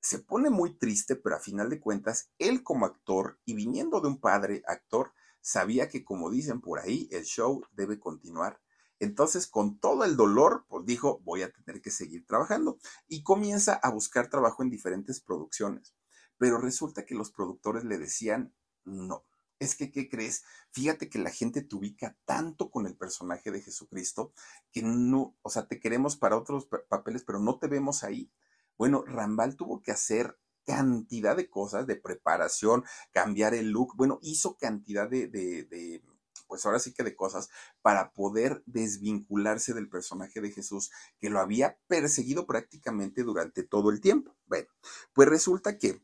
se 0.06 0.20
pone 0.20 0.50
muy 0.50 0.78
triste, 0.78 1.16
pero 1.16 1.34
a 1.34 1.40
final 1.40 1.68
de 1.68 1.80
cuentas, 1.80 2.30
él 2.38 2.62
como 2.62 2.86
actor 2.86 3.40
y 3.44 3.54
viniendo 3.54 4.00
de 4.00 4.06
un 4.06 4.20
padre 4.20 4.62
actor, 4.68 5.12
sabía 5.40 5.88
que 5.88 6.04
como 6.04 6.30
dicen 6.30 6.60
por 6.60 6.78
ahí, 6.78 7.08
el 7.10 7.24
show 7.24 7.64
debe 7.72 7.98
continuar. 7.98 8.60
Entonces, 9.00 9.48
con 9.48 9.80
todo 9.80 10.04
el 10.04 10.16
dolor, 10.16 10.64
pues 10.68 10.86
dijo, 10.86 11.20
voy 11.24 11.42
a 11.42 11.50
tener 11.50 11.82
que 11.82 11.90
seguir 11.90 12.24
trabajando 12.24 12.78
y 13.08 13.24
comienza 13.24 13.74
a 13.74 13.90
buscar 13.90 14.30
trabajo 14.30 14.62
en 14.62 14.70
diferentes 14.70 15.20
producciones. 15.20 15.96
Pero 16.38 16.58
resulta 16.58 17.04
que 17.04 17.16
los 17.16 17.32
productores 17.32 17.82
le 17.82 17.98
decían, 17.98 18.54
no, 18.84 19.24
es 19.58 19.74
que, 19.74 19.90
¿qué 19.90 20.08
crees? 20.08 20.44
Fíjate 20.70 21.10
que 21.10 21.18
la 21.18 21.30
gente 21.30 21.62
te 21.62 21.74
ubica 21.74 22.16
tanto 22.24 22.70
con 22.70 22.86
el 22.86 22.96
personaje 22.96 23.50
de 23.50 23.60
Jesucristo 23.60 24.32
que 24.70 24.82
no, 24.82 25.36
o 25.42 25.50
sea, 25.50 25.66
te 25.66 25.80
queremos 25.80 26.16
para 26.16 26.36
otros 26.36 26.68
papeles, 26.88 27.24
pero 27.24 27.40
no 27.40 27.58
te 27.58 27.66
vemos 27.66 28.04
ahí. 28.04 28.30
Bueno, 28.78 29.04
Rambal 29.06 29.56
tuvo 29.56 29.82
que 29.82 29.92
hacer 29.92 30.38
cantidad 30.64 31.36
de 31.36 31.48
cosas 31.48 31.86
de 31.86 31.96
preparación, 31.96 32.84
cambiar 33.12 33.54
el 33.54 33.70
look, 33.70 33.94
bueno, 33.96 34.18
hizo 34.20 34.56
cantidad 34.56 35.08
de, 35.08 35.28
de, 35.28 36.02
pues 36.48 36.66
ahora 36.66 36.78
sí 36.78 36.92
que 36.92 37.04
de 37.04 37.16
cosas 37.16 37.48
para 37.82 38.12
poder 38.12 38.62
desvincularse 38.66 39.74
del 39.74 39.88
personaje 39.88 40.40
de 40.40 40.50
Jesús 40.50 40.90
que 41.18 41.30
lo 41.30 41.40
había 41.40 41.78
perseguido 41.86 42.46
prácticamente 42.46 43.22
durante 43.22 43.62
todo 43.62 43.90
el 43.90 44.00
tiempo. 44.00 44.36
Bueno, 44.46 44.68
pues 45.12 45.28
resulta 45.28 45.78
que 45.78 46.02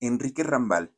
Enrique 0.00 0.42
Rambal 0.42 0.94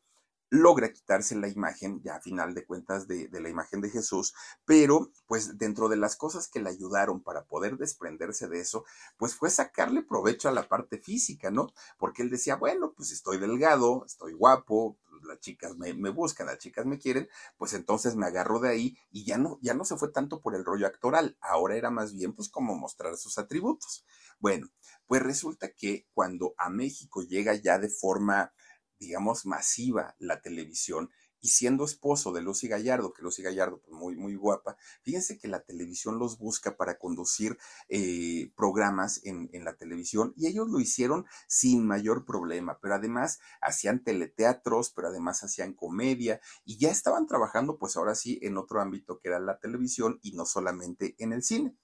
logra 0.51 0.93
quitarse 0.93 1.35
la 1.37 1.49
imagen, 1.49 2.01
ya 2.03 2.17
a 2.17 2.21
final 2.21 2.55
de 2.55 2.65
cuentas, 2.65 3.09
de, 3.09 3.29
la 3.33 3.49
imagen 3.49 3.81
de 3.81 3.91
Jesús, 3.91 4.35
pero 4.65 5.11
pues 5.27 5.59
dentro 5.59 5.89
de 5.89 5.97
las 5.97 6.17
cosas 6.17 6.49
que 6.49 6.61
le 6.61 6.71
ayudaron 6.71 7.23
para 7.23 7.45
poder 7.45 7.77
desprenderse 7.77 8.49
de 8.49 8.61
eso, 8.61 8.85
pues 9.17 9.35
fue 9.35 9.51
sacarle 9.51 10.03
provecho 10.03 10.49
a 10.49 10.53
la 10.53 10.69
parte 10.69 10.99
física, 10.99 11.51
¿no? 11.51 11.69
Porque 11.99 12.23
él 12.23 12.31
decía, 12.31 12.57
bueno, 12.57 12.93
pues 12.97 13.11
estoy 13.11 13.39
delgado, 13.39 14.05
estoy 14.07 14.33
guapo, 14.35 14.99
las 15.27 15.41
chicas 15.41 15.77
me, 15.77 15.93
me, 15.95 16.11
buscan, 16.11 16.47
las 16.47 16.59
chicas 16.59 16.87
me 16.87 16.99
quieren, 16.99 17.29
pues 17.57 17.73
entonces 17.73 18.17
me 18.17 18.27
agarro 18.27 18.61
de 18.61 18.69
ahí 18.69 18.99
y 19.11 19.25
ya 19.25 19.39
no, 19.39 19.59
ya 19.63 19.75
no 19.75 19.85
se 19.85 19.97
fue 19.97 20.11
tanto 20.11 20.41
por 20.41 20.55
el 20.55 20.65
rollo 20.65 20.87
actoral, 20.87 21.37
ahora 21.41 21.77
era 21.77 21.91
más 21.91 22.13
bien 22.13 22.35
pues 22.35 22.49
como 22.49 22.77
mostrar 22.77 23.17
sus 23.17 23.39
atributos. 23.39 24.05
Bueno, 24.39 24.69
pues 25.07 25.23
resulta 25.23 25.73
que 25.73 26.07
cuando 26.13 26.55
a 26.59 26.69
México 26.69 27.23
llega 27.23 27.55
ya 27.55 27.79
de 27.79 27.89
forma 27.89 28.53
digamos, 28.99 29.47
masiva 29.47 30.15
la 30.19 30.41
televisión 30.41 31.11
y 31.41 31.49
siendo 31.49 31.85
esposo 31.85 32.33
de 32.33 32.43
Lucy 32.43 32.67
Gallardo, 32.67 33.13
que 33.13 33.23
Lucy 33.23 33.43
Gallardo, 33.43 33.81
pues 33.81 33.93
muy, 33.97 34.17
muy 34.17 34.35
guapa, 34.35 34.77
fíjense 35.03 35.39
que 35.39 35.49
la 35.49 35.61
televisión 35.61 36.19
los 36.19 36.39
busca 36.39 36.77
para 36.77 36.99
conducir 36.99 37.57
eh, 37.89 38.51
programas 38.57 39.21
en, 39.25 39.49
en, 39.53 39.65
la 39.65 39.77
televisión 39.77 40.33
y 40.37 40.49
ellos 40.49 40.69
lo 40.69 40.81
hicieron 40.81 41.25
sin 41.47 41.87
mayor 41.87 42.25
problema, 42.25 42.79
pero 42.81 42.95
además 42.95 43.39
hacían 43.61 44.03
teleteatros, 44.03 44.91
pero 44.91 45.09
además 45.09 45.45
hacían 45.45 45.75
comedia 45.75 46.41
y 46.65 46.79
ya 46.79 46.91
estaban 46.91 47.27
trabajando 47.27 47.79
pues 47.79 47.97
ahora 47.97 48.15
sí 48.15 48.39
en 48.43 48.57
otro 48.57 48.81
ámbito 48.81 49.21
que 49.21 49.29
era 49.29 49.39
la 49.39 49.59
televisión 49.59 50.19
y 50.23 50.33
no 50.33 50.47
solamente 50.47 51.15
en 51.19 51.33
el 51.33 51.43
cine. 51.43 51.77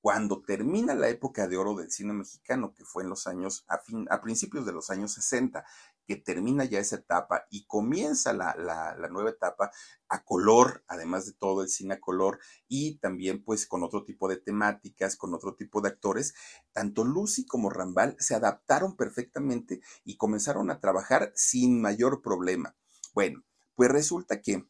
Cuando 0.00 0.40
termina 0.40 0.94
la 0.94 1.08
época 1.08 1.48
de 1.48 1.56
oro 1.56 1.74
del 1.74 1.90
cine 1.90 2.12
mexicano, 2.12 2.72
que 2.72 2.84
fue 2.84 3.02
en 3.02 3.08
los 3.08 3.26
años, 3.26 3.64
a, 3.66 3.78
fin, 3.78 4.06
a 4.08 4.20
principios 4.20 4.64
de 4.64 4.72
los 4.72 4.88
años 4.90 5.12
60, 5.14 5.64
que 6.06 6.16
termina 6.16 6.64
ya 6.64 6.78
esa 6.78 6.96
etapa 6.96 7.46
y 7.50 7.66
comienza 7.66 8.32
la, 8.32 8.54
la, 8.56 9.08
nueva 9.08 9.30
etapa 9.30 9.70
a 10.08 10.24
color, 10.24 10.84
además 10.86 11.26
de 11.26 11.32
todo 11.32 11.62
el 11.62 11.68
cine 11.68 11.94
a 11.94 12.00
color 12.00 12.38
y 12.68 12.98
también 12.98 13.42
pues 13.42 13.66
con 13.66 13.82
otro 13.82 14.04
tipo 14.04 14.28
de 14.28 14.36
temáticas, 14.36 15.16
con 15.16 15.34
otro 15.34 15.54
tipo 15.54 15.80
de 15.80 15.88
actores, 15.88 16.34
tanto 16.72 17.04
Lucy 17.04 17.46
como 17.46 17.70
Rambal 17.70 18.16
se 18.18 18.34
adaptaron 18.34 18.96
perfectamente 18.96 19.80
y 20.04 20.16
comenzaron 20.16 20.70
a 20.70 20.80
trabajar 20.80 21.32
sin 21.34 21.80
mayor 21.80 22.22
problema. 22.22 22.76
Bueno, 23.14 23.44
pues 23.74 23.90
resulta 23.90 24.40
que 24.40 24.66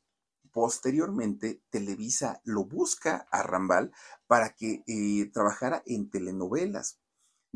posteriormente 0.53 1.63
Televisa 1.69 2.41
lo 2.45 2.65
busca 2.65 3.27
a 3.31 3.43
Rambal 3.43 3.93
para 4.27 4.55
que 4.55 4.83
eh, 4.87 5.31
trabajara 5.31 5.83
en 5.85 6.09
telenovelas 6.11 6.99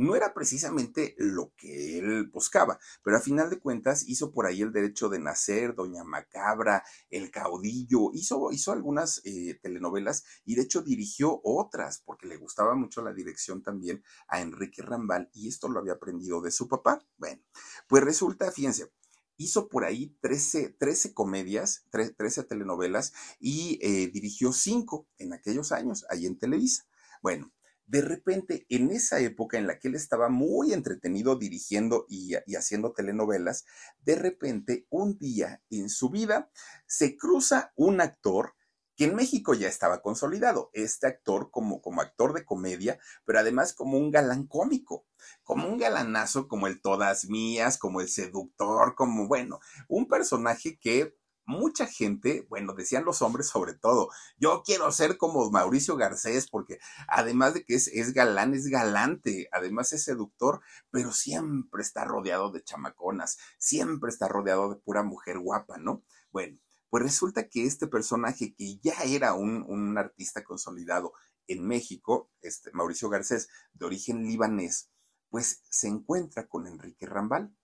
no 0.01 0.17
era 0.17 0.33
precisamente 0.33 1.15
lo 1.19 1.53
que 1.59 1.99
él 1.99 2.31
buscaba, 2.33 2.79
pero 3.05 3.19
a 3.19 3.21
final 3.21 3.51
de 3.51 3.61
cuentas 3.61 4.09
hizo 4.09 4.33
por 4.33 4.47
ahí 4.47 4.63
el 4.63 4.73
derecho 4.73 5.11
de 5.11 5.19
nacer, 5.19 5.75
Doña 5.75 6.05
Macabra, 6.05 6.83
El 7.11 7.31
Caudillo, 7.31 8.11
hizo, 8.15 8.51
hizo 8.51 8.73
algunas 8.73 9.21
eh, 9.25 9.59
telenovelas 9.63 10.25
y 10.47 10.55
de 10.55 10.63
hecho 10.63 10.81
dirigió 10.81 11.43
otras 11.45 12.03
porque 12.07 12.27
le 12.27 12.39
gustaba 12.39 12.75
mucho 12.75 13.03
la 13.03 13.13
dirección 13.13 13.63
también 13.63 14.03
a 14.27 14.41
Enrique 14.41 14.81
Rambal 14.81 15.29
y 15.35 15.49
esto 15.49 15.69
lo 15.69 15.81
había 15.81 15.93
aprendido 15.93 16.41
de 16.41 16.51
su 16.51 16.67
papá. 16.67 17.05
Bueno, 17.19 17.43
pues 17.87 18.03
resulta, 18.03 18.51
fíjense, 18.51 18.91
hizo 19.37 19.69
por 19.69 19.85
ahí 19.85 20.17
13, 20.23 20.77
13 20.79 21.13
comedias, 21.13 21.85
13 21.91 22.45
telenovelas 22.45 23.13
y 23.39 23.79
eh, 23.83 24.11
dirigió 24.11 24.55
cinco 24.55 25.09
en 25.19 25.35
aquellos 25.35 25.73
años 25.73 26.07
ahí 26.09 26.25
en 26.25 26.39
Televisa. 26.39 26.87
Bueno, 27.21 27.53
de 27.91 28.03
repente, 28.03 28.67
en 28.69 28.93
esa 28.93 29.19
época 29.19 29.59
en 29.59 29.67
la 29.67 29.81
que 29.81 29.89
él 29.89 29.97
estaba 29.97 30.29
muy 30.29 30.73
entretenido 30.73 31.35
dirigiendo 31.35 32.07
y, 32.09 32.35
haciendo 32.55 32.93
telenovelas, 32.93 33.65
de 34.05 34.15
repente, 34.15 34.87
un 34.91 35.19
día 35.19 35.61
en 35.71 35.91
su 35.91 36.09
vida, 36.09 36.53
se 36.87 37.17
cruza 37.17 37.73
un 37.75 38.01
actor 38.01 38.55
que 38.95 39.07
en 39.07 39.17
México 39.17 39.55
ya 39.55 39.67
estaba 39.67 40.03
consolidado, 40.03 40.71
este 40.73 41.09
actor 41.09 41.51
como, 41.51 41.83
como 41.83 42.01
actor 42.01 42.33
de 42.33 42.45
comedia, 42.45 43.01
pero 43.25 43.41
además 43.41 43.73
como 43.73 43.99
un 43.99 44.13
galán 44.13 44.47
cómico, 44.47 45.05
como 45.43 45.67
un 45.67 45.77
galanazo 45.77 46.47
como 46.47 46.69
el 46.69 46.81
Todas 46.81 47.25
Mías, 47.25 47.77
como 47.77 48.01
el 48.01 48.09
seductor, 48.09 48.95
como, 48.95 49.27
bueno, 49.27 49.59
un 49.89 50.07
personaje 50.07 50.79
que 50.79 51.17
mucha 51.51 51.87
gente, 51.87 52.47
bueno, 52.49 52.75
decían 52.75 53.05
los 53.05 53.21
hombres 53.23 53.49
sobre 53.49 53.75
todo, 53.75 54.09
yo 54.39 54.63
quiero 54.65 54.91
ser 54.93 55.19
como 55.19 55.51
Mauricio 55.51 55.97
Garcés, 55.97 56.49
porque 56.49 56.79
además 57.09 57.55
de 57.55 57.65
que 57.65 57.75
es, 57.75 57.89
es, 57.89 58.15
galán, 58.15 58.55
es 58.55 58.69
galante, 58.69 59.49
además 59.53 59.93
es 59.93 60.05
seductor, 60.05 60.61
pero 60.91 61.13
siempre 61.13 61.83
está 61.83 62.05
rodeado 62.05 62.51
de 62.51 62.63
chamaconas, 62.63 63.39
siempre 63.59 64.11
está 64.11 64.29
rodeado 64.29 64.71
de 64.71 64.77
pura 64.77 65.03
mujer 65.03 65.39
guapa, 65.39 65.79
¿no? 65.79 66.03
Bueno, 66.31 66.59
pues 66.89 67.03
resulta 67.03 67.49
que 67.49 67.67
este 67.67 67.87
personaje 67.87 68.55
que 68.55 68.79
ya 68.79 68.95
era 69.05 69.35
un, 69.35 69.65
un 69.69 69.99
artista 69.99 70.45
consolidado 70.45 71.13
en 71.49 71.67
México, 71.67 72.31
este 72.43 72.71
Mauricio 72.73 73.09
Garcés, 73.09 73.49
de 73.73 73.87
origen 73.87 74.25
libanés, 74.25 74.91
pues 75.31 75.63
se 75.69 75.89
encuentra 75.89 76.47
con 76.47 76.67
Enrique 76.67 77.07
Rambal. 77.07 77.55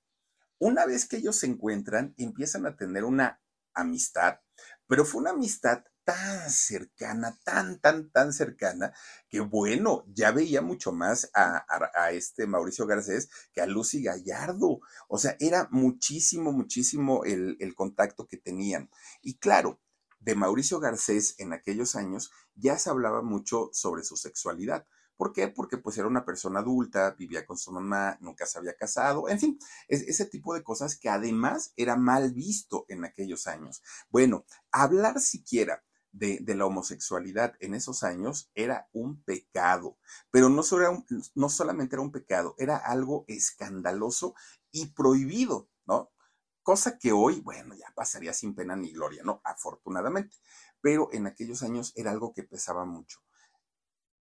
Una 0.59 0.87
vez 0.87 1.07
que 1.07 1.18
ellos 1.18 1.37
se 1.37 1.47
encuentran, 1.47 2.14
empiezan 2.16 2.66
a 2.66 2.76
tener 2.76 3.05
una 3.05 3.41
amistad, 3.77 4.41
pero 4.89 5.05
fue 5.05 5.20
una 5.20 5.31
amistad 5.31 5.85
tan 6.07 6.51
cercana, 6.51 7.37
tan, 7.45 7.81
tan, 7.81 8.11
tan 8.11 8.33
cercana, 8.33 8.95
que 9.29 9.41
bueno, 9.41 10.05
ya 10.07 10.31
veía 10.31 10.62
mucho 10.62 10.93
más 10.93 11.29
a, 11.35 11.64
este 12.12 12.47
Mauricio 12.47 12.87
Garcés 12.87 13.29
que 13.53 13.61
a 13.61 13.66
Lucy 13.66 14.05
Gallardo. 14.05 14.79
O 15.09 15.18
sea, 15.18 15.37
era 15.41 15.68
muchísimo, 15.72 16.53
muchísimo 16.53 17.24
el, 17.24 17.57
el 17.59 17.74
contacto 17.74 18.29
que 18.29 18.37
tenían. 18.37 18.89
Y 19.20 19.39
claro, 19.39 19.81
de 20.20 20.37
Mauricio 20.37 20.79
Garcés 20.79 21.35
en 21.39 21.53
aquellos 21.53 21.97
años 21.97 22.31
ya 22.55 22.79
se 22.79 22.89
hablaba 22.89 23.22
mucho 23.22 23.70
sobre 23.72 24.05
su 24.05 24.16
sexualidad. 24.16 24.87
¿Por 25.17 25.33
qué? 25.33 25.49
Porque 25.49 25.79
pues 25.79 25.97
era 25.99 26.07
una 26.07 26.25
persona 26.25 26.61
adulta, 26.61 27.12
vivía 27.12 27.47
con 27.47 27.57
su 27.57 27.73
mamá, 27.73 28.19
nunca 28.21 28.47
se 28.47 28.59
había 28.59 28.77
casado, 28.77 29.29
en 29.29 29.39
fin, 29.39 29.59
es, 29.89 30.03
ese 30.03 30.27
tipo 30.27 30.55
de 30.55 30.62
cosas 30.62 30.97
que 30.97 31.09
además 31.09 31.73
era 31.77 31.97
mal 31.97 32.33
visto 32.33 32.85
en 32.89 33.05
aquellos 33.05 33.47
años. 33.47 33.83
Bueno, 34.11 34.45
hablar 34.71 35.21
siquiera 35.21 35.83
de, 36.17 36.55
la 36.55 36.67
homosexualidad 36.67 37.55
en 37.61 37.75
esos 37.75 38.03
años 38.03 38.51
era 38.55 38.89
un 38.93 39.23
pecado, 39.23 39.99
pero 40.31 40.49
no, 40.49 40.62
no 41.35 41.49
solamente 41.49 41.95
era 41.95 42.03
un 42.03 42.12
pecado, 42.12 42.55
era 42.59 42.77
algo 42.77 43.25
escandaloso 43.29 44.35
y 44.71 44.87
prohibido, 44.87 45.69
¿no? 45.87 46.11
Cosa 46.62 46.99
que 46.99 47.12
hoy, 47.12 47.41
bueno, 47.41 47.75
ya 47.75 47.93
pasaría 47.95 48.33
sin 48.33 48.55
pena 48.55 48.75
ni 48.77 48.93
gloria, 48.93 49.23
¿no? 49.25 49.41
Afortunadamente, 49.45 50.37
pero 50.81 51.09
en 51.12 51.27
aquellos 51.27 51.62
años 51.62 51.93
era 51.97 52.11
algo 52.11 52.33
que 52.33 52.43
pesaba 52.43 52.85
mucho. 52.85 53.21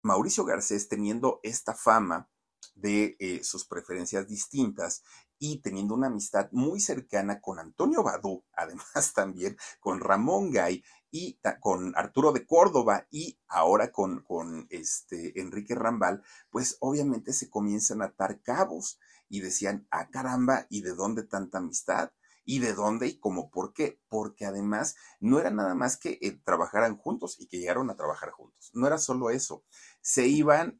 Mauricio 0.06 0.46
Garcés, 0.46 0.88
teniendo 0.88 1.40
esta 1.42 1.74
fama 1.74 2.30
de 2.76 3.16
eh, 3.20 3.44
sus 3.44 3.66
preferencias 3.66 4.28
distintas 4.28 5.02
y 5.40 5.62
teniendo 5.62 5.96
una 5.96 6.08
amistad 6.08 6.48
muy 6.52 6.80
cercana 6.80 7.42
con 7.42 7.58
Antonio 7.58 8.04
Badú, 8.04 8.44
además 8.56 9.14
también 9.16 9.58
con 9.80 10.00
Ramón 10.00 10.52
Gay 10.52 10.84
y 11.10 11.40
con 11.60 11.98
Arturo 11.98 12.34
de 12.34 12.46
Córdoba 12.46 13.08
y 13.10 13.40
ahora 13.48 13.92
con, 13.92 14.24
este 14.70 15.40
Enrique 15.42 15.74
Rambal, 15.74 16.22
pues 16.52 16.78
obviamente 16.82 17.34
se 17.34 17.50
comienzan 17.50 18.04
a 18.04 18.06
atar 18.06 18.44
cabos 18.44 19.00
y 19.28 19.40
decían, 19.40 19.88
ah 19.90 20.10
caramba, 20.12 20.68
¿y 20.70 20.82
de 20.82 20.94
dónde 20.94 21.24
tanta 21.24 21.58
amistad? 21.58 22.12
¿Y 22.48 22.60
de 22.60 22.76
dónde 22.76 23.08
y 23.08 23.18
cómo? 23.18 23.50
¿Por 23.50 23.74
qué? 23.74 24.00
Porque 24.08 24.46
además 24.46 24.96
no 25.20 25.40
era 25.40 25.50
nada 25.50 25.74
más 25.74 25.98
que 25.98 26.20
eh, 26.22 26.40
trabajaran 26.44 26.96
juntos 26.96 27.38
y 27.40 27.48
que 27.48 27.58
llegaron 27.58 27.90
a 27.90 27.96
trabajar 27.96 28.30
juntos. 28.30 28.70
No 28.76 28.86
era 28.86 29.00
solo 29.00 29.32
eso. 29.32 29.64
Se 30.06 30.28
iban 30.28 30.80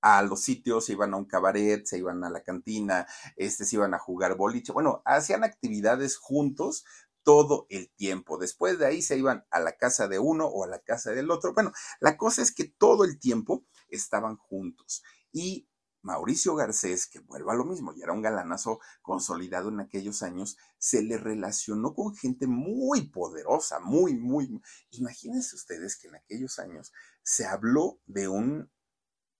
a 0.00 0.22
los 0.22 0.42
sitios, 0.42 0.84
se 0.86 0.92
iban 0.92 1.12
a 1.12 1.16
un 1.16 1.24
cabaret, 1.24 1.84
se 1.84 1.98
iban 1.98 2.22
a 2.22 2.30
la 2.30 2.44
cantina, 2.44 3.06
este, 3.36 3.64
se 3.64 3.76
iban 3.76 3.94
a 3.94 3.98
jugar 3.98 4.36
boliche. 4.36 4.72
Bueno, 4.72 5.02
hacían 5.04 5.42
actividades 5.42 6.16
juntos 6.16 6.84
todo 7.24 7.66
el 7.68 7.90
tiempo. 7.96 8.38
Después 8.38 8.78
de 8.78 8.86
ahí 8.86 9.02
se 9.02 9.18
iban 9.18 9.44
a 9.50 9.58
la 9.58 9.76
casa 9.76 10.06
de 10.06 10.20
uno 10.20 10.46
o 10.46 10.64
a 10.64 10.68
la 10.68 10.78
casa 10.78 11.10
del 11.10 11.30
otro. 11.32 11.52
Bueno, 11.52 11.72
la 11.98 12.16
cosa 12.16 12.42
es 12.42 12.54
que 12.54 12.64
todo 12.64 13.04
el 13.04 13.18
tiempo 13.18 13.64
estaban 13.88 14.36
juntos. 14.36 15.02
Y 15.32 15.68
Mauricio 16.02 16.54
Garcés, 16.54 17.06
que 17.06 17.20
vuelva 17.20 17.52
a 17.52 17.56
lo 17.56 17.64
mismo, 17.64 17.92
y 17.92 18.02
era 18.02 18.12
un 18.12 18.22
galanazo 18.22 18.80
consolidado 19.02 19.68
en 19.68 19.80
aquellos 19.80 20.22
años, 20.22 20.56
se 20.78 21.02
le 21.02 21.18
relacionó 21.18 21.94
con 21.94 22.14
gente 22.14 22.46
muy 22.46 23.08
poderosa, 23.08 23.80
muy, 23.80 24.14
muy. 24.14 24.60
Imagínense 24.90 25.56
ustedes 25.56 25.96
que 25.96 26.08
en 26.08 26.16
aquellos 26.16 26.58
años 26.58 26.92
se 27.22 27.46
habló 27.46 28.00
de 28.06 28.28
un, 28.28 28.70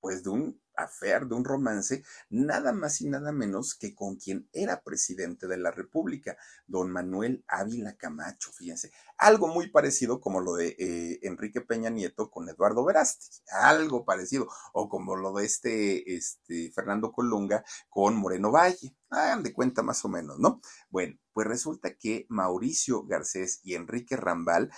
pues 0.00 0.22
de 0.22 0.30
un 0.30 0.60
de 1.00 1.34
un 1.34 1.44
romance, 1.44 2.02
nada 2.30 2.72
más 2.72 3.00
y 3.00 3.08
nada 3.08 3.32
menos 3.32 3.74
que 3.74 3.94
con 3.94 4.16
quien 4.16 4.48
era 4.52 4.82
presidente 4.82 5.46
de 5.46 5.56
la 5.56 5.70
República, 5.70 6.36
don 6.66 6.90
Manuel 6.90 7.44
Ávila 7.48 7.96
Camacho, 7.96 8.52
fíjense, 8.52 8.92
algo 9.18 9.48
muy 9.48 9.70
parecido 9.70 10.20
como 10.20 10.40
lo 10.40 10.54
de 10.54 10.76
eh, 10.78 11.18
Enrique 11.22 11.60
Peña 11.60 11.90
Nieto 11.90 12.30
con 12.30 12.48
Eduardo 12.48 12.84
Verasti, 12.84 13.42
algo 13.62 14.04
parecido, 14.04 14.48
o 14.72 14.88
como 14.88 15.16
lo 15.16 15.32
de 15.34 15.44
este, 15.44 16.14
este 16.14 16.70
Fernando 16.72 17.12
Colunga 17.12 17.64
con 17.88 18.16
Moreno 18.16 18.50
Valle, 18.50 18.94
hagan 19.10 19.42
de 19.42 19.52
cuenta 19.52 19.82
más 19.82 20.04
o 20.04 20.08
menos, 20.08 20.38
¿no? 20.38 20.60
Bueno, 20.88 21.18
pues 21.32 21.46
resulta 21.46 21.94
que 21.96 22.26
Mauricio 22.28 23.04
Garcés 23.04 23.60
y 23.62 23.74
Enrique 23.74 24.16
Rambal 24.16 24.70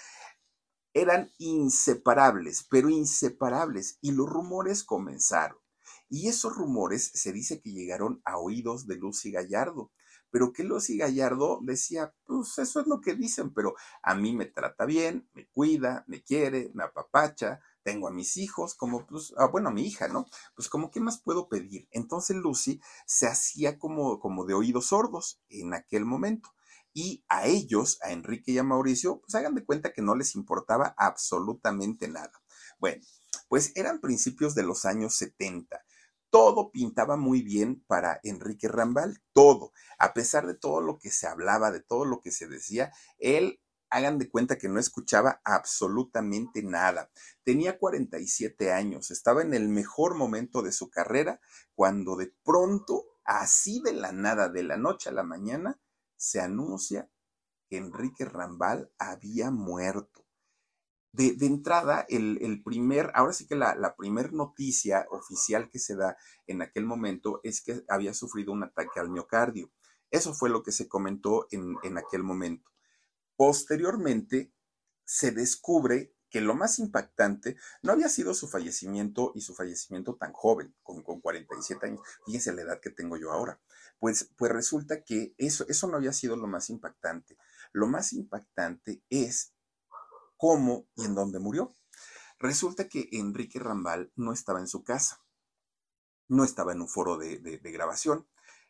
eran 0.95 1.31
inseparables, 1.39 2.67
pero 2.69 2.91
inseparables, 2.91 3.99
y 4.01 4.13
los 4.13 4.29
rumores 4.29 4.85
comenzaron. 4.85 5.62
Y 6.15 6.29
esos 6.29 6.55
rumores 6.55 7.11
se 7.15 7.33
dice 7.33 7.63
que 7.63 7.73
llegaron 7.73 8.21
a 8.27 8.37
oídos 8.37 8.87
de 8.87 8.97
Lucy 8.97 9.31
Gallardo, 9.31 9.91
pero 10.31 10.53
que 10.53 10.63
Lucy 10.63 10.99
Gallardo 10.99 11.61
decía, 11.63 12.13
pues 12.27 12.59
eso 12.59 12.81
es 12.83 12.87
lo 12.87 13.01
que 13.01 13.15
dicen, 13.15 13.55
pero 13.55 13.77
a 14.03 14.15
mí 14.15 14.35
me 14.35 14.45
trata 14.45 14.85
bien, 14.85 15.27
me 15.33 15.49
cuida, 15.49 16.05
me 16.07 16.23
quiere, 16.23 16.71
me 16.75 16.85
apapacha, 16.85 17.61
tengo 17.83 18.09
a 18.09 18.11
mis 18.11 18.37
hijos, 18.37 18.75
como 18.75 19.07
pues, 19.07 19.33
ah, 19.39 19.47
bueno, 19.47 19.71
a 19.71 19.73
mi 19.73 19.87
hija, 19.87 20.07
¿no? 20.09 20.27
Pues 20.55 20.69
como, 20.69 20.91
¿qué 20.91 21.01
más 21.01 21.19
puedo 21.19 21.49
pedir? 21.49 21.89
Entonces 21.91 22.37
Lucy 22.37 22.79
se 23.07 23.27
hacía 23.27 23.79
como, 23.79 24.21
como 24.21 24.45
de 24.45 24.53
oídos 24.53 24.89
sordos 24.89 25.41
en 25.49 25.73
aquel 25.73 26.05
momento. 26.05 26.51
Y 26.93 27.25
a 27.31 27.47
ellos, 27.47 27.99
a 28.03 28.13
Enrique 28.13 28.53
y 28.53 28.59
a 28.59 28.63
Mauricio, 28.63 29.21
pues 29.21 29.35
hagan 29.35 29.55
de 29.55 29.65
cuenta 29.65 29.95
que 29.95 30.03
no 30.03 30.15
les 30.15 30.35
importaba 30.35 30.95
absolutamente 30.99 32.07
nada. 32.07 32.43
Bueno, 32.79 33.03
pues 33.49 33.73
eran 33.77 34.03
principios 34.03 34.55
de 34.55 34.65
los 34.65 34.85
años 34.85 35.15
70 35.15 35.83
todo 36.33 36.73
pintaba 36.73 37.19
muy 37.19 37.43
bien 37.43 37.85
para 37.87 38.19
Enrique 38.23 38.67
Rambal, 38.67 39.23
todo. 39.35 39.73
A 39.99 40.15
pesar 40.15 40.47
de 40.47 40.55
todo 40.55 40.81
lo 40.81 40.99
que 40.99 41.11
se 41.11 41.27
hablaba, 41.27 41.71
de 41.71 41.83
todo 41.83 42.07
lo 42.07 42.23
que 42.23 42.31
se 42.31 42.49
decía, 42.49 42.91
él, 43.19 43.61
hagan 43.91 44.19
de 44.19 44.31
cuenta 44.31 44.57
que 44.57 44.71
no 44.71 44.81
escuchaba 44.81 45.43
absolutamente 45.45 46.63
nada. 46.63 47.11
Tenía 47.45 47.79
47 47.79 48.73
años, 48.73 49.11
estaba 49.11 49.43
en 49.43 49.53
el 49.53 49.69
mejor 49.69 50.15
momento 50.15 50.63
de 50.63 50.73
su 50.73 50.89
carrera, 50.89 51.39
cuando 51.75 52.17
de 52.17 52.33
pronto, 52.43 53.05
así 53.25 53.83
de 53.85 53.93
la 53.93 54.13
nada, 54.13 54.49
de 54.49 54.63
la 54.63 54.79
noche 54.79 55.11
a 55.11 55.13
la 55.13 55.25
mañana, 55.25 55.79
se 56.17 56.41
anuncia 56.41 57.11
que 57.69 57.77
Enrique 57.77 58.25
Rambal 58.25 58.91
había 58.99 59.51
muerto 59.51 60.22
de, 61.13 61.37
entrada, 61.47 62.07
el, 62.09 62.39
el, 62.41 62.63
primer, 62.63 63.11
ahora 63.15 63.35
sí 63.35 63.47
que 63.47 63.55
la, 63.55 63.75
la 63.75 63.97
primer 63.97 64.33
noticia 64.33 65.07
oficial 65.11 65.69
que 65.69 65.79
se 65.79 65.95
da 65.95 66.17
en 66.47 66.63
aquel 66.63 66.87
momento 66.87 67.41
es 67.43 67.63
que 67.63 67.85
había 67.89 68.15
sufrido 68.15 68.53
un 68.53 68.65
ataque 68.65 68.99
al 68.99 69.11
miocardio. 69.11 69.71
Eso 70.11 70.35
fue 70.35 70.49
lo 70.49 70.63
que 70.63 70.73
se 70.73 70.89
comentó 70.89 71.47
en, 71.51 71.77
en 71.83 71.99
aquel 71.99 72.23
momento. 72.23 72.71
Posteriormente, 73.37 74.53
se 75.05 75.33
descubre 75.33 76.15
que 76.31 76.41
lo 76.41 76.55
más 76.55 76.79
impactante 76.79 77.57
no 77.83 77.93
había 77.93 78.09
sido 78.09 78.33
su 78.33 78.49
fallecimiento 78.49 79.33
y 79.35 79.43
su 79.43 79.55
fallecimiento 79.55 80.17
tan 80.17 80.33
joven, 80.33 80.75
con, 80.83 81.03
con 81.03 81.21
47 81.21 81.87
años. 81.87 82.01
Fíjense 82.25 82.55
la 82.55 82.63
edad 82.63 82.81
que 82.81 82.89
tengo 82.89 83.19
yo 83.19 83.33
ahora. 83.33 83.61
Pues, 83.99 84.31
pues 84.37 84.51
resulta 84.51 85.05
que 85.05 85.35
eso, 85.37 85.67
eso 85.69 85.87
no 85.89 85.99
había 85.99 86.15
sido 86.15 86.37
lo 86.37 86.47
más 86.47 86.71
impactante. 86.71 87.37
Lo 87.73 87.87
más 87.87 88.15
impactante 88.15 89.03
es 89.11 89.53
cómo 90.43 90.89
y 90.97 91.05
en 91.05 91.15
dónde 91.15 91.39
murió. 91.39 91.73
Resulta 92.41 92.89
que 92.89 93.09
Enrique 93.13 93.61
Rambal 93.61 94.13
no 94.17 94.33
estaba 94.33 94.59
en 94.59 94.67
su 94.67 94.83
casa, 94.83 95.25
no 96.27 96.43
estaba 96.43 96.73
en 96.73 96.81
un 96.81 96.89
foro 96.89 97.17
de, 97.17 97.39
de, 97.39 97.71
grabación. 97.71 98.27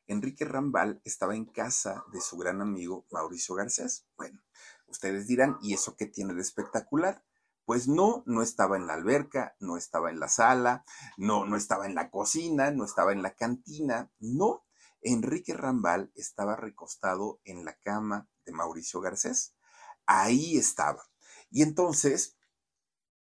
Enrique 0.07 0.45
Rambal 0.45 1.01
estaba 1.03 1.35
en 1.35 1.47
casa 1.47 2.05
de 2.12 2.20
su 2.20 2.37
gran 2.37 2.61
amigo 2.61 3.07
Mauricio 3.11 3.55
Garcés. 3.55 4.05
Bueno, 4.18 4.43
ustedes 4.87 5.27
dirán, 5.27 5.57
¿y 5.62 5.73
eso 5.73 5.97
qué 5.97 6.05
tiene 6.05 6.35
de 6.35 6.43
espectacular? 6.43 7.25
Pues 7.64 7.89
no, 7.89 8.23
no 8.27 8.43
estaba 8.43 8.77
en 8.77 8.87
la 8.87 8.93
alberca, 8.93 9.57
no 9.59 9.79
estaba 9.79 10.11
en 10.11 10.20
la 10.20 10.29
sala, 10.29 10.85
no, 11.16 11.47
no 11.47 11.57
estaba 11.57 11.87
en 11.87 11.95
la 11.95 12.11
cocina, 12.11 12.70
no 12.70 12.85
estaba 12.85 13.12
en 13.12 13.23
la 13.23 13.35
cantina, 13.35 14.12
no. 14.18 14.66
Enrique 15.01 15.55
Rambal 15.55 16.12
estaba 16.16 16.55
recostado 16.55 17.41
en 17.45 17.64
la 17.64 17.79
cama 17.79 18.29
de 18.45 18.53
Mauricio 18.53 19.01
Garcés. 19.01 19.57
Ahí 20.05 20.59
estaba. 20.59 21.12
Y 21.53 21.62
entonces, 21.62 22.36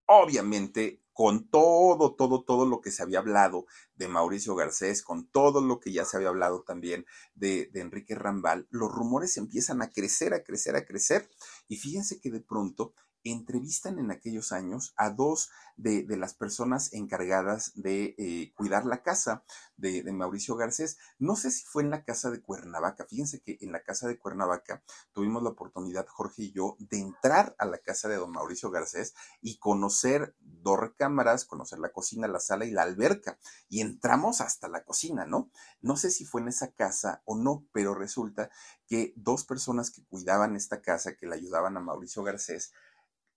obviamente, 0.06 1.02
con 1.12 1.50
todo, 1.50 2.14
todo, 2.14 2.44
todo 2.44 2.64
lo 2.64 2.80
que 2.80 2.90
se 2.90 3.02
había 3.02 3.18
hablado 3.18 3.66
de 3.94 4.08
Mauricio 4.08 4.54
Garcés, 4.54 5.02
con 5.02 5.26
todo 5.26 5.60
lo 5.60 5.78
que 5.78 5.92
ya 5.92 6.06
se 6.06 6.16
había 6.16 6.30
hablado 6.30 6.62
también 6.62 7.04
de, 7.34 7.70
Enrique 7.74 8.14
Rambal, 8.14 8.66
los 8.70 8.90
rumores 8.90 9.36
empiezan 9.36 9.82
a 9.82 9.90
crecer, 9.90 10.32
a 10.32 10.42
crecer, 10.42 10.76
a 10.76 10.86
crecer. 10.86 11.28
Y 11.68 11.76
fíjense 11.76 12.20
que 12.20 12.30
de 12.30 12.40
pronto 12.40 12.94
entrevistan 13.24 13.98
en 13.98 14.10
aquellos 14.10 14.52
años 14.52 14.92
a 14.96 15.10
dos 15.10 15.50
de, 15.76 16.04
las 16.16 16.34
personas 16.34 16.92
encargadas 16.92 17.72
de 17.74 18.14
eh, 18.18 18.52
cuidar 18.54 18.84
la 18.84 19.02
casa 19.02 19.44
de, 19.76 20.02
Mauricio 20.12 20.56
Garcés. 20.56 20.98
No 21.18 21.36
sé 21.36 21.50
si 21.50 21.64
fue 21.64 21.82
en 21.82 21.90
la 21.90 22.04
casa 22.04 22.30
de 22.30 22.40
Cuernavaca. 22.40 23.06
Fíjense 23.08 23.40
que 23.40 23.58
en 23.60 23.72
la 23.72 23.82
casa 23.82 24.06
de 24.08 24.18
Cuernavaca 24.18 24.82
tuvimos 25.12 25.42
la 25.42 25.50
oportunidad, 25.50 26.06
Jorge 26.06 26.42
y 26.44 26.52
yo, 26.52 26.76
de 26.78 26.98
entrar 26.98 27.54
a 27.58 27.64
la 27.64 27.78
casa 27.78 28.08
de 28.08 28.16
don 28.16 28.32
Mauricio 28.32 28.70
Garcés 28.70 29.14
y 29.40 29.58
conocer 29.58 30.34
dos 30.40 30.78
recámaras, 30.78 31.44
conocer 31.44 31.78
la 31.78 31.92
cocina, 31.92 32.28
la 32.28 32.40
sala 32.40 32.64
y 32.66 32.70
la 32.70 32.82
alberca. 32.82 33.38
Y 33.68 33.80
entramos 33.80 34.40
hasta 34.40 34.68
la 34.68 34.84
cocina, 34.84 35.24
¿no? 35.24 35.50
No 35.80 35.96
sé 35.96 36.10
si 36.10 36.24
fue 36.24 36.42
en 36.42 36.48
esa 36.48 36.72
casa 36.72 37.22
o 37.24 37.36
no, 37.36 37.66
pero 37.72 37.94
resulta 37.94 38.50
que 38.86 39.12
dos 39.16 39.44
personas 39.44 39.90
que 39.90 40.04
cuidaban 40.04 40.56
esta 40.56 40.82
casa, 40.82 41.16
que 41.16 41.26
le 41.26 41.36
ayudaban 41.36 41.76
a 41.76 41.80
Mauricio 41.80 42.22
Garcés, 42.22 42.72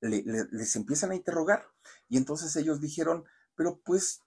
les 0.10 0.76
empiezan 0.76 1.12
a 1.12 1.16
interrogar. 1.16 1.68
Y 2.10 2.18
entonces 2.18 2.56
ellos 2.56 2.82
dijeron, 2.82 3.26
pero 3.56 3.80
pues, 3.84 4.22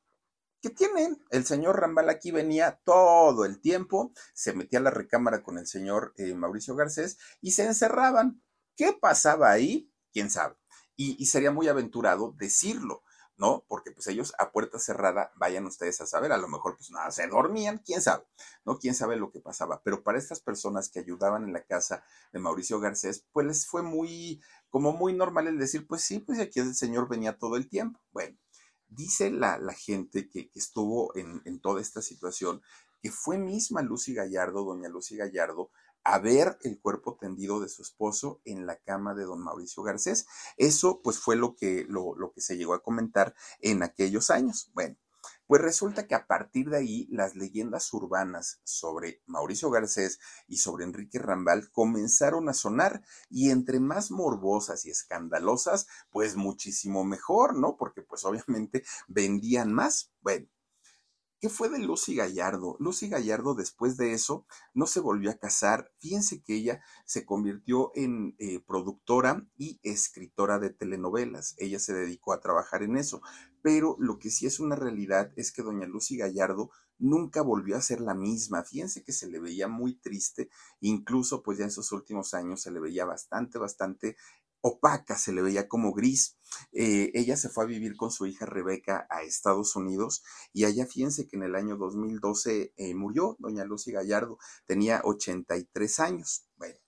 ¿qué 0.61 0.71
tienen? 0.71 1.23
El 1.31 1.45
señor 1.45 1.81
Rambal 1.81 2.09
aquí 2.09 2.31
venía 2.31 2.81
todo 2.85 3.45
el 3.45 3.61
tiempo, 3.61 4.13
se 4.35 4.53
metía 4.53 4.79
a 4.79 4.83
la 4.83 4.91
recámara 4.91 5.43
con 5.43 5.59
el 5.59 5.67
señor 5.67 6.15
eh, 6.17 6.35
Mauricio 6.35 6.75
Garcés 6.75 7.19
y 7.41 7.53
se 7.53 7.65
encerraban. 7.65 8.43
¿Qué 8.77 8.93
pasaba 8.93 9.51
ahí? 9.51 9.91
¿Quién 10.13 10.31
sabe? 10.31 10.57
Y 10.99 11.27
sería 11.27 11.51
muy 11.51 11.69
aventurado 11.69 12.35
decirlo. 12.39 13.03
¿No? 13.37 13.65
Porque 13.69 13.91
pues 13.91 14.07
ellos 14.07 14.33
a 14.39 14.51
puerta 14.51 14.79
cerrada, 14.79 15.33
vayan 15.37 15.67
ustedes 15.67 16.01
a 16.01 16.07
saber, 16.07 16.33
a 16.33 16.39
lo 16.39 16.49
mejor 16.49 16.77
pues 16.77 16.91
nada, 16.91 17.11
se 17.11 17.27
dormían, 17.27 17.83
quién 17.85 18.01
sabe, 18.01 18.25
¿no? 18.65 18.79
Quién 18.79 18.95
sabe 18.95 19.17
lo 19.17 19.31
que 19.31 19.41
pasaba. 19.41 19.83
Pero 19.85 20.03
para 20.03 20.19
estas 20.19 20.41
personas 20.41 20.89
que 20.89 21.01
ayudaban 21.01 21.45
en 21.45 21.53
la 21.53 21.65
casa 21.65 22.05
de 22.33 22.39
Mauricio 22.39 22.81
Garcés, 22.81 23.27
pues 23.33 23.47
les 23.47 23.67
fue 23.67 23.83
muy, 23.83 24.41
como 24.71 24.93
muy 24.93 25.13
normal 25.13 25.47
el 25.49 25.59
decir, 25.59 25.87
pues 25.87 26.03
sí, 26.03 26.19
pues 26.19 26.39
aquí 26.39 26.61
el 26.61 26.75
señor 26.75 27.09
venía 27.09 27.37
todo 27.37 27.57
el 27.57 27.69
tiempo. 27.69 28.01
Bueno, 28.13 28.37
dice 28.89 29.31
la, 29.31 29.59
la 29.59 29.75
gente 29.75 30.29
que, 30.29 30.49
que 30.49 30.59
estuvo 30.59 31.15
en, 31.17 31.43
en 31.45 31.61
toda 31.61 31.81
esta 31.81 32.03
situación, 32.03 32.63
que 33.03 33.11
fue 33.11 33.39
misma 33.39 33.83
Lucy 33.83 34.15
Gallardo, 34.15 34.65
doña 34.65 34.89
Lucy 34.89 35.17
Gallardo, 35.17 35.71
a 36.07 36.21
ver 36.21 36.57
el 36.63 36.79
cuerpo 36.79 37.17
tendido 37.17 37.61
de 37.61 37.69
su 37.69 37.83
esposo 37.83 38.41
en 38.45 38.65
la 38.65 38.77
cama 38.77 39.13
de 39.15 39.25
don 39.25 39.43
Mauricio 39.43 39.83
Garcés. 39.83 40.27
Eso 40.57 41.01
pues 41.03 41.19
fue 41.19 41.35
lo 41.35 41.57
que, 41.57 41.85
lo, 41.89 42.15
lo 42.15 42.33
que 42.33 42.41
se 42.41 42.57
llegó 42.57 42.75
a 42.75 42.83
comentar 42.83 43.35
en 43.61 43.83
aquellos 43.83 44.31
años. 44.31 44.71
Bueno, 44.73 44.97
pues 45.49 45.61
resulta 45.61 46.07
que 46.07 46.15
a 46.15 46.29
partir 46.29 46.71
de 46.71 46.77
ahí 46.77 47.09
las 47.11 47.35
leyendas 47.35 47.93
urbanas 47.93 48.61
sobre 48.63 49.21
Mauricio 49.27 49.69
Garcés 49.69 50.21
y 50.47 50.59
sobre 50.59 50.85
Enrique 50.85 51.19
Rambal 51.19 51.71
comenzaron 51.73 52.49
a 52.49 52.53
sonar 52.53 53.03
y 53.29 53.51
entre 53.51 53.81
más 53.81 54.13
morbosas 54.13 54.87
y 54.87 54.91
escandalosas, 54.91 55.89
pues 56.11 56.37
muchísimo 56.37 57.03
mejor, 57.03 57.57
¿no? 57.57 57.77
Porque 57.77 58.03
pues 58.03 58.25
obviamente 58.25 58.85
vendían 59.09 59.73
más. 59.73 60.13
Bueno, 60.21 60.47
¿Qué 61.39 61.51
fue 61.51 61.69
de 61.69 61.79
Lucy 61.79 62.15
Gallardo? 62.15 62.77
Lucy 62.81 63.11
Gallardo 63.11 63.55
después 63.55 63.99
de 63.99 64.15
eso 64.15 64.47
no 64.73 64.87
se 64.87 65.01
volvió 65.01 65.31
a 65.31 65.37
casar. 65.37 65.93
Fíjense 65.99 66.43
que 66.43 66.55
ella 66.55 66.81
se 67.05 67.27
convirtió 67.27 67.93
en 67.95 68.35
eh, 68.39 68.61
productora 68.67 69.47
y 69.59 69.79
escritora 69.83 70.59
de 70.59 70.71
telenovelas. 70.71 71.55
Ella 71.59 71.79
se 71.79 71.93
dedicó 71.93 72.33
a 72.33 72.41
trabajar 72.41 72.83
en 72.83 72.97
eso. 72.97 73.21
Pero 73.61 73.97
lo 73.99 74.19
que 74.19 74.31
sí 74.31 74.47
es 74.47 74.61
una 74.61 74.77
realidad 74.77 75.31
es 75.37 75.53
que 75.53 75.63
doña 75.63 75.87
Lucy 75.87 76.17
Gallardo 76.17 76.71
nunca 76.99 77.43
volvió 77.43 77.77
a 77.77 77.83
ser 77.83 78.01
la 78.01 78.15
misma. 78.15 78.65
Fíjense 78.65 79.05
que 79.05 79.13
se 79.13 79.27
le 79.27 79.39
veía 79.39 79.69
muy 79.69 79.95
triste, 79.95 80.49
incluso 80.81 81.43
pues 81.43 81.59
ya 81.59 81.65
en 81.65 81.71
sus 81.71 81.93
últimos 81.93 82.33
años 82.33 82.63
se 82.63 82.71
le 82.71 82.81
veía 82.81 83.05
bastante, 83.05 83.59
bastante 83.59 84.17
opaca, 84.67 85.17
se 85.17 85.33
le 85.33 85.43
veía 85.43 85.69
como 85.69 85.93
gris. 85.93 86.37
Eh, 86.73 87.11
ella 87.15 87.37
se 87.37 87.49
fue 87.49 87.65
a 87.65 87.67
vivir 87.67 87.97
con 87.97 88.11
su 88.11 88.27
hija 88.27 88.47
Rebeca 88.47 89.07
a 89.11 89.23
Estados 89.23 89.77
Unidos 89.77 90.23
y 90.53 90.65
allá 90.65 90.87
fíjense 90.87 91.29
que 91.29 91.37
en 91.37 91.45
el 91.45 91.55
año 91.55 91.77
2012 91.77 92.73
eh, 92.77 92.95
murió 92.95 93.37
doña 93.39 93.65
Lucy 93.65 93.93
Gallardo, 93.93 94.39
tenía 94.67 95.01
83 95.05 96.01
años. 96.01 96.49
Bueno, 96.57 96.79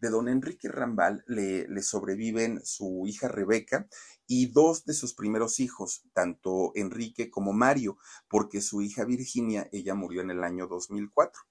de 0.00 0.08
don 0.08 0.28
Enrique 0.28 0.68
Rambal 0.68 1.24
le, 1.26 1.68
le 1.68 1.82
sobreviven 1.82 2.64
su 2.64 3.04
hija 3.06 3.28
Rebeca 3.28 3.88
y 4.26 4.46
dos 4.46 4.84
de 4.84 4.94
sus 4.94 5.14
primeros 5.14 5.60
hijos, 5.60 6.04
tanto 6.14 6.72
Enrique 6.74 7.30
como 7.30 7.52
Mario, 7.52 7.98
porque 8.28 8.60
su 8.60 8.80
hija 8.80 9.04
Virginia, 9.04 9.68
ella 9.72 9.94
murió 9.94 10.22
en 10.22 10.30
el 10.30 10.42
año 10.42 10.66
2004. 10.66 11.42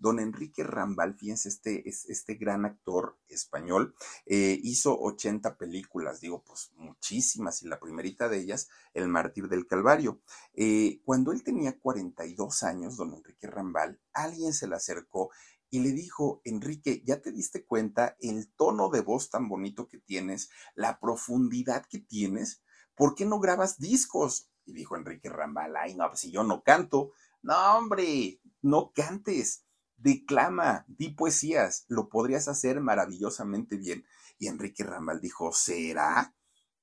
Don 0.00 0.18
Enrique 0.18 0.64
Rambal, 0.64 1.14
fíjense, 1.14 1.50
este, 1.50 1.86
este 1.86 2.34
gran 2.34 2.64
actor 2.64 3.18
español, 3.28 3.94
eh, 4.24 4.58
hizo 4.62 4.98
80 4.98 5.58
películas, 5.58 6.22
digo, 6.22 6.42
pues 6.42 6.72
muchísimas, 6.76 7.62
y 7.62 7.68
la 7.68 7.78
primerita 7.78 8.30
de 8.30 8.38
ellas, 8.38 8.70
El 8.94 9.08
Mártir 9.08 9.48
del 9.48 9.66
Calvario. 9.66 10.22
Eh, 10.54 11.02
cuando 11.04 11.32
él 11.32 11.44
tenía 11.44 11.78
42 11.78 12.62
años, 12.62 12.96
don 12.96 13.12
Enrique 13.12 13.46
Rambal, 13.46 14.00
alguien 14.14 14.54
se 14.54 14.66
le 14.66 14.76
acercó 14.76 15.30
y 15.68 15.80
le 15.80 15.92
dijo, 15.92 16.40
Enrique, 16.44 17.02
¿ya 17.04 17.20
te 17.20 17.30
diste 17.30 17.66
cuenta 17.66 18.16
el 18.20 18.50
tono 18.54 18.88
de 18.88 19.02
voz 19.02 19.28
tan 19.28 19.50
bonito 19.50 19.86
que 19.86 19.98
tienes, 19.98 20.48
la 20.74 20.98
profundidad 20.98 21.84
que 21.86 21.98
tienes? 21.98 22.62
¿Por 22.94 23.14
qué 23.14 23.26
no 23.26 23.38
grabas 23.38 23.78
discos? 23.78 24.50
Y 24.64 24.72
dijo 24.72 24.96
Enrique 24.96 25.28
Rambal, 25.28 25.76
ay, 25.76 25.94
no, 25.94 26.08
pues 26.08 26.20
si 26.20 26.30
yo 26.30 26.42
no 26.42 26.62
canto. 26.62 27.12
No, 27.42 27.76
hombre, 27.76 28.40
no 28.62 28.92
cantes 28.94 29.64
declama, 30.00 30.84
di 30.88 31.10
poesías, 31.10 31.84
lo 31.88 32.08
podrías 32.08 32.48
hacer 32.48 32.80
maravillosamente 32.80 33.76
bien. 33.76 34.04
Y 34.38 34.48
Enrique 34.48 34.84
Rambal 34.84 35.20
dijo, 35.20 35.52
¿será? 35.52 36.34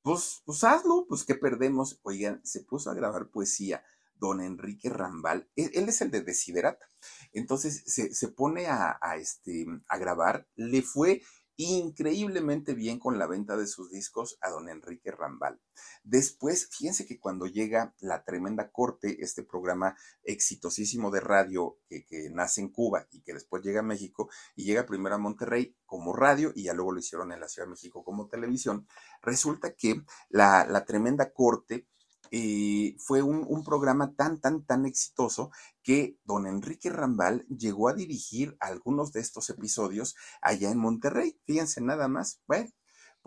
Pues, 0.02 0.42
pues 0.46 0.64
hazlo, 0.64 1.06
pues 1.08 1.24
¿qué 1.26 1.36
perdemos? 1.36 2.00
Oigan, 2.04 2.42
se 2.46 2.64
puso 2.64 2.90
a 2.90 2.94
grabar 2.94 3.30
poesía 3.30 3.84
don 4.20 4.42
Enrique 4.42 4.90
Rambal, 4.90 5.50
e, 5.56 5.70
él, 5.74 5.90
es 5.90 6.02
el 6.02 6.12
de 6.12 6.22
Desiderata. 6.22 6.90
Entonces 7.34 7.84
se, 7.86 8.14
se 8.14 8.28
pone 8.30 8.68
a, 8.68 8.98
este, 9.18 9.66
a 9.88 9.98
grabar, 9.98 10.48
le 10.56 10.82
fue 10.82 11.22
increíblemente 11.58 12.76
bien 12.76 13.00
con 13.00 13.18
la 13.18 13.28
venta 13.28 13.58
de 13.58 13.68
sus 13.68 13.92
discos 13.92 14.38
a 14.42 14.50
don 14.50 14.70
Enrique 14.70 15.12
Rambal. 15.12 15.60
Después, 16.04 16.70
fíjense 16.70 17.06
que 17.06 17.20
cuando 17.20 17.48
llega 17.48 17.96
La 18.00 18.24
Tremenda 18.24 18.72
Corte, 18.72 19.18
este 19.22 19.44
programa 19.44 19.98
exitosísimo 20.24 21.12
de 21.12 21.20
radio 21.20 21.80
que, 21.90 22.06
nace 22.32 22.62
en 22.62 22.70
Cuba 22.70 23.08
y 23.12 23.22
que 23.22 23.34
después 23.34 23.64
llega 23.64 23.80
a 23.80 23.84
México 23.84 24.30
y 24.56 24.66
llega 24.66 24.86
primero 24.86 25.16
a 25.16 25.20
Monterrey 25.20 25.76
como 25.86 26.14
radio 26.14 26.52
y 26.56 26.64
ya 26.64 26.74
luego 26.74 26.92
lo 26.92 27.00
hicieron 27.00 27.32
en 27.32 27.40
la 27.40 27.48
Ciudad 27.48 27.68
de 27.68 27.72
México 27.72 28.04
como 28.04 28.28
televisión, 28.28 28.88
resulta 29.22 29.74
que 29.74 30.04
la, 30.30 30.66
la 30.66 30.86
Tremenda 30.86 31.34
Corte 31.34 31.88
eh, 32.32 32.96
fue 33.00 33.22
un, 33.22 33.64
programa 33.64 34.14
tan, 34.16 34.40
tan, 34.40 34.64
tan 34.64 34.86
exitoso 34.86 35.52
que 35.84 36.18
don 36.24 36.48
Enrique 36.48 36.90
Rambal 36.90 37.46
llegó 37.48 37.90
a 37.90 37.94
dirigir 37.94 38.56
algunos 38.60 39.12
de 39.12 39.20
estos 39.20 39.50
episodios 39.50 40.16
allá 40.42 40.72
en 40.72 40.78
Monterrey. 40.78 41.40
Fíjense 41.46 41.82
nada 41.82 42.08
más. 42.08 42.42
Bueno, 42.48 42.70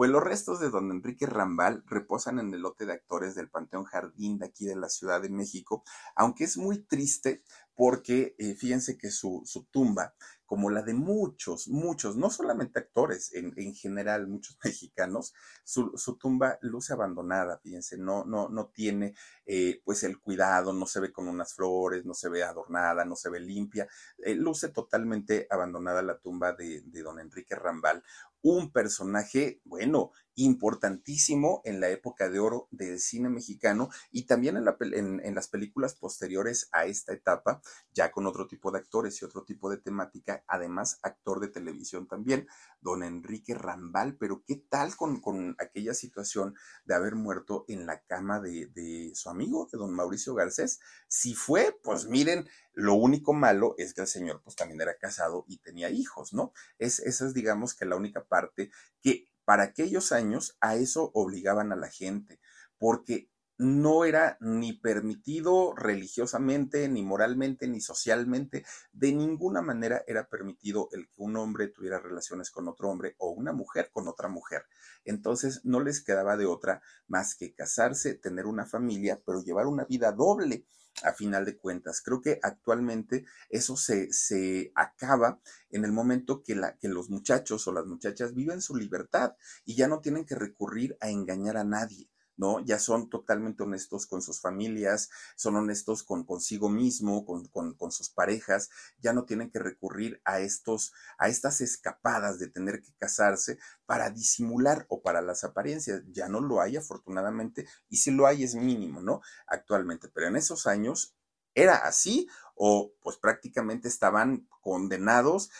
pues 0.00 0.10
los 0.10 0.24
restos 0.24 0.60
de 0.60 0.70
don 0.70 0.90
Enrique 0.90 1.26
Rambal 1.26 1.84
reposan 1.84 2.38
en 2.38 2.54
el 2.54 2.62
lote 2.62 2.86
de 2.86 2.94
actores 2.94 3.34
del 3.34 3.50
Panteón 3.50 3.84
Jardín 3.84 4.38
de 4.38 4.46
aquí 4.46 4.64
de 4.64 4.74
la 4.74 4.88
Ciudad 4.88 5.20
de 5.20 5.28
México, 5.28 5.84
aunque 6.16 6.44
es 6.44 6.56
muy 6.56 6.78
triste 6.78 7.42
porque 7.74 8.34
eh, 8.38 8.54
fíjense 8.54 8.96
que 8.96 9.10
su, 9.10 9.42
su 9.44 9.64
tumba 9.64 10.14
como 10.50 10.68
la 10.68 10.82
de 10.82 10.94
muchos, 10.94 11.68
muchos, 11.68 12.16
no 12.16 12.28
solamente 12.28 12.80
actores, 12.80 13.32
en, 13.34 13.52
en 13.56 13.72
general, 13.72 14.26
muchos 14.26 14.58
mexicanos, 14.64 15.32
su, 15.62 15.92
su, 15.94 16.16
tumba 16.16 16.58
luce 16.60 16.92
abandonada, 16.92 17.60
fíjense, 17.62 17.96
no, 17.96 18.24
no, 18.24 18.48
no 18.48 18.66
tiene 18.66 19.14
eh, 19.46 19.80
pues 19.84 20.02
el 20.02 20.18
cuidado, 20.18 20.72
no 20.72 20.86
se 20.86 20.98
ve 20.98 21.12
con 21.12 21.28
unas 21.28 21.54
flores, 21.54 22.04
no 22.04 22.14
se 22.14 22.28
ve 22.28 22.42
adornada, 22.42 23.04
no 23.04 23.14
se 23.14 23.30
ve 23.30 23.38
limpia, 23.38 23.86
eh, 24.18 24.34
luce 24.34 24.70
totalmente 24.70 25.46
abandonada 25.50 26.02
la 26.02 26.18
tumba 26.18 26.52
de, 26.52 26.82
de 26.84 27.02
don 27.02 27.20
Enrique 27.20 27.54
Rambal, 27.54 28.02
un 28.42 28.72
personaje, 28.72 29.60
bueno, 29.64 30.12
importantísimo 30.34 31.60
en 31.64 31.80
la 31.80 31.88
época 31.88 32.28
de 32.28 32.38
oro 32.38 32.68
del 32.70 32.98
cine 32.98 33.28
mexicano 33.28 33.90
y 34.10 34.26
también 34.26 34.56
en, 34.56 34.64
la, 34.64 34.76
en, 34.80 35.20
en, 35.24 35.34
las 35.34 35.48
películas 35.48 35.94
posteriores 35.94 36.68
a 36.72 36.86
esta 36.86 37.12
etapa, 37.12 37.60
ya 37.92 38.10
con 38.10 38.26
otro 38.26 38.46
tipo 38.46 38.70
de 38.70 38.78
actores 38.78 39.20
y 39.20 39.24
otro 39.24 39.44
tipo 39.44 39.70
de 39.70 39.78
temática, 39.78 40.44
además 40.46 40.98
actor 41.02 41.40
de 41.40 41.48
televisión 41.48 42.06
también, 42.06 42.46
don 42.80 43.02
Enrique 43.02 43.54
Rambal, 43.54 44.16
pero 44.16 44.42
¿qué 44.46 44.56
tal 44.56 44.96
con, 44.96 45.20
con 45.20 45.56
aquella 45.58 45.94
situación 45.94 46.54
de 46.84 46.94
haber 46.94 47.14
muerto 47.14 47.64
en 47.68 47.86
la 47.86 48.00
cama 48.00 48.40
de, 48.40 48.66
de 48.66 49.12
su 49.14 49.28
amigo, 49.28 49.68
de 49.70 49.78
don 49.78 49.94
Mauricio 49.94 50.34
Garcés? 50.34 50.80
Si 51.08 51.34
fue, 51.34 51.76
pues 51.82 52.06
miren, 52.06 52.48
lo 52.72 52.94
único 52.94 53.32
malo 53.32 53.74
es 53.78 53.94
que 53.94 54.02
el 54.02 54.06
señor 54.06 54.40
pues 54.42 54.56
también 54.56 54.80
era 54.80 54.96
casado 54.96 55.44
y 55.48 55.58
tenía 55.58 55.90
hijos, 55.90 56.32
¿no? 56.32 56.52
Es, 56.78 57.00
esa 57.00 57.26
es 57.26 57.34
digamos 57.34 57.74
que 57.74 57.84
la 57.84 57.96
única 57.96 58.24
parte 58.24 58.70
que 59.02 59.29
para 59.50 59.64
aquellos 59.64 60.12
años 60.12 60.56
a 60.60 60.76
eso 60.76 61.10
obligaban 61.12 61.72
a 61.72 61.76
la 61.76 61.88
gente, 61.88 62.38
porque 62.78 63.28
no 63.60 64.06
era 64.06 64.38
ni 64.40 64.72
permitido 64.72 65.74
religiosamente, 65.76 66.88
ni 66.88 67.02
moralmente, 67.02 67.68
ni 67.68 67.82
socialmente, 67.82 68.64
de 68.92 69.12
ninguna 69.12 69.60
manera 69.60 70.02
era 70.06 70.28
permitido 70.28 70.88
el 70.92 71.08
que 71.08 71.22
un 71.22 71.36
hombre 71.36 71.68
tuviera 71.68 72.00
relaciones 72.00 72.50
con 72.50 72.68
otro 72.68 72.88
hombre 72.88 73.16
o 73.18 73.32
una 73.32 73.52
mujer 73.52 73.90
con 73.92 74.08
otra 74.08 74.28
mujer. 74.28 74.64
Entonces 75.04 75.60
no 75.62 75.80
les 75.80 76.02
quedaba 76.02 76.38
de 76.38 76.46
otra 76.46 76.80
más 77.06 77.34
que 77.34 77.52
casarse, 77.52 78.14
tener 78.14 78.46
una 78.46 78.64
familia, 78.64 79.20
pero 79.26 79.42
llevar 79.42 79.66
una 79.66 79.84
vida 79.84 80.10
doble 80.12 80.64
a 81.02 81.12
final 81.12 81.44
de 81.44 81.58
cuentas. 81.58 82.00
Creo 82.00 82.22
que 82.22 82.40
actualmente 82.42 83.26
eso 83.50 83.76
se, 83.76 84.10
se 84.10 84.72
acaba 84.74 85.38
en 85.68 85.84
el 85.84 85.92
momento 85.92 86.42
que, 86.42 86.54
la, 86.54 86.78
que 86.78 86.88
los 86.88 87.10
muchachos 87.10 87.68
o 87.68 87.72
las 87.72 87.84
muchachas 87.84 88.34
viven 88.34 88.62
su 88.62 88.74
libertad 88.74 89.34
y 89.66 89.76
ya 89.76 89.86
no 89.86 90.00
tienen 90.00 90.24
que 90.24 90.34
recurrir 90.34 90.96
a 91.02 91.10
engañar 91.10 91.58
a 91.58 91.64
nadie. 91.64 92.08
¿No? 92.40 92.58
Ya 92.60 92.78
son 92.78 93.10
totalmente 93.10 93.62
honestos 93.62 94.06
con 94.06 94.22
sus 94.22 94.40
familias, 94.40 95.10
son 95.36 95.56
honestos 95.56 96.02
con 96.02 96.24
consigo 96.24 96.70
mismo, 96.70 97.26
con, 97.26 97.46
con, 97.48 97.74
con, 97.74 97.92
sus 97.92 98.08
parejas, 98.08 98.70
ya 98.98 99.12
no 99.12 99.26
tienen 99.26 99.50
que 99.50 99.58
recurrir 99.58 100.22
a 100.24 100.40
estos, 100.40 100.94
a 101.18 101.28
estas 101.28 101.60
escapadas 101.60 102.38
de 102.38 102.48
tener 102.48 102.80
que 102.80 102.94
casarse 102.98 103.58
para 103.84 104.08
disimular 104.08 104.86
o 104.88 105.02
para 105.02 105.20
las 105.20 105.44
apariencias. 105.44 106.02
Ya 106.12 106.28
no 106.28 106.40
lo 106.40 106.62
hay, 106.62 106.78
afortunadamente, 106.78 107.68
y 107.90 107.98
si 107.98 108.10
lo 108.10 108.26
hay 108.26 108.42
es 108.42 108.54
mínimo, 108.54 109.02
¿no? 109.02 109.20
Actualmente, 109.46 110.08
pero 110.08 110.28
en 110.28 110.36
esos 110.36 110.66
años 110.66 111.14
era 111.54 111.76
así 111.76 112.26
o 112.54 112.92
pues 113.02 113.16
prácticamente 113.16 113.88
estaban 113.88 114.46
condenados 114.60 115.50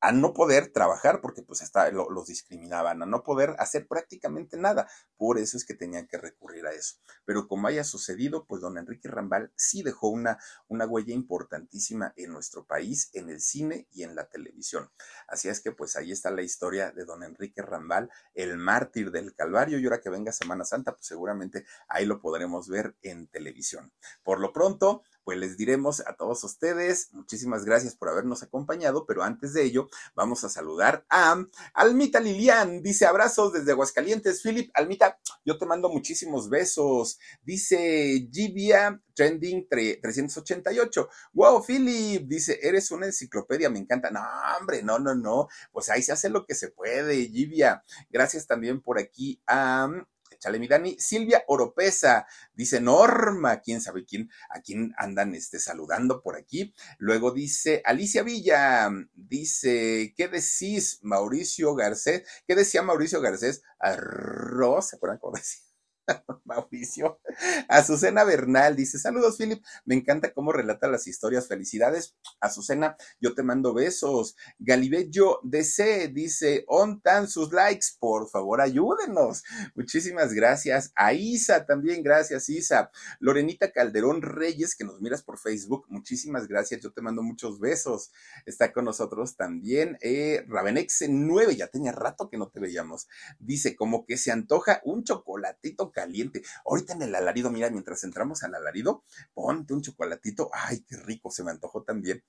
a 0.00 0.12
no 0.12 0.32
poder 0.32 0.72
trabajar 0.72 1.20
porque 1.20 1.42
pues 1.42 1.62
está, 1.62 1.90
los 1.90 2.26
discriminaban, 2.26 3.02
a 3.02 3.06
no 3.06 3.22
poder 3.22 3.56
hacer 3.58 3.86
prácticamente 3.86 4.56
nada. 4.56 4.88
Por 5.16 5.38
eso 5.38 5.56
es 5.56 5.64
que 5.64 5.74
tenían 5.74 6.06
que 6.06 6.18
recurrir 6.18 6.66
a 6.66 6.72
eso. 6.72 6.96
Pero 7.24 7.48
como 7.48 7.68
haya 7.68 7.84
sucedido, 7.84 8.46
pues 8.46 8.60
don 8.60 8.78
Enrique 8.78 9.08
Rambal 9.08 9.52
sí 9.56 9.82
dejó 9.82 10.08
una, 10.08 10.38
una 10.68 10.86
huella 10.86 11.14
importantísima 11.14 12.12
en 12.16 12.32
nuestro 12.32 12.64
país, 12.64 13.10
en 13.12 13.28
el 13.30 13.40
cine 13.40 13.88
y 13.90 14.02
en 14.04 14.14
la 14.14 14.28
televisión. 14.28 14.90
Así 15.26 15.48
es 15.48 15.60
que 15.60 15.72
pues 15.72 15.96
ahí 15.96 16.12
está 16.12 16.30
la 16.30 16.42
historia 16.42 16.92
de 16.92 17.04
don 17.04 17.22
Enrique 17.22 17.62
Rambal, 17.62 18.10
el 18.34 18.56
mártir 18.56 19.10
del 19.10 19.34
Calvario. 19.34 19.78
Y 19.78 19.84
ahora 19.84 20.00
que 20.00 20.10
venga 20.10 20.32
Semana 20.32 20.64
Santa, 20.64 20.92
pues 20.92 21.06
seguramente 21.06 21.66
ahí 21.88 22.06
lo 22.06 22.20
podremos 22.20 22.68
ver 22.68 22.96
en 23.02 23.26
televisión. 23.26 23.92
Por 24.22 24.40
lo 24.40 24.52
pronto, 24.52 25.02
pues 25.28 25.36
les 25.36 25.58
diremos 25.58 26.00
a 26.06 26.14
todos 26.14 26.42
ustedes, 26.42 27.10
muchísimas 27.12 27.66
gracias 27.66 27.94
por 27.94 28.08
habernos 28.08 28.42
acompañado, 28.42 29.04
pero 29.04 29.22
antes 29.22 29.52
de 29.52 29.62
ello, 29.62 29.90
vamos 30.14 30.42
a 30.42 30.48
saludar 30.48 31.04
a 31.10 31.44
Almita 31.74 32.18
Lilian, 32.18 32.82
dice 32.82 33.04
abrazos 33.04 33.52
desde 33.52 33.72
Aguascalientes, 33.72 34.40
Philip, 34.40 34.70
Almita, 34.72 35.20
yo 35.44 35.58
te 35.58 35.66
mando 35.66 35.90
muchísimos 35.90 36.48
besos, 36.48 37.18
dice 37.42 38.26
Givia 38.32 39.02
Trending 39.12 39.68
388, 39.68 41.10
wow, 41.34 41.62
Philip, 41.62 42.26
dice, 42.26 42.58
eres 42.62 42.90
una 42.90 43.04
enciclopedia, 43.04 43.68
me 43.68 43.80
encanta, 43.80 44.10
no, 44.10 44.22
hombre, 44.58 44.82
no, 44.82 44.98
no, 44.98 45.14
no, 45.14 45.48
pues 45.72 45.90
ahí 45.90 46.00
se 46.00 46.12
hace 46.12 46.30
lo 46.30 46.46
que 46.46 46.54
se 46.54 46.70
puede, 46.70 47.26
Givia, 47.26 47.84
gracias 48.08 48.46
también 48.46 48.80
por 48.80 48.98
aquí 48.98 49.42
a 49.46 49.90
Chale, 50.38 50.58
mi 50.58 50.68
Dani. 50.68 50.96
Silvia 50.98 51.44
Oropesa, 51.48 52.26
dice 52.54 52.80
Norma, 52.80 53.60
quién 53.60 53.80
sabe 53.80 54.04
quién, 54.04 54.30
a 54.50 54.60
quién 54.60 54.94
andan 54.96 55.34
este, 55.34 55.58
saludando 55.58 56.22
por 56.22 56.36
aquí. 56.36 56.74
Luego 56.98 57.32
dice 57.32 57.82
Alicia 57.84 58.22
Villa, 58.22 58.90
dice, 59.14 60.14
¿qué 60.16 60.28
decís, 60.28 61.00
Mauricio 61.02 61.74
Garcés? 61.74 62.22
¿Qué 62.46 62.54
decía 62.54 62.82
Mauricio 62.82 63.20
Garcés? 63.20 63.62
Arroz, 63.78 64.88
¿se 64.88 64.96
acuerdan 64.96 65.18
cómo 65.18 65.36
decía? 65.36 65.67
Mauricio. 66.44 67.20
Azucena 67.68 68.24
Bernal 68.24 68.76
dice: 68.76 68.98
Saludos, 68.98 69.36
Philip. 69.36 69.62
Me 69.84 69.94
encanta 69.94 70.32
cómo 70.32 70.52
relata 70.52 70.88
las 70.88 71.06
historias. 71.06 71.48
Felicidades. 71.48 72.16
Azucena, 72.40 72.96
yo 73.20 73.34
te 73.34 73.42
mando 73.42 73.74
besos. 73.74 74.36
Galibello 74.58 75.40
DC 75.42 76.08
dice: 76.08 76.64
Ontan 76.68 77.28
sus 77.28 77.52
likes. 77.52 77.86
Por 77.98 78.28
favor, 78.28 78.60
ayúdenos. 78.60 79.44
Muchísimas 79.74 80.32
gracias. 80.32 80.92
A 80.96 81.12
Isa 81.12 81.66
también, 81.66 82.02
gracias, 82.02 82.48
Isa. 82.48 82.90
Lorenita 83.20 83.72
Calderón 83.72 84.22
Reyes, 84.22 84.74
que 84.74 84.84
nos 84.84 85.00
miras 85.00 85.22
por 85.22 85.38
Facebook. 85.38 85.86
Muchísimas 85.88 86.48
gracias. 86.48 86.80
Yo 86.80 86.92
te 86.92 87.02
mando 87.02 87.22
muchos 87.22 87.60
besos. 87.60 88.10
Está 88.46 88.72
con 88.72 88.84
nosotros 88.84 89.36
también. 89.36 89.98
Eh, 90.00 90.44
Ravenex 90.48 91.04
9, 91.08 91.56
ya 91.56 91.68
tenía 91.68 91.92
rato 91.92 92.28
que 92.30 92.38
no 92.38 92.48
te 92.48 92.60
veíamos. 92.60 93.08
Dice: 93.38 93.76
como 93.76 94.04
que 94.06 94.16
se 94.16 94.32
antoja 94.32 94.80
un 94.84 95.04
chocolatito 95.04 95.92
caliente. 95.98 96.42
Ahorita 96.64 96.92
en 96.92 97.02
el 97.02 97.14
alarido, 97.14 97.50
mira, 97.50 97.70
mientras 97.70 98.04
entramos 98.04 98.42
al 98.44 98.54
alarido, 98.54 99.04
ponte 99.34 99.74
un 99.74 99.82
chocolatito. 99.82 100.50
Ay, 100.52 100.84
qué 100.88 100.96
rico, 100.96 101.30
se 101.30 101.42
me 101.42 101.50
antojó 101.50 101.82
también. 101.82 102.22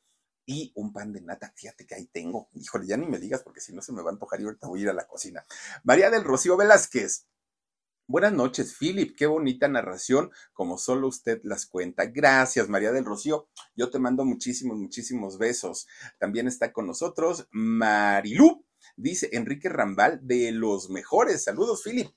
Y 0.46 0.72
un 0.76 0.92
pan 0.92 1.14
de 1.14 1.22
nata, 1.22 1.54
fíjate 1.56 1.86
que 1.86 1.94
ahí 1.94 2.08
tengo. 2.08 2.50
Híjole, 2.54 2.88
ya 2.88 2.98
ni 2.98 3.06
me 3.06 3.20
digas 3.20 3.44
porque 3.44 3.62
si 3.62 3.72
no 3.74 3.84
se 3.84 3.94
me 3.94 4.02
va 4.02 4.10
a 4.10 4.14
antojar 4.14 4.42
y 4.42 4.46
ahorita 4.46 4.68
voy 4.68 4.80
a 4.80 4.84
ir 4.84 4.90
a 4.90 4.94
la 4.94 5.06
cocina. 5.06 5.46
María 5.84 6.10
del 6.10 6.24
Rocío 6.24 6.58
Velázquez. 6.58 7.28
Buenas 8.08 8.34
noches, 8.34 8.76
Philip. 8.80 9.16
Qué 9.16 9.28
bonita 9.28 9.68
narración, 9.68 10.32
como 10.54 10.80
solo 10.80 11.08
usted 11.08 11.42
las 11.44 11.68
cuenta. 11.68 12.08
Gracias, 12.08 12.68
María 12.68 12.92
del 12.92 13.06
Rocío. 13.06 13.48
Yo 13.76 13.92
te 13.92 14.00
mando 14.00 14.26
muchísimos, 14.26 14.80
muchísimos 14.80 15.38
besos. 15.38 15.88
También 16.18 16.48
está 16.48 16.74
con 16.74 16.88
nosotros 16.88 17.48
Marilú. 17.52 18.66
Dice 18.98 19.30
Enrique 19.34 19.70
Rambal, 19.70 20.20
de 20.24 20.52
los 20.52 20.90
mejores. 20.90 21.44
Saludos, 21.44 21.84
Philip. 21.84 22.10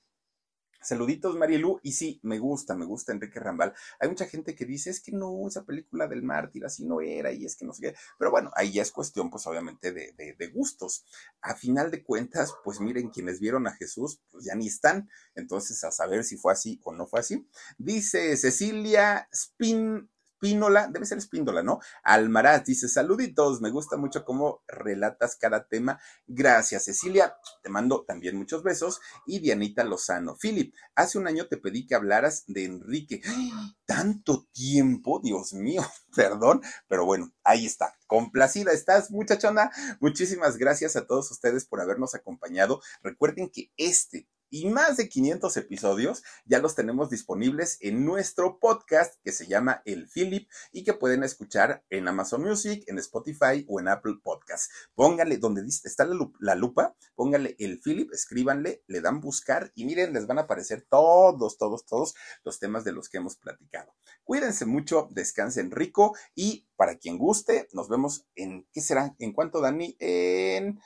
Saluditos, 0.82 1.36
Marielu. 1.36 1.80
Y 1.82 1.92
sí, 1.92 2.20
me 2.22 2.38
gusta, 2.38 2.74
me 2.74 2.84
gusta 2.84 3.12
Enrique 3.12 3.40
Rambal. 3.40 3.74
Hay 4.00 4.08
mucha 4.08 4.26
gente 4.26 4.54
que 4.54 4.64
dice, 4.64 4.90
es 4.90 5.00
que 5.00 5.12
no, 5.12 5.46
esa 5.46 5.64
película 5.64 6.06
del 6.06 6.22
mártir 6.22 6.64
así 6.64 6.84
no 6.84 7.00
era, 7.00 7.32
y 7.32 7.44
es 7.44 7.56
que 7.56 7.64
no 7.64 7.72
sé 7.72 7.82
qué. 7.82 7.94
Pero 8.18 8.30
bueno, 8.30 8.50
ahí 8.56 8.72
ya 8.72 8.82
es 8.82 8.92
cuestión, 8.92 9.30
pues 9.30 9.46
obviamente, 9.46 9.92
de, 9.92 10.12
de, 10.12 10.34
de 10.38 10.46
gustos. 10.48 11.04
A 11.40 11.54
final 11.54 11.90
de 11.90 12.02
cuentas, 12.02 12.54
pues 12.64 12.80
miren, 12.80 13.10
quienes 13.10 13.40
vieron 13.40 13.66
a 13.66 13.72
Jesús, 13.72 14.20
pues 14.30 14.44
ya 14.44 14.54
ni 14.54 14.66
están. 14.66 15.08
Entonces, 15.34 15.82
a 15.84 15.90
saber 15.90 16.24
si 16.24 16.36
fue 16.36 16.52
así 16.52 16.80
o 16.84 16.92
no 16.92 17.06
fue 17.06 17.20
así. 17.20 17.46
Dice 17.78 18.36
Cecilia 18.36 19.28
Spin, 19.32 20.08
Espínola, 20.42 20.88
debe 20.88 21.06
ser 21.06 21.18
Espíndola, 21.18 21.62
¿no? 21.62 21.78
Almaraz 22.02 22.64
dice, 22.64 22.88
saluditos, 22.88 23.60
me 23.60 23.70
gusta 23.70 23.96
mucho 23.96 24.24
cómo 24.24 24.64
relatas 24.66 25.36
cada 25.36 25.68
tema. 25.68 26.00
Gracias, 26.26 26.86
Cecilia, 26.86 27.36
te 27.62 27.70
mando 27.70 28.04
también 28.04 28.36
muchos 28.36 28.64
besos. 28.64 29.00
Y 29.24 29.38
Dianita 29.38 29.84
Lozano. 29.84 30.36
Philip, 30.36 30.74
hace 30.96 31.18
un 31.18 31.28
año 31.28 31.46
te 31.46 31.58
pedí 31.58 31.86
que 31.86 31.94
hablaras 31.94 32.42
de 32.48 32.64
Enrique. 32.64 33.22
Tanto 33.86 34.48
tiempo, 34.52 35.20
Dios 35.22 35.52
mío, 35.52 35.82
perdón, 36.16 36.60
pero 36.88 37.06
bueno, 37.06 37.32
ahí 37.44 37.64
está. 37.64 37.94
Complacida 38.08 38.72
estás, 38.72 39.12
muchachona. 39.12 39.70
Muchísimas 40.00 40.56
gracias 40.56 40.96
a 40.96 41.06
todos 41.06 41.30
ustedes 41.30 41.66
por 41.66 41.80
habernos 41.80 42.16
acompañado. 42.16 42.80
Recuerden 43.04 43.48
que 43.48 43.70
este 43.76 44.26
y 44.52 44.66
más 44.66 44.98
de 44.98 45.08
500 45.08 45.56
episodios 45.56 46.22
ya 46.44 46.58
los 46.58 46.74
tenemos 46.74 47.08
disponibles 47.08 47.78
en 47.80 48.04
nuestro 48.04 48.58
podcast 48.58 49.14
que 49.24 49.32
se 49.32 49.46
llama 49.46 49.80
El 49.86 50.10
Philip 50.10 50.46
y 50.72 50.84
que 50.84 50.92
pueden 50.92 51.24
escuchar 51.24 51.82
en 51.88 52.06
Amazon 52.06 52.42
Music, 52.42 52.84
en 52.86 52.98
Spotify 52.98 53.64
o 53.66 53.80
en 53.80 53.88
Apple 53.88 54.16
Podcast. 54.22 54.70
Pónganle 54.94 55.38
donde 55.38 55.62
está 55.66 56.06
la 56.38 56.54
lupa, 56.54 56.94
pónganle 57.14 57.56
El 57.58 57.80
Philip, 57.80 58.12
escríbanle, 58.12 58.82
le 58.88 59.00
dan 59.00 59.20
buscar 59.20 59.72
y 59.74 59.86
miren, 59.86 60.12
les 60.12 60.26
van 60.26 60.38
a 60.38 60.42
aparecer 60.42 60.86
todos, 60.86 61.56
todos, 61.56 61.86
todos 61.86 62.14
los 62.44 62.58
temas 62.58 62.84
de 62.84 62.92
los 62.92 63.08
que 63.08 63.16
hemos 63.16 63.36
platicado. 63.36 63.94
Cuídense 64.22 64.66
mucho, 64.66 65.08
descansen 65.12 65.70
rico 65.70 66.14
y 66.34 66.68
para 66.76 66.98
quien 66.98 67.16
guste, 67.16 67.68
nos 67.72 67.88
vemos 67.88 68.26
en, 68.34 68.66
¿qué 68.72 68.82
será? 68.82 69.14
¿En 69.18 69.32
cuánto, 69.32 69.62
Dani? 69.62 69.96
En 69.98 70.78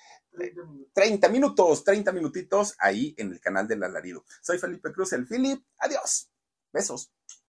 30 0.92 1.28
minutos, 1.28 1.84
30 1.84 2.12
minutitos 2.12 2.74
ahí 2.78 3.14
en 3.18 3.32
el 3.32 3.40
canal 3.40 3.66
del 3.66 3.82
alarido. 3.82 4.24
Soy 4.42 4.58
Felipe 4.58 4.92
Cruz, 4.92 5.12
el 5.12 5.26
Philip. 5.26 5.62
Adiós. 5.78 6.30
Besos. 6.72 7.10